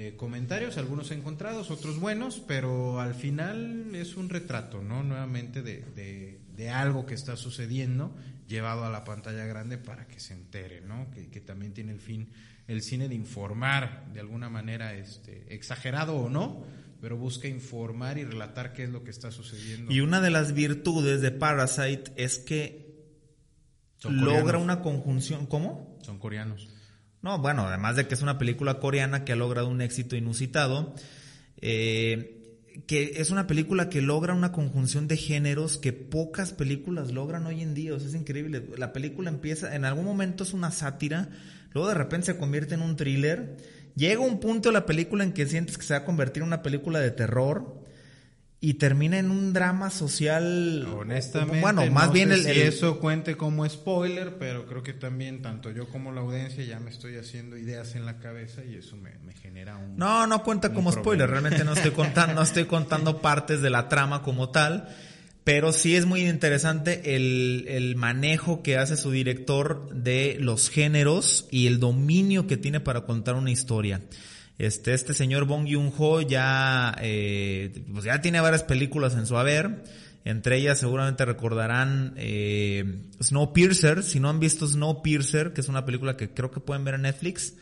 eh, 0.00 0.14
comentarios, 0.16 0.78
algunos 0.78 1.10
encontrados, 1.10 1.72
otros 1.72 1.98
buenos, 1.98 2.40
pero 2.46 3.00
al 3.00 3.16
final 3.16 3.92
es 3.96 4.16
un 4.16 4.28
retrato, 4.28 4.80
¿no? 4.80 5.02
Nuevamente 5.02 5.60
de, 5.60 5.82
de, 5.96 6.38
de 6.54 6.70
algo 6.70 7.04
que 7.04 7.14
está 7.14 7.34
sucediendo 7.34 8.14
llevado 8.46 8.84
a 8.84 8.90
la 8.90 9.02
pantalla 9.02 9.44
grande 9.44 9.76
para 9.76 10.06
que 10.06 10.20
se 10.20 10.34
entere, 10.34 10.82
¿no? 10.82 11.10
Que, 11.10 11.28
que 11.30 11.40
también 11.40 11.74
tiene 11.74 11.90
el 11.90 11.98
fin 11.98 12.28
el 12.68 12.82
cine 12.82 13.08
de 13.08 13.16
informar 13.16 14.04
de 14.12 14.20
alguna 14.20 14.48
manera, 14.48 14.94
este, 14.94 15.52
exagerado 15.52 16.14
o 16.14 16.28
no, 16.28 16.62
pero 17.00 17.16
busca 17.16 17.48
informar 17.48 18.18
y 18.18 18.24
relatar 18.24 18.74
qué 18.74 18.84
es 18.84 18.90
lo 18.90 19.02
que 19.02 19.10
está 19.10 19.32
sucediendo. 19.32 19.92
Y 19.92 19.98
una 19.98 20.20
de 20.20 20.30
las 20.30 20.52
virtudes 20.52 21.22
de 21.22 21.32
Parasite 21.32 22.12
es 22.14 22.38
que 22.38 23.02
logra 24.04 24.58
una 24.58 24.80
conjunción. 24.80 25.46
¿Cómo? 25.46 25.98
Son 26.02 26.20
coreanos. 26.20 26.68
No, 27.22 27.38
bueno, 27.38 27.66
además 27.66 27.96
de 27.96 28.06
que 28.06 28.14
es 28.14 28.22
una 28.22 28.38
película 28.38 28.78
coreana 28.78 29.24
que 29.24 29.32
ha 29.32 29.36
logrado 29.36 29.68
un 29.68 29.80
éxito 29.80 30.16
inusitado, 30.16 30.94
eh, 31.60 32.56
que 32.86 33.14
es 33.16 33.30
una 33.30 33.46
película 33.46 33.88
que 33.88 34.02
logra 34.02 34.34
una 34.34 34.52
conjunción 34.52 35.08
de 35.08 35.16
géneros 35.16 35.78
que 35.78 35.92
pocas 35.92 36.52
películas 36.52 37.12
logran 37.12 37.46
hoy 37.46 37.62
en 37.62 37.74
día. 37.74 37.94
O 37.94 37.98
sea, 37.98 38.08
es 38.08 38.14
increíble. 38.14 38.68
La 38.76 38.92
película 38.92 39.30
empieza, 39.30 39.74
en 39.74 39.84
algún 39.84 40.04
momento 40.04 40.44
es 40.44 40.52
una 40.52 40.70
sátira, 40.70 41.28
luego 41.72 41.88
de 41.88 41.94
repente 41.94 42.26
se 42.26 42.38
convierte 42.38 42.74
en 42.74 42.82
un 42.82 42.96
thriller. 42.96 43.56
Llega 43.96 44.20
un 44.20 44.38
punto 44.38 44.68
de 44.68 44.74
la 44.74 44.86
película 44.86 45.24
en 45.24 45.32
que 45.32 45.46
sientes 45.46 45.76
que 45.76 45.84
se 45.84 45.94
va 45.94 46.00
a 46.00 46.04
convertir 46.04 46.42
en 46.42 46.48
una 46.48 46.62
película 46.62 47.00
de 47.00 47.10
terror 47.10 47.82
y 48.60 48.74
termina 48.74 49.18
en 49.18 49.30
un 49.30 49.52
drama 49.52 49.90
social. 49.90 50.86
Honestamente, 50.92 51.60
bueno, 51.60 51.86
más 51.86 52.12
bien 52.12 52.32
el, 52.32 52.44
eso 52.46 52.98
cuente 52.98 53.36
como 53.36 53.68
spoiler, 53.68 54.36
pero 54.38 54.66
creo 54.66 54.82
que 54.82 54.92
también 54.92 55.42
tanto 55.42 55.70
yo 55.70 55.88
como 55.88 56.10
la 56.10 56.22
audiencia 56.22 56.64
ya 56.64 56.80
me 56.80 56.90
estoy 56.90 57.16
haciendo 57.16 57.56
ideas 57.56 57.94
en 57.94 58.04
la 58.04 58.18
cabeza 58.18 58.64
y 58.64 58.74
eso 58.74 58.96
me, 58.96 59.12
genera 59.34 59.76
un. 59.76 59.96
No, 59.96 60.26
no 60.26 60.42
cuenta 60.42 60.72
como 60.72 60.90
spoiler. 60.90 61.30
Realmente 61.30 61.62
no 61.62 61.72
estoy 61.72 61.92
contando, 61.92 62.34
no 62.34 62.42
estoy 62.42 62.64
contando 62.66 63.22
partes 63.22 63.62
de 63.62 63.70
la 63.70 63.88
trama 63.88 64.22
como 64.22 64.50
tal. 64.50 64.88
Pero 65.44 65.72
sí 65.72 65.96
es 65.96 66.04
muy 66.04 66.28
interesante 66.28 67.16
el, 67.16 67.64
el 67.68 67.96
manejo 67.96 68.62
que 68.62 68.76
hace 68.76 68.98
su 68.98 69.10
director 69.10 69.88
de 69.94 70.36
los 70.38 70.68
géneros 70.68 71.46
y 71.50 71.68
el 71.68 71.80
dominio 71.80 72.46
que 72.46 72.58
tiene 72.58 72.80
para 72.80 73.06
contar 73.06 73.34
una 73.34 73.50
historia. 73.50 74.02
Este, 74.58 74.92
este 74.92 75.14
señor 75.14 75.44
Bong 75.44 75.68
Joon-ho 75.70 76.20
ya, 76.20 76.94
eh, 77.00 77.84
pues 77.92 78.04
ya 78.04 78.20
tiene 78.20 78.40
varias 78.40 78.64
películas 78.64 79.14
en 79.14 79.26
su 79.26 79.38
haber. 79.38 79.84
Entre 80.24 80.56
ellas 80.56 80.78
seguramente 80.78 81.24
recordarán 81.24 82.14
eh, 82.16 83.02
Snowpiercer. 83.22 84.02
Si 84.02 84.18
no 84.18 84.28
han 84.28 84.40
visto 84.40 84.66
Snowpiercer, 84.66 85.52
que 85.52 85.60
es 85.60 85.68
una 85.68 85.84
película 85.84 86.16
que 86.16 86.34
creo 86.34 86.50
que 86.50 86.60
pueden 86.60 86.84
ver 86.84 86.94
en 86.94 87.02
Netflix, 87.02 87.54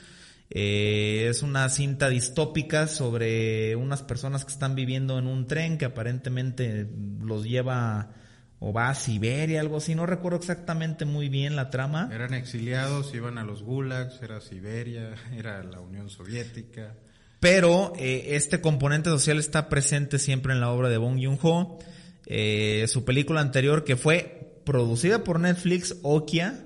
eh, 0.49 1.27
es 1.29 1.43
una 1.43 1.69
cinta 1.69 2.09
distópica 2.09 2.87
sobre 2.87 3.77
unas 3.77 4.03
personas 4.03 4.45
que 4.45 4.53
están 4.53 4.75
viviendo 4.75 5.19
en 5.19 5.27
un 5.27 5.47
tren 5.47 5.77
que 5.77 5.85
aparentemente 5.85 6.89
los 7.21 7.45
lleva 7.45 8.15
o 8.59 8.73
va 8.73 8.89
a 8.89 8.95
Siberia, 8.95 9.61
algo 9.61 9.77
así, 9.77 9.95
no 9.95 10.07
recuerdo 10.07 10.39
exactamente 10.39 11.05
muy 11.05 11.29
bien 11.29 11.57
la 11.57 11.71
trama. 11.71 12.09
Eran 12.13 12.35
exiliados, 12.35 13.15
iban 13.15 13.39
a 13.39 13.45
los 13.45 13.63
gulags, 13.63 14.23
era 14.23 14.41
Siberia, 14.41 15.15
era 15.37 15.63
la 15.63 15.81
Unión 15.81 16.09
Soviética. 16.09 16.95
Pero 17.41 17.93
eh, 17.99 18.29
este 18.31 18.61
componente 18.61 19.11
social 19.11 19.39
está 19.39 19.69
presente 19.69 20.19
siempre 20.19 20.55
en 20.55 20.61
la 20.61 20.71
obra 20.71 20.89
de 20.89 20.97
Bong 20.97 21.21
Joon-ho. 21.23 21.79
Eh, 22.27 22.87
su 22.89 23.05
película 23.05 23.41
anterior 23.41 23.85
que 23.85 23.97
fue 23.97 24.61
producida 24.65 25.23
por 25.23 25.39
Netflix, 25.39 25.97
Okia. 26.03 26.65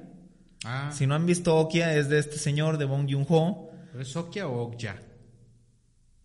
Ah. 0.64 0.90
Si 0.92 1.06
no 1.06 1.14
han 1.14 1.26
visto 1.26 1.56
Okia, 1.56 1.96
es 1.96 2.08
de 2.08 2.18
este 2.18 2.38
señor 2.38 2.78
de 2.78 2.84
Bong 2.84 3.08
Joon-ho. 3.10 3.70
¿Es 3.98 4.14
Okia 4.14 4.46
o 4.46 4.62
Okja? 4.62 4.96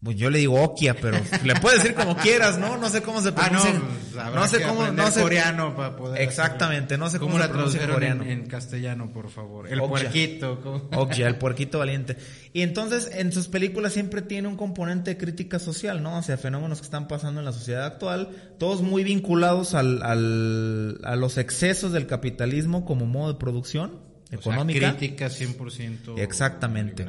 Pues 0.06 0.18
yo 0.18 0.30
le 0.30 0.38
digo 0.38 0.62
Okia, 0.62 0.94
pero 0.94 1.18
le 1.44 1.56
puedes 1.56 1.82
decir 1.82 1.96
como 1.96 2.16
quieras, 2.16 2.60
¿no? 2.60 2.78
No 2.78 2.90
sé 2.90 3.02
cómo 3.02 3.22
se 3.22 3.32
pronuncia. 3.32 3.82
Ah, 4.20 4.30
no, 4.30 4.36
no 4.36 4.48
sé 4.48 4.62
cómo, 4.62 4.86
no 4.92 5.10
sé 5.10 5.20
coreano 5.20 5.76
para 5.76 5.96
poder. 5.96 6.22
Exactamente, 6.22 6.96
no 6.96 7.10
sé 7.10 7.18
cómo, 7.18 7.40
se 7.40 7.50
pronuncia 7.50 7.84
en 7.84 7.90
coreano. 7.90 8.24
En, 8.24 8.46
castellano, 8.46 9.12
por 9.12 9.32
favor. 9.32 9.68
El 9.68 9.82
puerquito. 9.82 10.88
Okia, 10.96 11.26
el 11.26 11.38
puerquito 11.40 11.80
valiente. 11.80 12.18
Y 12.54 12.62
entonces 12.62 13.10
en 13.16 13.34
sus 13.34 13.48
películas 13.48 13.94
siempre 13.94 14.22
tiene 14.22 14.48
un 14.48 14.58
componente 14.58 15.10
de 15.10 15.18
crítica 15.18 15.58
social, 15.58 16.04
¿no? 16.04 16.20
O 16.20 16.22
sea, 16.22 16.38
fenómenos 16.38 16.82
que 16.82 16.86
están 16.86 17.08
pasando 17.08 17.40
en 17.40 17.46
la 17.46 17.52
sociedad 17.52 17.86
actual, 17.86 18.30
todos 18.60 18.84
muy 18.84 19.04
vinculados 19.04 19.74
al, 19.74 20.04
al, 20.04 21.00
a 21.04 21.16
los 21.16 21.40
excesos 21.40 21.92
del 21.94 22.06
capitalismo 22.06 22.86
como 22.86 23.08
modo 23.08 23.34
de 23.34 23.40
producción 23.40 24.15
económica. 24.32 24.96
crítica 24.96 25.28
100%. 25.28 26.18
Exactamente. 26.18 27.06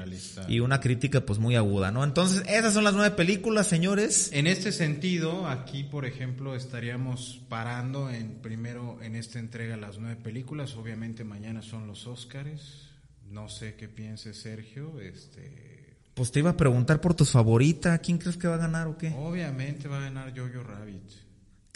Y 0.48 0.60
una 0.60 0.80
crítica 0.80 1.20
pues 1.20 1.38
muy 1.38 1.56
aguda, 1.56 1.90
¿no? 1.90 2.04
Entonces, 2.04 2.42
esas 2.48 2.74
son 2.74 2.84
las 2.84 2.94
nueve 2.94 3.14
películas, 3.16 3.66
señores. 3.66 4.30
En 4.32 4.46
este 4.46 4.72
sentido, 4.72 5.46
aquí, 5.46 5.84
por 5.84 6.04
ejemplo, 6.04 6.54
estaríamos 6.54 7.40
parando 7.48 8.10
en 8.10 8.36
primero 8.42 8.98
en 9.02 9.16
esta 9.16 9.38
entrega 9.38 9.76
las 9.76 9.98
nueve 9.98 10.16
películas. 10.16 10.76
Obviamente 10.76 11.24
mañana 11.24 11.62
son 11.62 11.86
los 11.86 12.06
Óscares. 12.06 12.90
No 13.30 13.48
sé 13.48 13.74
qué 13.74 13.88
piense 13.88 14.34
Sergio, 14.34 15.00
este... 15.00 15.96
Pues 16.14 16.32
te 16.32 16.38
iba 16.38 16.50
a 16.50 16.56
preguntar 16.56 17.00
por 17.00 17.12
tus 17.12 17.30
favoritas, 17.30 18.00
¿quién 18.00 18.16
crees 18.16 18.38
que 18.38 18.48
va 18.48 18.54
a 18.54 18.58
ganar 18.58 18.86
o 18.86 18.96
qué? 18.96 19.12
Obviamente 19.18 19.88
va 19.88 19.98
a 19.98 20.00
ganar 20.00 20.32
Jojo 20.34 20.62
Rabbit. 20.62 21.25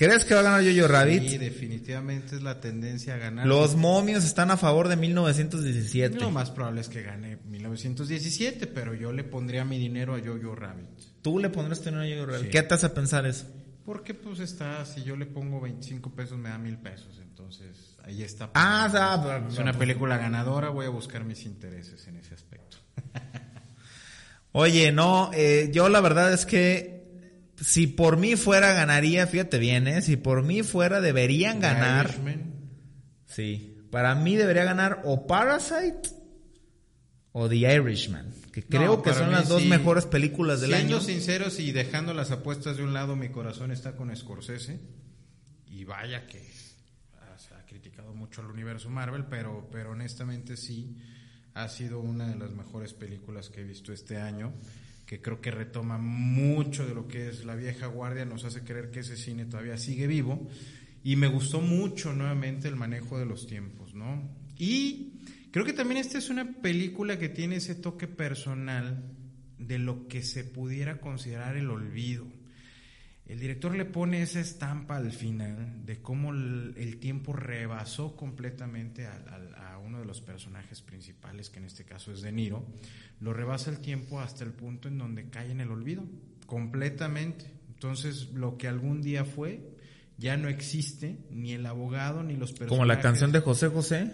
¿Crees 0.00 0.24
que 0.24 0.32
va 0.32 0.40
a 0.40 0.44
ganar 0.44 0.64
Jojo 0.64 0.88
Rabbit? 0.88 1.28
Sí, 1.28 1.36
definitivamente 1.36 2.36
es 2.36 2.42
la 2.42 2.58
tendencia 2.58 3.16
a 3.16 3.18
ganar. 3.18 3.46
Los 3.46 3.76
momios 3.76 4.24
están 4.24 4.50
a 4.50 4.56
favor 4.56 4.88
de 4.88 4.96
1917. 4.96 6.18
Lo 6.20 6.30
más 6.30 6.50
probable 6.50 6.80
es 6.80 6.88
que 6.88 7.02
gane 7.02 7.36
1917, 7.44 8.66
pero 8.68 8.94
yo 8.94 9.12
le 9.12 9.24
pondría 9.24 9.62
mi 9.66 9.78
dinero 9.78 10.14
a 10.14 10.18
Jojo 10.18 10.54
Rabbit. 10.54 10.86
¿Tú 11.20 11.38
le 11.38 11.50
pondrás 11.50 11.80
tu 11.80 11.90
dinero 11.90 12.02
a 12.02 12.18
Jojo 12.18 12.32
Rabbit? 12.32 12.50
¿Qué 12.50 12.62
te 12.62 12.72
hace 12.72 12.88
pensar 12.88 13.26
eso? 13.26 13.44
Porque 13.84 14.14
pues 14.14 14.40
está, 14.40 14.86
si 14.86 15.02
yo 15.02 15.16
le 15.16 15.26
pongo 15.26 15.60
25 15.60 16.14
pesos 16.14 16.38
me 16.38 16.48
da 16.48 16.56
mil 16.56 16.78
pesos, 16.78 17.20
entonces 17.22 17.98
ahí 18.02 18.22
está. 18.22 18.50
Ah, 18.54 19.44
es 19.50 19.58
una 19.58 19.74
película 19.74 20.16
ganadora, 20.16 20.70
voy 20.70 20.86
a 20.86 20.90
buscar 20.90 21.24
mis 21.24 21.44
intereses 21.44 22.06
en 22.08 22.16
ese 22.16 22.32
aspecto. 22.32 22.78
Oye, 24.52 24.92
no, 24.92 25.30
eh, 25.34 25.68
yo 25.74 25.90
la 25.90 26.00
verdad 26.00 26.32
es 26.32 26.46
que 26.46 26.99
si 27.60 27.86
por 27.86 28.16
mí 28.16 28.36
fuera 28.36 28.72
ganaría, 28.72 29.26
fíjate 29.26 29.58
bien, 29.58 29.86
¿eh? 29.86 30.02
si 30.02 30.16
por 30.16 30.42
mí 30.42 30.62
fuera 30.62 31.00
deberían 31.00 31.60
ganar. 31.60 32.14
Sí, 33.26 33.76
para 33.90 34.14
mí 34.14 34.36
debería 34.36 34.64
ganar 34.64 35.02
o 35.04 35.26
Parasite 35.26 36.10
o 37.32 37.48
The 37.48 37.56
Irishman, 37.56 38.32
que 38.52 38.64
creo 38.64 39.02
que 39.02 39.12
son 39.12 39.30
las 39.30 39.48
dos 39.48 39.64
mejores 39.64 40.06
películas 40.06 40.60
del 40.60 40.74
año. 40.74 41.00
Siendo 41.00 41.00
sinceros 41.00 41.60
y 41.60 41.72
dejando 41.72 42.14
las 42.14 42.30
apuestas 42.30 42.76
de 42.76 42.82
un 42.82 42.92
lado, 42.92 43.14
mi 43.14 43.28
corazón 43.28 43.70
está 43.70 43.94
con 43.94 44.14
Scorsese 44.16 44.80
y 45.66 45.84
vaya 45.84 46.26
que 46.26 46.40
se 47.36 47.54
ha 47.54 47.64
criticado 47.66 48.14
mucho 48.14 48.40
al 48.40 48.48
universo 48.48 48.90
Marvel, 48.90 49.24
pero 49.26 49.68
pero 49.70 49.92
honestamente 49.92 50.56
sí 50.56 50.96
ha 51.54 51.68
sido 51.68 52.00
una 52.00 52.28
de 52.28 52.36
las 52.36 52.50
mejores 52.50 52.94
películas 52.94 53.50
que 53.50 53.60
he 53.60 53.64
visto 53.64 53.92
este 53.92 54.18
año 54.18 54.52
que 55.10 55.20
creo 55.20 55.40
que 55.40 55.50
retoma 55.50 55.98
mucho 55.98 56.86
de 56.86 56.94
lo 56.94 57.08
que 57.08 57.30
es 57.30 57.44
la 57.44 57.56
vieja 57.56 57.88
guardia, 57.88 58.24
nos 58.24 58.44
hace 58.44 58.62
creer 58.62 58.92
que 58.92 59.00
ese 59.00 59.16
cine 59.16 59.44
todavía 59.44 59.76
sigue 59.76 60.06
vivo. 60.06 60.46
Y 61.02 61.16
me 61.16 61.26
gustó 61.26 61.60
mucho 61.60 62.12
nuevamente 62.12 62.68
el 62.68 62.76
manejo 62.76 63.18
de 63.18 63.26
los 63.26 63.48
tiempos, 63.48 63.92
¿no? 63.92 64.22
Y 64.56 65.14
creo 65.50 65.64
que 65.64 65.72
también 65.72 65.98
esta 65.98 66.16
es 66.16 66.30
una 66.30 66.52
película 66.62 67.18
que 67.18 67.28
tiene 67.28 67.56
ese 67.56 67.74
toque 67.74 68.06
personal 68.06 69.02
de 69.58 69.80
lo 69.80 70.06
que 70.06 70.22
se 70.22 70.44
pudiera 70.44 71.00
considerar 71.00 71.56
el 71.56 71.70
olvido. 71.70 72.28
El 73.30 73.38
director 73.38 73.76
le 73.76 73.84
pone 73.84 74.22
esa 74.22 74.40
estampa 74.40 74.96
al 74.96 75.12
final 75.12 75.86
de 75.86 76.02
cómo 76.02 76.32
el, 76.32 76.96
tiempo 76.98 77.32
rebasó 77.32 78.16
completamente 78.16 79.06
a, 79.06 79.22
a, 79.72 79.78
uno 79.78 80.00
de 80.00 80.04
los 80.04 80.20
personajes 80.20 80.82
principales, 80.82 81.48
que 81.48 81.60
en 81.60 81.66
este 81.66 81.84
caso 81.84 82.10
es 82.10 82.22
De 82.22 82.32
Niro, 82.32 82.66
lo 83.20 83.32
rebasa 83.32 83.70
el 83.70 83.78
tiempo 83.78 84.18
hasta 84.18 84.42
el 84.42 84.50
punto 84.50 84.88
en 84.88 84.98
donde 84.98 85.30
cae 85.30 85.52
en 85.52 85.60
el 85.60 85.70
olvido, 85.70 86.02
completamente. 86.46 87.44
Entonces, 87.72 88.30
lo 88.34 88.58
que 88.58 88.66
algún 88.66 89.00
día 89.00 89.24
fue, 89.24 89.76
ya 90.18 90.36
no 90.36 90.48
existe, 90.48 91.16
ni 91.30 91.52
el 91.52 91.66
abogado, 91.66 92.24
ni 92.24 92.34
los 92.34 92.50
personajes. 92.50 92.78
Como 92.78 92.84
la 92.84 93.00
canción 93.00 93.30
de 93.30 93.38
José 93.38 93.68
José. 93.68 94.10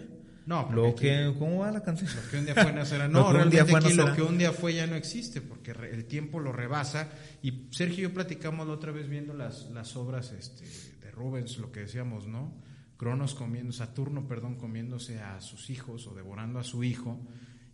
No, 0.47 0.71
lo 0.71 0.95
que, 0.95 1.33
¿cómo 1.37 1.59
va 1.59 1.71
la 1.71 1.83
canción? 1.83 2.09
Lo 2.15 2.31
que 2.31 2.37
un 2.37 2.45
día 2.45 2.55
fue 2.55 2.73
no 2.73 2.85
será. 2.85 3.07
No, 3.07 3.31
realmente 3.31 3.75
aquí 3.75 3.93
lo 3.93 4.15
que 4.15 4.21
un 4.21 4.37
día 4.37 4.51
fue 4.51 4.73
ya 4.73 4.87
no 4.87 4.95
existe, 4.95 5.41
porque 5.41 5.71
el 5.71 6.05
tiempo 6.05 6.39
lo 6.39 6.51
rebasa. 6.51 7.09
Y 7.43 7.67
Sergio 7.71 7.99
y 7.99 8.01
yo 8.03 8.13
platicamos 8.13 8.65
la 8.65 8.73
otra 8.73 8.91
vez 8.91 9.07
viendo 9.07 9.33
las, 9.33 9.69
las 9.71 9.95
obras 9.95 10.31
este, 10.31 10.65
de 10.99 11.11
Rubens, 11.11 11.57
lo 11.59 11.71
que 11.71 11.81
decíamos, 11.81 12.27
¿no? 12.27 12.53
Cronos 12.97 13.35
comiendo, 13.35 13.71
Saturno, 13.71 14.27
perdón, 14.27 14.55
comiéndose 14.55 15.19
a 15.19 15.39
sus 15.41 15.69
hijos 15.69 16.07
o 16.07 16.15
devorando 16.15 16.57
a 16.59 16.63
su 16.63 16.83
hijo 16.83 17.19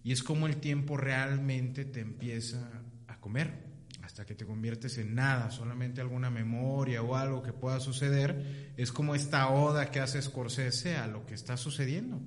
y 0.04 0.12
es 0.12 0.22
como 0.22 0.48
el 0.48 0.58
tiempo 0.58 0.98
realmente 0.98 1.86
te 1.86 2.02
empieza 2.02 2.70
a 3.08 3.20
comer, 3.22 3.72
hasta 4.02 4.26
que 4.26 4.36
te 4.36 4.46
conviertes 4.46 4.98
en 4.98 5.16
nada, 5.16 5.50
solamente 5.50 6.02
alguna 6.02 6.30
memoria 6.30 7.02
o 7.02 7.16
algo 7.16 7.42
que 7.42 7.54
pueda 7.54 7.80
suceder. 7.80 8.74
Es 8.76 8.92
como 8.92 9.16
esta 9.16 9.50
oda 9.50 9.92
que 9.92 10.02
hace 10.02 10.22
Scorsese 10.22 10.98
a 10.98 11.08
lo 11.08 11.26
que 11.26 11.36
está 11.36 11.56
sucediendo. 11.56 12.22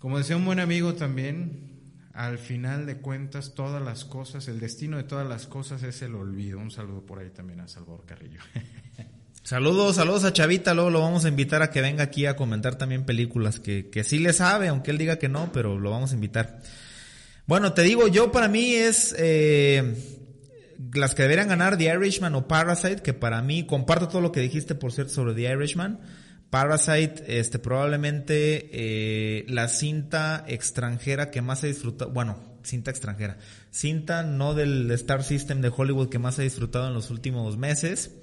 Como 0.00 0.16
decía 0.16 0.34
un 0.34 0.46
buen 0.46 0.60
amigo 0.60 0.94
también, 0.94 2.08
al 2.14 2.38
final 2.38 2.86
de 2.86 2.96
cuentas 2.96 3.54
todas 3.54 3.82
las 3.82 4.06
cosas, 4.06 4.48
el 4.48 4.58
destino 4.58 4.96
de 4.96 5.02
todas 5.04 5.28
las 5.28 5.46
cosas 5.46 5.82
es 5.82 6.00
el 6.00 6.14
olvido. 6.14 6.58
Un 6.58 6.70
saludo 6.70 7.04
por 7.04 7.18
ahí 7.18 7.28
también 7.28 7.60
a 7.60 7.68
Salvador 7.68 8.04
Carrillo. 8.06 8.40
Saludos, 9.42 9.96
saludos 9.96 10.24
a 10.24 10.34
Chavita, 10.34 10.74
luego 10.74 10.90
lo 10.90 11.00
vamos 11.00 11.24
a 11.24 11.28
invitar 11.28 11.62
a 11.62 11.70
que 11.70 11.80
venga 11.80 12.04
aquí 12.04 12.26
a 12.26 12.36
comentar 12.36 12.76
también 12.76 13.06
películas 13.06 13.58
que, 13.58 13.88
que 13.88 14.04
sí 14.04 14.18
le 14.18 14.34
sabe, 14.34 14.68
aunque 14.68 14.90
él 14.90 14.98
diga 14.98 15.18
que 15.18 15.30
no, 15.30 15.50
pero 15.50 15.78
lo 15.78 15.90
vamos 15.90 16.12
a 16.12 16.14
invitar. 16.14 16.60
Bueno, 17.46 17.72
te 17.72 17.82
digo, 17.82 18.06
yo 18.06 18.30
para 18.32 18.48
mí 18.48 18.74
es 18.74 19.14
eh, 19.18 19.96
las 20.92 21.14
que 21.14 21.22
deberían 21.22 21.48
ganar 21.48 21.78
The 21.78 21.84
Irishman 21.84 22.34
o 22.34 22.46
Parasite, 22.46 23.02
que 23.02 23.14
para 23.14 23.40
mí, 23.40 23.66
comparto 23.66 24.08
todo 24.08 24.20
lo 24.20 24.30
que 24.30 24.40
dijiste, 24.40 24.74
por 24.74 24.92
cierto, 24.92 25.14
sobre 25.14 25.34
The 25.34 25.52
Irishman. 25.54 26.00
Parasite, 26.50 27.38
este, 27.38 27.60
probablemente 27.60 28.68
eh, 28.72 29.46
la 29.48 29.68
cinta 29.68 30.44
extranjera 30.48 31.30
que 31.30 31.42
más 31.42 31.62
he 31.62 31.68
disfrutado, 31.68 32.10
bueno, 32.10 32.38
cinta 32.64 32.90
extranjera. 32.90 33.38
Cinta 33.70 34.24
no 34.24 34.54
del 34.54 34.90
Star 34.90 35.22
System 35.22 35.60
de 35.60 35.72
Hollywood 35.74 36.08
que 36.08 36.18
más 36.18 36.38
he 36.38 36.42
disfrutado 36.42 36.88
en 36.88 36.94
los 36.94 37.10
últimos 37.10 37.56
meses. 37.56 38.16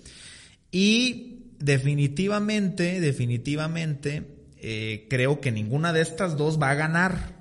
Y 0.72 1.54
definitivamente, 1.60 3.00
definitivamente, 3.00 4.24
eh, 4.58 5.08
creo 5.10 5.40
que 5.40 5.52
ninguna 5.52 5.94
de 5.94 6.02
estas 6.02 6.38
dos 6.38 6.62
va 6.62 6.72
a 6.72 6.76
ganar. 6.76 7.38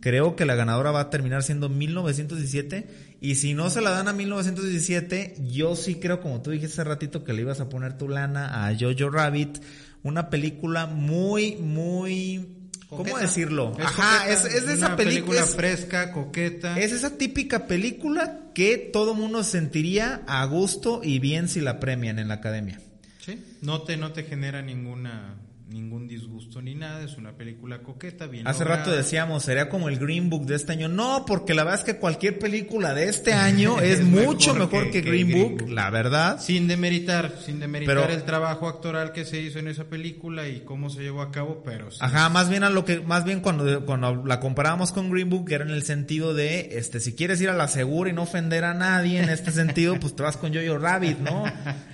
Creo 0.00 0.36
que 0.36 0.44
la 0.44 0.56
ganadora 0.56 0.90
va 0.90 1.00
a 1.00 1.10
terminar 1.10 1.42
siendo 1.42 1.68
1917. 1.70 3.13
Y 3.24 3.36
si 3.36 3.54
no 3.54 3.70
se 3.70 3.80
la 3.80 3.88
dan 3.88 4.06
a 4.08 4.12
1917, 4.12 5.36
yo 5.46 5.76
sí 5.76 5.94
creo, 5.94 6.20
como 6.20 6.42
tú 6.42 6.50
dijiste 6.50 6.74
hace 6.74 6.84
ratito, 6.84 7.24
que 7.24 7.32
le 7.32 7.40
ibas 7.40 7.58
a 7.58 7.70
poner 7.70 7.96
tu 7.96 8.06
lana 8.06 8.66
a 8.66 8.76
Jojo 8.78 9.08
Rabbit. 9.08 9.62
Una 10.02 10.28
película 10.28 10.84
muy, 10.84 11.56
muy 11.56 12.68
¿Cómo 12.90 13.16
decirlo? 13.16 13.74
Ajá, 13.80 14.28
es, 14.28 14.44
es, 14.44 14.66
de 14.66 14.74
esa 14.74 14.94
película, 14.94 15.42
fresca, 15.46 16.12
coqueta. 16.12 16.78
Es 16.78 16.92
esa 16.92 17.16
típica 17.16 17.66
película 17.66 18.50
que 18.54 18.76
todo 18.76 19.14
mundo 19.14 19.42
sentiría 19.42 20.20
a 20.26 20.44
gusto 20.44 21.00
y 21.02 21.18
bien 21.18 21.48
si 21.48 21.62
la 21.62 21.80
premian 21.80 22.18
en 22.18 22.28
la 22.28 22.34
academia. 22.34 22.78
Sí, 23.20 23.42
no 23.62 23.84
te, 23.84 23.96
no 23.96 24.12
te 24.12 24.24
genera 24.24 24.60
ninguna 24.60 25.34
ningún 25.68 26.06
disgusto 26.06 26.60
ni 26.60 26.74
nada, 26.74 27.02
es 27.02 27.16
una 27.16 27.32
película 27.32 27.82
coqueta, 27.82 28.26
bien 28.26 28.46
Hace 28.46 28.64
rato 28.64 28.90
decíamos, 28.90 29.42
sería 29.42 29.68
como 29.68 29.88
el 29.88 29.98
Green 29.98 30.28
Book 30.28 30.46
de 30.46 30.56
este 30.56 30.72
año. 30.72 30.88
No, 30.88 31.24
porque 31.26 31.54
la 31.54 31.64
verdad 31.64 31.80
es 31.80 31.86
que 31.86 31.98
cualquier 31.98 32.38
película 32.38 32.94
de 32.94 33.08
este 33.08 33.32
año 33.32 33.80
es, 33.80 34.02
mucho 34.02 34.54
mejor, 34.54 34.90
que, 34.90 35.00
Green, 35.00 35.32
Book, 35.32 35.68
la 35.68 35.90
verdad. 35.90 36.40
Sin 36.40 36.68
demeritar, 36.68 37.38
sin 37.44 37.60
demeritar 37.60 38.10
el 38.10 38.24
trabajo 38.24 38.68
actoral 38.68 39.12
que 39.12 39.24
se 39.24 39.40
hizo 39.40 39.58
en 39.58 39.68
esa 39.68 39.84
película 39.84 40.48
y 40.48 40.60
cómo 40.60 40.90
se 40.90 41.02
llevó 41.02 41.22
a 41.22 41.30
cabo, 41.30 41.62
pero 41.64 41.88
Ajá, 42.00 42.28
más 42.28 42.48
bien 42.48 42.64
a 42.64 42.70
lo 42.70 42.84
que 42.84 43.00
más 43.00 43.24
bien 43.24 43.40
cuando 43.40 43.84
cuando 43.84 44.24
la 44.24 44.40
comparábamos 44.40 44.92
con 44.92 45.10
Green 45.10 45.30
Book 45.30 45.50
era 45.50 45.64
en 45.64 45.70
el 45.70 45.82
sentido 45.82 46.34
de 46.34 46.78
este 46.78 47.00
si 47.00 47.14
quieres 47.14 47.40
ir 47.40 47.48
a 47.48 47.54
la 47.54 47.68
segura 47.68 48.10
y 48.10 48.12
no 48.12 48.22
ofender 48.22 48.64
a 48.64 48.74
nadie 48.74 49.22
en 49.22 49.28
este 49.28 49.50
sentido, 49.50 49.98
pues 50.00 50.14
te 50.16 50.22
vas 50.22 50.36
con 50.36 50.54
Jojo 50.54 50.78
Rabbit, 50.78 51.18
¿no? 51.18 51.44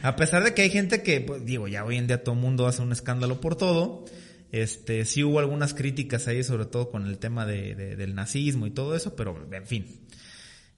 A 0.02 0.16
pesar 0.16 0.44
de 0.44 0.54
que 0.54 0.62
hay 0.62 0.70
gente 0.70 1.02
que 1.02 1.20
pues, 1.20 1.44
digo, 1.44 1.68
ya 1.68 1.84
hoy 1.84 1.96
en 1.96 2.06
día 2.06 2.22
todo 2.22 2.34
el 2.34 2.40
mundo 2.40 2.66
hace 2.66 2.82
un 2.82 2.92
escándalo 2.92 3.40
por 3.40 3.56
todo 3.60 4.06
este, 4.52 5.04
sí 5.04 5.22
hubo 5.22 5.38
algunas 5.38 5.74
críticas 5.74 6.26
ahí, 6.26 6.42
sobre 6.42 6.66
todo 6.66 6.90
con 6.90 7.06
el 7.06 7.18
tema 7.18 7.46
de, 7.46 7.74
del 7.74 8.14
nazismo 8.14 8.66
y 8.66 8.70
todo 8.70 8.96
eso, 8.96 9.14
pero 9.14 9.48
en 9.52 9.66
fin. 9.66 10.00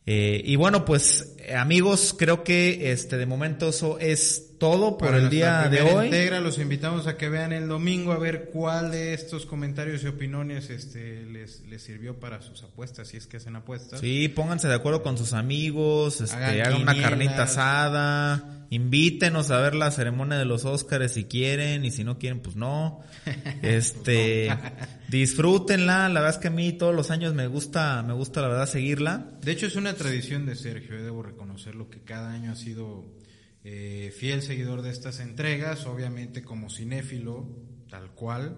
Eh, 0.04 0.42
y 0.44 0.56
bueno, 0.56 0.84
pues 0.84 1.36
amigos, 1.56 2.14
creo 2.18 2.42
que 2.42 2.90
este 2.90 3.16
de 3.18 3.24
momento 3.24 3.68
eso 3.68 4.00
es 4.00 4.58
todo 4.58 4.98
por 4.98 5.14
el 5.14 5.30
día 5.30 5.68
de 5.68 5.80
hoy. 5.80 6.06
Integra, 6.06 6.40
los 6.40 6.58
invitamos 6.58 7.06
a 7.06 7.16
que 7.16 7.28
vean 7.28 7.52
el 7.52 7.68
domingo 7.68 8.12
a 8.12 8.18
ver 8.18 8.50
cuál 8.52 8.90
de 8.90 9.14
estos 9.14 9.46
comentarios 9.46 10.02
y 10.02 10.08
opiniones 10.08 10.70
este, 10.70 11.24
les, 11.26 11.60
les 11.66 11.82
sirvió 11.82 12.18
para 12.18 12.42
sus 12.42 12.64
apuestas, 12.64 13.08
si 13.08 13.16
es 13.16 13.28
que 13.28 13.36
hacen 13.36 13.54
apuestas. 13.54 14.00
Sí, 14.00 14.28
pónganse 14.28 14.66
de 14.66 14.74
acuerdo 14.74 15.04
con 15.04 15.16
sus 15.16 15.32
amigos, 15.34 16.20
este, 16.20 16.36
hagan, 16.36 16.82
una 16.82 17.00
carnita 17.00 17.44
asada, 17.44 18.61
invítenos 18.72 19.50
a 19.50 19.60
ver 19.60 19.74
la 19.74 19.90
ceremonia 19.90 20.38
de 20.38 20.46
los 20.46 20.64
Óscares 20.64 21.12
si 21.12 21.24
quieren 21.24 21.84
y 21.84 21.90
si 21.90 22.04
no 22.04 22.18
quieren, 22.18 22.40
pues 22.40 22.56
no. 22.56 23.00
Este, 23.62 24.48
disfrútenla, 25.08 26.08
la 26.08 26.20
verdad 26.20 26.36
es 26.36 26.40
que 26.40 26.48
a 26.48 26.52
mí 26.52 26.72
todos 26.72 26.94
los 26.94 27.10
años 27.10 27.34
me 27.34 27.46
gusta, 27.46 28.02
me 28.02 28.14
gusta 28.14 28.40
la 28.40 28.48
verdad 28.48 28.66
seguirla. 28.66 29.28
De 29.42 29.52
hecho 29.52 29.66
es 29.66 29.76
una 29.76 29.92
tradición 29.92 30.46
de 30.46 30.56
Sergio, 30.56 30.96
eh, 30.96 31.02
debo 31.02 31.22
reconocerlo 31.22 31.90
que 31.90 32.00
cada 32.00 32.32
año 32.32 32.52
ha 32.52 32.56
sido 32.56 33.04
eh, 33.62 34.10
fiel 34.16 34.40
seguidor 34.40 34.80
de 34.80 34.90
estas 34.90 35.20
entregas, 35.20 35.84
obviamente 35.86 36.42
como 36.42 36.70
cinéfilo, 36.70 37.46
tal 37.90 38.12
cual, 38.12 38.56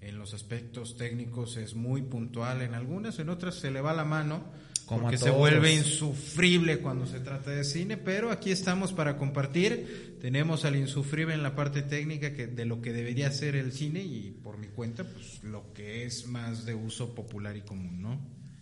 en 0.00 0.16
los 0.16 0.32
aspectos 0.32 0.96
técnicos 0.96 1.56
es 1.56 1.74
muy 1.74 2.02
puntual 2.02 2.62
en 2.62 2.74
algunas, 2.74 3.18
en 3.18 3.30
otras 3.30 3.56
se 3.56 3.72
le 3.72 3.80
va 3.80 3.92
la 3.94 4.04
mano, 4.04 4.44
como 4.86 5.02
porque 5.02 5.18
se 5.18 5.30
vuelve 5.30 5.74
insufrible 5.74 6.78
cuando 6.78 7.06
se 7.06 7.18
trata 7.18 7.50
de 7.50 7.64
cine, 7.64 7.96
pero 7.96 8.30
aquí 8.30 8.52
estamos 8.52 8.92
para 8.92 9.16
compartir, 9.16 10.16
tenemos 10.20 10.64
al 10.64 10.76
insufrible 10.76 11.34
en 11.34 11.42
la 11.42 11.56
parte 11.56 11.82
técnica 11.82 12.32
que 12.34 12.46
de 12.46 12.64
lo 12.64 12.80
que 12.80 12.92
debería 12.92 13.30
ser 13.32 13.56
el 13.56 13.72
cine 13.72 14.04
y 14.04 14.30
por 14.30 14.58
mi 14.58 14.68
cuenta, 14.68 15.02
pues 15.02 15.42
lo 15.42 15.72
que 15.72 16.04
es 16.04 16.26
más 16.26 16.64
de 16.64 16.74
uso 16.74 17.16
popular 17.16 17.56
y 17.56 17.62
común, 17.62 18.00
¿no? 18.00 18.20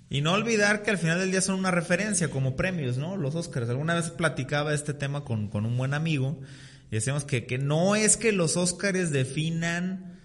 Y 0.09 0.23
no 0.23 0.33
olvidar 0.33 0.83
que 0.83 0.91
al 0.91 0.99
final 0.99 1.19
del 1.19 1.31
día 1.31 1.43
son 1.43 1.59
una 1.59 1.71
referencia 1.71 2.29
como 2.29 2.57
premios, 2.57 2.97
¿no? 2.97 3.17
Los 3.17 3.35
Oscars. 3.35 3.69
Alguna 3.69 3.95
vez 3.95 4.11
platicaba 4.11 4.73
este 4.73 4.95
tema 4.95 5.25
con, 5.25 5.51
un 5.53 5.77
buen 5.77 5.93
amigo 5.93 6.41
y 6.91 6.95
decíamos 6.95 7.25
que, 7.25 7.47
que 7.47 7.59
no 7.59 7.97
es 7.97 8.17
que 8.17 8.33
los 8.33 8.57
Oscars 8.57 9.11
definan 9.11 10.21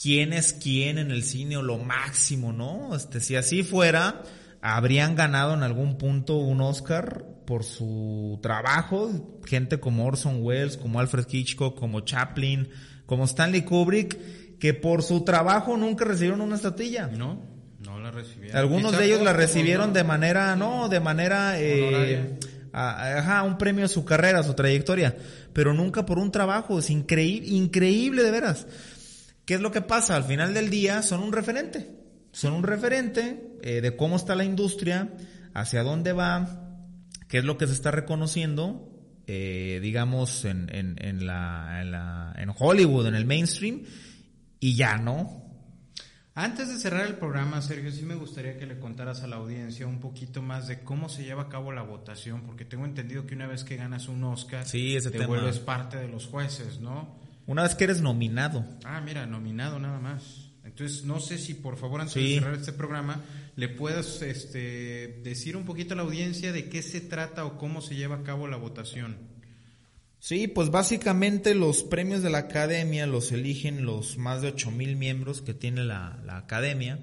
quién 0.00 0.32
es 0.32 0.54
quién 0.54 0.96
en 0.96 1.10
el 1.10 1.22
cine 1.24 1.58
o 1.58 1.62
lo 1.62 1.76
máximo, 1.78 2.52
¿no? 2.52 2.94
Este, 2.94 3.20
si 3.20 3.36
así 3.36 3.62
fuera, 3.62 4.22
habrían 4.60 5.14
ganado 5.14 5.54
en 5.54 5.62
algún 5.62 5.98
punto 5.98 6.36
un 6.36 6.60
Oscar 6.60 7.24
por 7.46 7.64
su 7.64 8.38
trabajo, 8.42 9.38
gente 9.46 9.80
como 9.80 10.06
Orson 10.06 10.42
Welles, 10.42 10.76
como 10.76 11.00
Alfred 11.00 11.26
Hitchcock, 11.30 11.78
como 11.78 12.00
Chaplin, 12.00 12.68
como 13.06 13.24
Stanley 13.24 13.62
Kubrick, 13.62 14.58
que 14.58 14.74
por 14.74 15.02
su 15.02 15.24
trabajo 15.24 15.76
nunca 15.76 16.04
recibieron 16.04 16.40
una 16.40 16.56
estatilla. 16.56 17.06
No. 17.06 17.40
No 17.78 17.98
la 18.00 18.10
recibieron. 18.10 18.56
Algunos 18.56 18.98
de 18.98 19.06
ellos 19.06 19.22
la 19.22 19.32
recibieron 19.32 19.92
de 19.92 20.04
manera, 20.04 20.56
no, 20.56 20.88
de 20.88 21.00
manera, 21.00 21.54
eh, 21.58 22.38
ajá, 22.72 23.44
un 23.44 23.56
premio 23.56 23.84
a 23.84 23.88
su 23.88 24.04
carrera, 24.04 24.40
a 24.40 24.42
su 24.42 24.54
trayectoria, 24.54 25.16
pero 25.52 25.72
nunca 25.72 26.04
por 26.04 26.18
un 26.18 26.32
trabajo. 26.32 26.80
Es 26.80 26.90
increíble, 26.90 27.48
increíble 27.48 28.24
de 28.24 28.30
veras. 28.30 28.66
¿Qué 29.44 29.54
es 29.54 29.60
lo 29.60 29.70
que 29.70 29.80
pasa? 29.80 30.16
Al 30.16 30.24
final 30.24 30.52
del 30.52 30.68
día 30.68 31.00
son 31.02 31.22
un 31.22 31.32
referente. 31.32 31.88
Son 32.32 32.52
un 32.52 32.62
referente 32.62 33.56
eh, 33.62 33.80
de 33.80 33.96
cómo 33.96 34.16
está 34.16 34.34
la 34.34 34.44
industria, 34.44 35.10
hacia 35.54 35.82
dónde 35.82 36.12
va, 36.12 36.78
qué 37.28 37.38
es 37.38 37.44
lo 37.44 37.58
que 37.58 37.66
se 37.66 37.72
está 37.72 37.90
reconociendo, 37.90 38.92
eh, 39.26 39.80
digamos, 39.82 40.44
en, 40.44 40.74
en, 40.74 40.96
en, 40.98 41.26
la, 41.26 41.80
en, 41.82 41.90
la, 41.90 42.34
en 42.36 42.52
Hollywood, 42.56 43.06
en 43.06 43.14
el 43.14 43.26
mainstream, 43.26 43.82
y 44.60 44.74
ya, 44.74 44.96
¿no? 44.98 45.48
Antes 46.34 46.68
de 46.68 46.78
cerrar 46.78 47.04
el 47.04 47.16
programa, 47.16 47.60
Sergio, 47.60 47.90
sí 47.90 48.04
me 48.04 48.14
gustaría 48.14 48.56
que 48.56 48.64
le 48.64 48.78
contaras 48.78 49.24
a 49.24 49.26
la 49.26 49.36
audiencia 49.36 49.88
un 49.88 49.98
poquito 49.98 50.40
más 50.40 50.68
de 50.68 50.84
cómo 50.84 51.08
se 51.08 51.24
lleva 51.24 51.42
a 51.42 51.48
cabo 51.48 51.72
la 51.72 51.82
votación, 51.82 52.42
porque 52.42 52.64
tengo 52.64 52.84
entendido 52.84 53.26
que 53.26 53.34
una 53.34 53.48
vez 53.48 53.64
que 53.64 53.74
ganas 53.74 54.06
un 54.06 54.22
Oscar, 54.22 54.64
te 54.64 55.26
vuelves 55.26 55.58
parte 55.58 55.96
de 55.96 56.06
los 56.06 56.26
jueces, 56.26 56.78
¿no? 56.78 57.18
Una 57.46 57.64
vez 57.64 57.74
que 57.74 57.84
eres 57.84 58.02
nominado. 58.02 58.64
Ah, 58.84 59.00
mira, 59.00 59.26
nominado 59.26 59.80
nada 59.80 59.98
más. 59.98 60.47
Entonces, 60.78 61.04
no 61.04 61.18
sé 61.18 61.38
si 61.38 61.54
por 61.54 61.76
favor, 61.76 62.00
antes 62.00 62.14
de 62.14 62.34
cerrar 62.34 62.54
este 62.54 62.72
programa, 62.72 63.24
le 63.56 63.68
puedas 63.68 64.22
este, 64.22 65.20
decir 65.24 65.56
un 65.56 65.64
poquito 65.64 65.94
a 65.94 65.96
la 65.96 66.04
audiencia 66.04 66.52
de 66.52 66.68
qué 66.68 66.82
se 66.82 67.00
trata 67.00 67.44
o 67.44 67.58
cómo 67.58 67.80
se 67.80 67.96
lleva 67.96 68.14
a 68.14 68.22
cabo 68.22 68.46
la 68.46 68.58
votación. 68.58 69.16
Sí, 70.20 70.46
pues 70.46 70.70
básicamente 70.70 71.56
los 71.56 71.82
premios 71.82 72.22
de 72.22 72.30
la 72.30 72.38
academia 72.38 73.08
los 73.08 73.32
eligen 73.32 73.84
los 73.84 74.18
más 74.18 74.40
de 74.40 74.54
mil 74.70 74.94
miembros 74.94 75.42
que 75.42 75.52
tiene 75.52 75.82
la, 75.84 76.22
academia. 76.28 77.00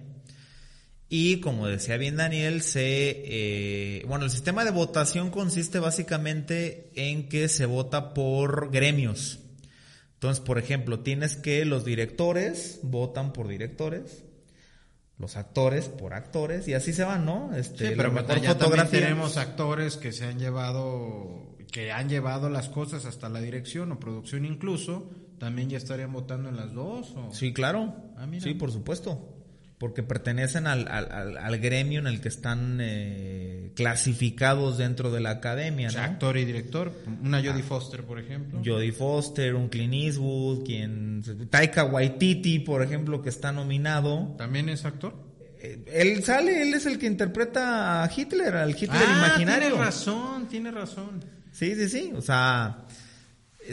Y 1.10 1.42
como 1.42 1.68
decía 1.68 1.98
bien 1.98 2.16
Daniel, 2.16 2.62
se, 2.62 3.24
eh, 3.26 4.06
bueno, 4.08 4.24
el 4.24 4.32
sistema 4.32 4.64
de 4.64 4.72
votación 4.72 5.32
consiste 5.32 5.80
básicamente 5.80 6.92
en 6.96 7.28
que 7.28 7.50
se 7.50 7.66
vota 7.66 8.14
por 8.14 8.72
gremios. 8.72 9.40
Entonces, 10.26 10.44
por 10.44 10.58
ejemplo, 10.58 11.02
tienes 11.02 11.36
que 11.36 11.66
los 11.66 11.86
directores 11.86 12.80
votan 12.82 13.32
por 13.32 13.48
directores, 13.48 14.24
los 15.20 15.38
actores 15.38 15.88
por 15.88 16.16
actores 16.16 16.68
y 16.68 16.74
así 16.74 16.94
se 16.94 17.04
van, 17.04 17.26
¿no? 17.28 17.56
Este, 17.56 17.90
sí, 17.90 17.94
pero 17.96 18.12
mejor 18.12 18.42
ya 18.42 18.56
fotografía. 18.56 19.02
tenemos 19.02 19.38
actores 19.38 19.98
que 19.98 20.12
se 20.12 20.26
han 20.26 20.40
llevado 20.40 21.56
que 21.72 21.92
han 21.92 22.10
llevado 22.10 22.50
las 22.50 22.70
cosas 22.70 23.06
hasta 23.06 23.30
la 23.30 23.40
dirección 23.40 23.92
o 23.92 24.00
producción 24.00 24.46
incluso, 24.46 25.12
también 25.38 25.70
ya 25.70 25.78
estarían 25.78 26.12
votando 26.12 26.50
en 26.50 26.56
las 26.56 26.74
dos. 26.74 27.14
¿o? 27.16 27.32
Sí, 27.32 27.54
claro. 27.54 27.94
Ah, 28.18 28.28
sí, 28.40 28.56
por 28.56 28.72
supuesto. 28.72 29.35
Porque 29.78 30.04
pertenecen 30.04 30.68
al, 30.68 30.88
al, 30.88 31.38
al, 31.38 31.58
gremio 31.60 32.00
en 32.00 32.08
el 32.08 32.22
que 32.22 32.30
están 32.30 32.80
eh, 32.82 33.72
clasificados 33.76 34.78
dentro 34.78 35.12
de 35.12 35.20
la 35.20 35.32
academia. 35.32 35.90
¿no? 35.92 36.00
actor 36.00 36.38
y 36.38 36.46
director. 36.46 36.94
Una 37.22 37.40
Jodie 37.40 37.62
ah. 37.62 37.68
Foster, 37.68 38.04
por 38.04 38.20
ejemplo. 38.20 38.62
Jodie 38.64 38.94
Foster, 38.94 39.54
un 39.54 39.68
Clint 39.68 39.94
Eastwood, 39.94 40.64
quien. 40.64 41.22
Taika 41.50 41.84
Waititi, 41.84 42.60
por 42.60 42.84
ejemplo, 42.84 43.22
que 43.22 43.30
está 43.30 43.52
nominado. 43.52 44.36
¿También 44.38 44.70
es 44.70 44.86
actor? 44.86 45.14
Eh, 45.60 45.84
él 45.92 46.24
sale, 46.24 46.62
él 46.62 46.74
es 46.74 46.86
el 46.86 46.98
que 46.98 47.08
interpreta 47.08 48.04
a 48.04 48.12
Hitler, 48.16 48.56
al 48.56 48.72
Hitler 48.72 49.04
ah, 49.08 49.26
imaginario. 49.28 49.70
Tiene 49.70 49.84
razón, 49.84 50.48
tiene 50.48 50.72
razón. 50.72 51.24
Sí, 51.52 51.76
sí, 51.76 51.90
sí. 51.90 52.12
O 52.16 52.22
sea, 52.22 52.86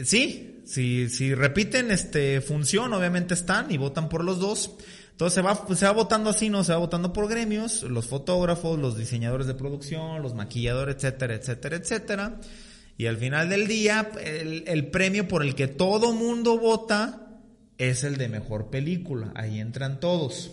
sí, 0.03 0.61
si, 0.65 1.09
si 1.09 1.33
repiten 1.35 1.91
este 1.91 2.41
función, 2.41 2.93
obviamente 2.93 3.33
están 3.33 3.71
y 3.71 3.77
votan 3.77 4.09
por 4.09 4.23
los 4.23 4.39
dos. 4.39 4.75
Entonces 5.13 5.35
se 5.35 5.41
va, 5.41 5.75
se 5.75 5.85
va 5.85 5.91
votando 5.91 6.31
así, 6.31 6.49
¿no? 6.49 6.63
Se 6.63 6.71
va 6.71 6.79
votando 6.79 7.13
por 7.13 7.29
gremios, 7.29 7.83
los 7.83 8.07
fotógrafos, 8.07 8.79
los 8.79 8.97
diseñadores 8.97 9.45
de 9.45 9.53
producción, 9.53 10.23
los 10.23 10.33
maquilladores, 10.33 10.95
etcétera, 10.95 11.35
etcétera, 11.35 11.75
etcétera. 11.75 12.39
Y 12.97 13.05
al 13.05 13.17
final 13.17 13.47
del 13.47 13.67
día, 13.67 14.09
el, 14.23 14.63
el 14.65 14.87
premio 14.87 15.27
por 15.27 15.43
el 15.43 15.53
que 15.53 15.67
todo 15.67 16.13
mundo 16.13 16.57
vota 16.57 17.27
es 17.77 18.03
el 18.03 18.17
de 18.17 18.27
mejor 18.27 18.71
película. 18.71 19.31
Ahí 19.35 19.59
entran 19.59 19.99
todos. 19.99 20.51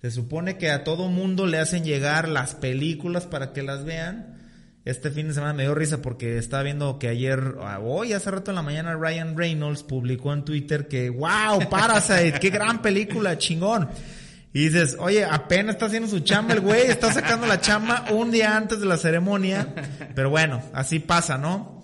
Se 0.00 0.10
supone 0.10 0.58
que 0.58 0.70
a 0.70 0.82
todo 0.82 1.08
mundo 1.08 1.46
le 1.46 1.58
hacen 1.58 1.84
llegar 1.84 2.28
las 2.28 2.56
películas 2.56 3.26
para 3.26 3.52
que 3.52 3.62
las 3.62 3.84
vean. 3.84 4.41
Este 4.84 5.12
fin 5.12 5.28
de 5.28 5.34
semana 5.34 5.52
me 5.52 5.62
dio 5.62 5.76
risa 5.76 6.02
porque 6.02 6.38
estaba 6.38 6.64
viendo 6.64 6.98
que 6.98 7.06
ayer, 7.06 7.54
ah, 7.60 7.78
hoy 7.78 8.14
hace 8.14 8.32
rato 8.32 8.50
en 8.50 8.56
la 8.56 8.62
mañana, 8.62 8.96
Ryan 8.96 9.36
Reynolds 9.36 9.84
publicó 9.84 10.32
en 10.32 10.44
Twitter 10.44 10.88
que, 10.88 11.08
wow, 11.08 11.68
Parasite, 11.70 12.40
qué 12.40 12.50
gran 12.50 12.82
película, 12.82 13.38
chingón. 13.38 13.88
Y 14.52 14.68
dices, 14.68 14.96
oye, 14.98 15.24
apenas 15.24 15.76
está 15.76 15.86
haciendo 15.86 16.08
su 16.08 16.20
chamba 16.20 16.54
el 16.54 16.60
güey, 16.60 16.82
está 16.82 17.12
sacando 17.12 17.46
la 17.46 17.60
chamba 17.60 18.06
un 18.10 18.32
día 18.32 18.56
antes 18.56 18.80
de 18.80 18.86
la 18.86 18.96
ceremonia. 18.96 19.72
Pero 20.16 20.30
bueno, 20.30 20.60
así 20.74 20.98
pasa, 20.98 21.38
¿no? 21.38 21.81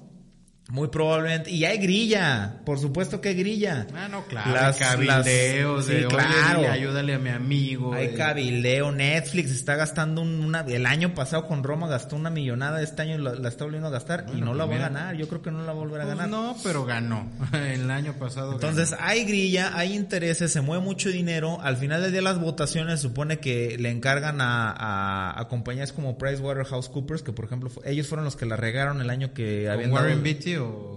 Muy 0.71 0.89
probablemente. 0.89 1.51
Y 1.51 1.64
hay 1.64 1.79
grilla. 1.79 2.61
Por 2.66 2.79
supuesto 2.79 3.23
que 3.23 3.31
hay 3.31 3.35
grilla. 3.37 3.87
Ah, 3.95 4.07
no, 4.09 4.25
claro. 4.27 4.53
Las, 4.53 4.77
cabildeos 4.77 5.87
de, 5.87 6.07
claro. 6.07 6.71
ayúdale 6.71 7.14
a 7.14 7.19
mi 7.19 7.31
amigo. 7.31 7.95
Hay 7.95 8.14
cabildeo. 8.14 8.93
Netflix 8.93 9.51
está 9.51 9.77
gastando 9.77 10.21
una... 10.21 10.61
El 10.61 10.85
año 10.85 11.14
pasado 11.14 11.47
con 11.47 11.64
Roma 11.64 11.89
gastó 11.89 12.16
una 12.16 12.29
millonada. 12.29 12.83
Este 12.83 13.01
año 13.01 13.16
la, 13.16 13.49
está 13.49 13.64
volviendo 13.64 13.89
a 13.89 13.91
gastar 13.91 14.27
y 14.35 14.43
no 14.43 14.53
la 14.53 14.66
va 14.66 14.75
a 14.75 14.79
ganar. 14.79 15.16
Yo 15.16 15.27
creo 15.27 15.41
que 15.41 15.51
no 15.51 15.61
la 15.61 15.73
va 15.73 15.73
a 15.73 15.75
volver 15.75 16.03
a 16.03 16.05
pues 16.05 16.16
ganar. 16.19 16.29
No, 16.29 16.55
pero 16.62 16.85
ganó. 16.85 17.31
El 17.53 17.91
año 17.91 18.12
pasado 18.19 18.53
Entonces 18.53 18.95
hay 19.01 19.25
grilla, 19.25 19.73
hay 19.75 19.97
intereses, 19.97 20.53
se 20.53 20.61
mueve 20.61 20.85
mucho 20.85 21.09
dinero. 21.09 21.61
Al 21.62 21.79
final 21.79 22.03
del 22.03 22.12
día 22.12 22.21
las 22.21 22.39
votaciones 22.39 23.01
supone 23.01 23.39
que 23.39 23.79
le 23.79 23.91
encargan 23.91 24.43
a, 24.43 25.41
a, 25.41 25.49
compañías 25.49 25.93
como 25.93 26.19
PricewaterhouseCoopers, 26.19 27.23
que 27.23 27.33
por 27.33 27.47
ejemplo 27.47 27.71
ellos 27.87 28.07
fueron 28.07 28.27
los 28.27 28.37
que 28.37 28.45
la 28.45 28.57
regaron 28.57 29.01
el 29.01 29.09
año 29.09 29.33
que 29.33 29.71
habían 29.71 29.93
Warren 29.93 30.23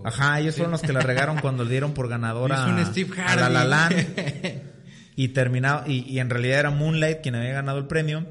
Ajá, 0.03 0.39
ellos 0.39 0.55
fueron 0.55 0.71
los 0.71 0.81
que 0.81 0.93
la 0.93 1.01
regaron 1.01 1.39
cuando 1.39 1.63
le 1.63 1.71
dieron 1.71 1.93
por 1.93 2.07
ganadora 2.07 2.65
a 2.65 3.35
La 3.35 3.49
La 3.49 3.65
Land. 3.65 3.93
y 5.15 5.27
terminado, 5.29 5.83
y, 5.87 6.19
en 6.19 6.29
realidad 6.29 6.59
era 6.59 6.71
Moonlight 6.71 7.21
quien 7.21 7.35
había 7.35 7.53
ganado 7.53 7.77
el 7.77 7.87
premio. 7.87 8.25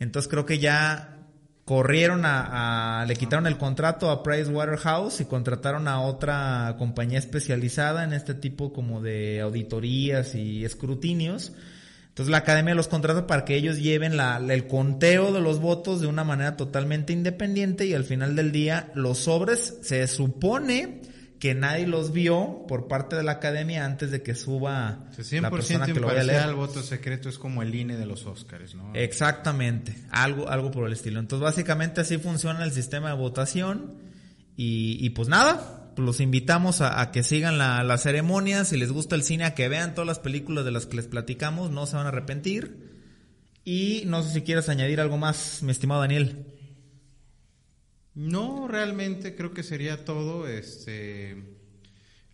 Entonces 0.00 0.30
creo 0.30 0.44
que 0.44 0.58
ya 0.58 1.18
corrieron 1.64 2.22
a, 2.24 3.04
le 3.08 3.16
quitaron 3.16 3.46
el 3.46 3.56
contrato 3.56 4.10
a 4.10 4.22
Price 4.22 4.50
Waterhouse 4.50 5.20
y 5.20 5.24
contrataron 5.24 5.88
a 5.88 6.00
otra 6.00 6.74
compañía 6.78 7.18
especializada 7.18 8.04
en 8.04 8.12
este 8.12 8.34
tipo 8.34 8.72
como 8.72 9.00
de 9.00 9.40
auditorías 9.40 10.34
y 10.34 10.64
escrutinios 10.64 11.52
entonces 12.14 12.30
la 12.30 12.38
academia 12.38 12.76
los 12.76 12.86
contrata 12.86 13.26
para 13.26 13.44
que 13.44 13.56
ellos 13.56 13.80
lleven 13.80 14.16
la, 14.16 14.36
el 14.36 14.68
conteo 14.68 15.32
de 15.32 15.40
los 15.40 15.58
votos 15.58 16.00
de 16.00 16.06
una 16.06 16.22
manera 16.22 16.56
totalmente 16.56 17.12
independiente 17.12 17.86
y 17.86 17.94
al 17.94 18.04
final 18.04 18.36
del 18.36 18.52
día 18.52 18.92
los 18.94 19.18
sobres 19.18 19.78
se 19.82 20.06
supone 20.06 21.02
que 21.40 21.56
nadie 21.56 21.88
los 21.88 22.12
vio 22.12 22.66
por 22.68 22.86
parte 22.86 23.16
de 23.16 23.24
la 23.24 23.32
academia 23.32 23.84
antes 23.84 24.12
de 24.12 24.22
que 24.22 24.36
suba 24.36 25.10
la 25.32 25.50
persona 25.50 25.86
que 25.86 25.94
lo 25.94 26.06
vaya 26.06 26.20
a 26.20 26.24
leer. 26.24 26.48
El 26.50 26.54
voto 26.54 26.82
secreto 26.82 27.28
es 27.28 27.36
como 27.36 27.62
el 27.62 27.74
INE 27.74 27.96
de 27.96 28.06
los 28.06 28.26
Óscares, 28.26 28.76
¿no? 28.76 28.94
Exactamente, 28.94 29.96
algo, 30.12 30.48
algo 30.48 30.70
por 30.70 30.86
el 30.86 30.92
estilo. 30.92 31.18
Entonces 31.18 31.42
básicamente 31.42 32.00
así 32.00 32.18
funciona 32.18 32.62
el 32.62 32.70
sistema 32.70 33.08
de 33.08 33.16
votación 33.16 33.92
y, 34.56 35.04
y 35.04 35.10
pues 35.10 35.26
nada, 35.26 35.83
los 35.96 36.20
invitamos 36.20 36.80
a, 36.80 37.10
que 37.10 37.22
sigan 37.22 37.58
la, 37.58 37.98
ceremonia, 37.98 38.64
si 38.64 38.76
les 38.76 38.92
gusta 38.92 39.14
el 39.14 39.22
cine, 39.22 39.44
a 39.44 39.54
que 39.54 39.68
vean 39.68 39.94
todas 39.94 40.06
las 40.06 40.18
películas 40.18 40.64
de 40.64 40.70
las 40.70 40.86
que 40.86 40.96
les 40.96 41.06
platicamos, 41.06 41.70
no 41.70 41.86
se 41.86 41.96
van 41.96 42.06
a 42.06 42.08
arrepentir. 42.10 42.92
Y 43.64 44.02
no 44.06 44.22
sé 44.22 44.32
si 44.32 44.42
quieres 44.42 44.68
añadir 44.68 45.00
algo 45.00 45.16
más, 45.16 45.62
mi 45.62 45.70
estimado 45.70 46.00
Daniel. 46.02 46.46
No, 48.14 48.68
realmente 48.68 49.34
creo 49.34 49.52
que 49.52 49.62
sería 49.62 50.04
todo. 50.04 50.46
Este, 50.46 51.42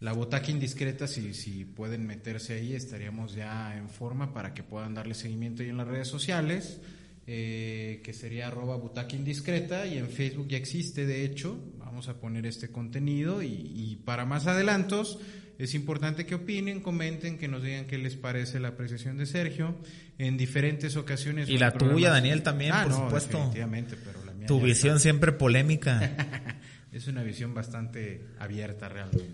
la 0.00 0.12
botaca 0.12 0.50
indiscreta, 0.50 1.06
si, 1.06 1.34
si 1.34 1.64
pueden 1.64 2.06
meterse 2.06 2.54
ahí, 2.54 2.74
estaríamos 2.74 3.34
ya 3.34 3.76
en 3.76 3.88
forma 3.88 4.34
para 4.34 4.54
que 4.54 4.62
puedan 4.62 4.94
darle 4.94 5.14
seguimiento 5.14 5.62
ahí 5.62 5.68
en 5.68 5.76
las 5.76 5.88
redes 5.88 6.08
sociales. 6.08 6.80
Eh, 7.32 8.00
que 8.02 8.12
sería 8.12 8.48
arroba 8.48 8.74
butaca 8.74 9.14
indiscreta 9.14 9.86
y 9.86 9.98
en 9.98 10.08
Facebook 10.08 10.48
ya 10.48 10.56
existe 10.56 11.06
de 11.06 11.24
hecho, 11.24 11.60
vamos 11.90 12.06
a 12.06 12.20
poner 12.20 12.46
este 12.46 12.70
contenido 12.70 13.42
y, 13.42 13.98
para 14.04 14.24
más 14.24 14.46
adelantos 14.46 15.18
es 15.58 15.74
importante 15.74 16.24
que 16.24 16.36
opinen, 16.36 16.80
comenten, 16.80 17.36
que 17.36 17.48
nos 17.48 17.64
digan 17.64 17.86
qué 17.86 17.98
les 17.98 18.14
parece 18.14 18.60
la 18.60 18.68
apreciación 18.68 19.18
de 19.18 19.26
Sergio 19.26 19.74
en 20.16 20.38
diferentes 20.38 20.96
ocasiones. 20.96 21.48
Y 21.48 21.58
la 21.58 21.72
tuya, 21.72 22.10
Daniel, 22.10 22.44
también, 22.44 22.72
ah, 22.72 22.84
por 22.84 22.94
supuesto. 22.94 23.38
Definitivamente, 23.38 23.96
pero 24.02 24.24
la 24.24 24.32
mía 24.32 24.46
Tu 24.46 24.60
visión 24.60 25.00
siempre 25.00 25.32
polémica. 25.32 26.16
es 26.92 27.08
una 27.08 27.24
visión 27.24 27.52
bastante 27.52 28.24
abierta 28.38 28.88
realmente. 28.88 29.26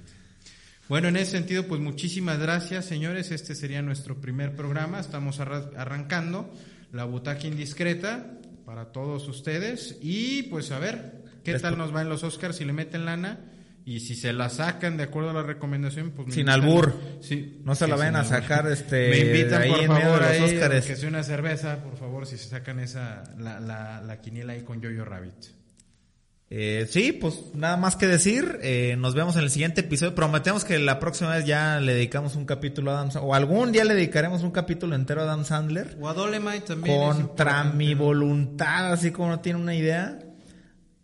Bueno, 0.89 1.09
en 1.09 1.17
ese 1.17 1.33
sentido, 1.33 1.67
pues 1.69 1.81
muchísimas 1.81 2.39
gracias, 2.39 2.87
señores. 2.87 3.31
Este 3.33 3.55
sería 3.55 3.83
nuestro 3.83 4.19
primer 4.21 4.57
programa. 4.57 4.99
Estamos 4.99 5.41
arrancando 5.41 6.53
la 6.91 7.05
butaca 7.05 7.47
indiscreta 7.47 8.33
para 8.65 8.87
todos 8.87 9.29
ustedes. 9.29 9.99
Y 10.01 10.45
pues 10.45 10.73
a 10.73 10.81
ver, 10.81 11.26
¿qué 11.53 11.59
tal 11.59 11.79
nos 11.79 11.95
va 11.95 12.03
en 12.03 12.09
los 12.09 12.23
Oscars 12.25 12.57
si 12.57 12.65
le 12.65 12.73
meten 12.73 13.05
lana? 13.05 13.41
Y 13.85 14.01
si 14.01 14.17
se 14.17 14.33
la 14.33 14.51
sacan 14.51 14.97
de 14.97 15.05
acuerdo 15.05 15.31
a 15.31 15.33
la 15.33 15.45
recomendación, 15.45 16.11
pues... 16.11 16.35
Sin 16.35 16.49
albur. 16.49 16.93
Sí, 17.21 17.61
no 17.65 17.77
se 17.77 17.87
la 17.87 17.95
vayan 17.95 18.17
a 18.17 18.25
sacar 18.25 18.67
este, 18.67 19.11
me 19.11 19.19
invitan, 19.21 19.63
ahí 19.63 19.71
por 19.71 19.81
en 19.81 19.87
favor, 19.87 20.03
medio 20.03 20.29
de 20.29 20.41
los 20.41 20.53
Oscars. 20.53 20.87
Que 20.87 20.97
sea 20.97 21.09
una 21.09 21.23
cerveza, 21.23 21.85
por 21.85 21.97
favor, 21.97 22.27
si 22.27 22.37
se 22.37 22.49
sacan 22.49 22.81
esa, 22.81 23.23
la, 23.39 23.61
la, 23.61 24.03
la 24.03 24.21
quiniela 24.21 24.55
ahí 24.55 24.63
con 24.63 24.81
Yoyo 24.81 25.05
Rabbit. 25.05 25.55
Eh, 26.49 26.87
sí, 26.89 27.13
pues 27.13 27.55
nada 27.55 27.77
más 27.77 27.97
que 27.97 28.07
decir. 28.07 28.59
Eh, 28.63 28.97
nos 28.99 29.15
vemos 29.15 29.37
en 29.37 29.43
el 29.43 29.51
siguiente 29.51 29.83
episodio. 29.83 30.15
Prometemos 30.15 30.65
que 30.65 30.79
la 30.79 30.99
próxima 30.99 31.37
vez 31.37 31.45
ya 31.45 31.81
le 31.81 31.95
dedicamos 31.95 32.37
un 32.37 32.45
capítulo 32.45 32.91
a 32.91 32.95
Adam 32.95 33.11
Sandler. 33.11 33.29
O 33.31 33.35
algún 33.35 33.73
día 33.73 33.85
le 33.85 33.95
dedicaremos 33.95 34.43
un 34.43 34.53
capítulo 34.53 34.95
entero 34.95 35.23
a 35.23 35.25
Adam 35.25 35.45
Sandler. 35.45 35.97
O 36.01 36.09
a 36.09 36.15
Dolemite 36.15 36.61
también. 36.61 36.97
Contra 36.97 37.65
mi 37.65 37.95
voluntad, 37.95 38.93
así 38.93 39.11
como 39.11 39.29
no 39.29 39.41
tiene 39.41 39.61
una 39.61 39.75
idea. 39.75 40.19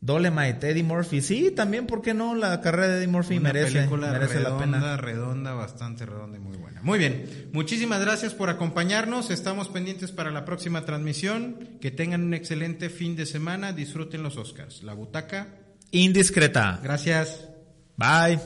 Dolemite, 0.02 0.70
Eddie 0.70 0.82
Murphy. 0.82 1.22
Sí, 1.22 1.52
también, 1.52 1.86
¿por 1.86 2.02
qué 2.02 2.12
no? 2.12 2.34
La 2.34 2.60
carrera 2.60 2.88
de 2.88 2.98
Eddie 2.98 3.06
Murphy 3.06 3.38
merece, 3.38 3.86
merece 3.86 4.40
la 4.40 4.58
pena. 4.58 4.96
redonda, 4.96 5.54
bastante 5.54 6.04
redonda 6.04 6.38
y 6.38 6.40
muy 6.40 6.56
buena. 6.56 6.82
Muy 6.82 6.98
bien. 6.98 7.48
Muchísimas 7.52 8.00
gracias 8.00 8.34
por 8.34 8.50
acompañarnos. 8.50 9.30
Estamos 9.30 9.68
pendientes 9.68 10.10
para 10.10 10.32
la 10.32 10.44
próxima 10.44 10.84
transmisión. 10.84 11.78
Que 11.80 11.92
tengan 11.92 12.24
un 12.24 12.34
excelente 12.34 12.90
fin 12.90 13.14
de 13.14 13.26
semana. 13.26 13.72
Disfruten 13.72 14.24
los 14.24 14.36
Oscars. 14.36 14.82
La 14.82 14.92
butaca. 14.94 15.46
Indiscreta. 15.92 16.80
Gracias. 16.82 17.48
Bye. 17.96 18.40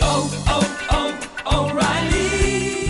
Oh, 0.00 0.30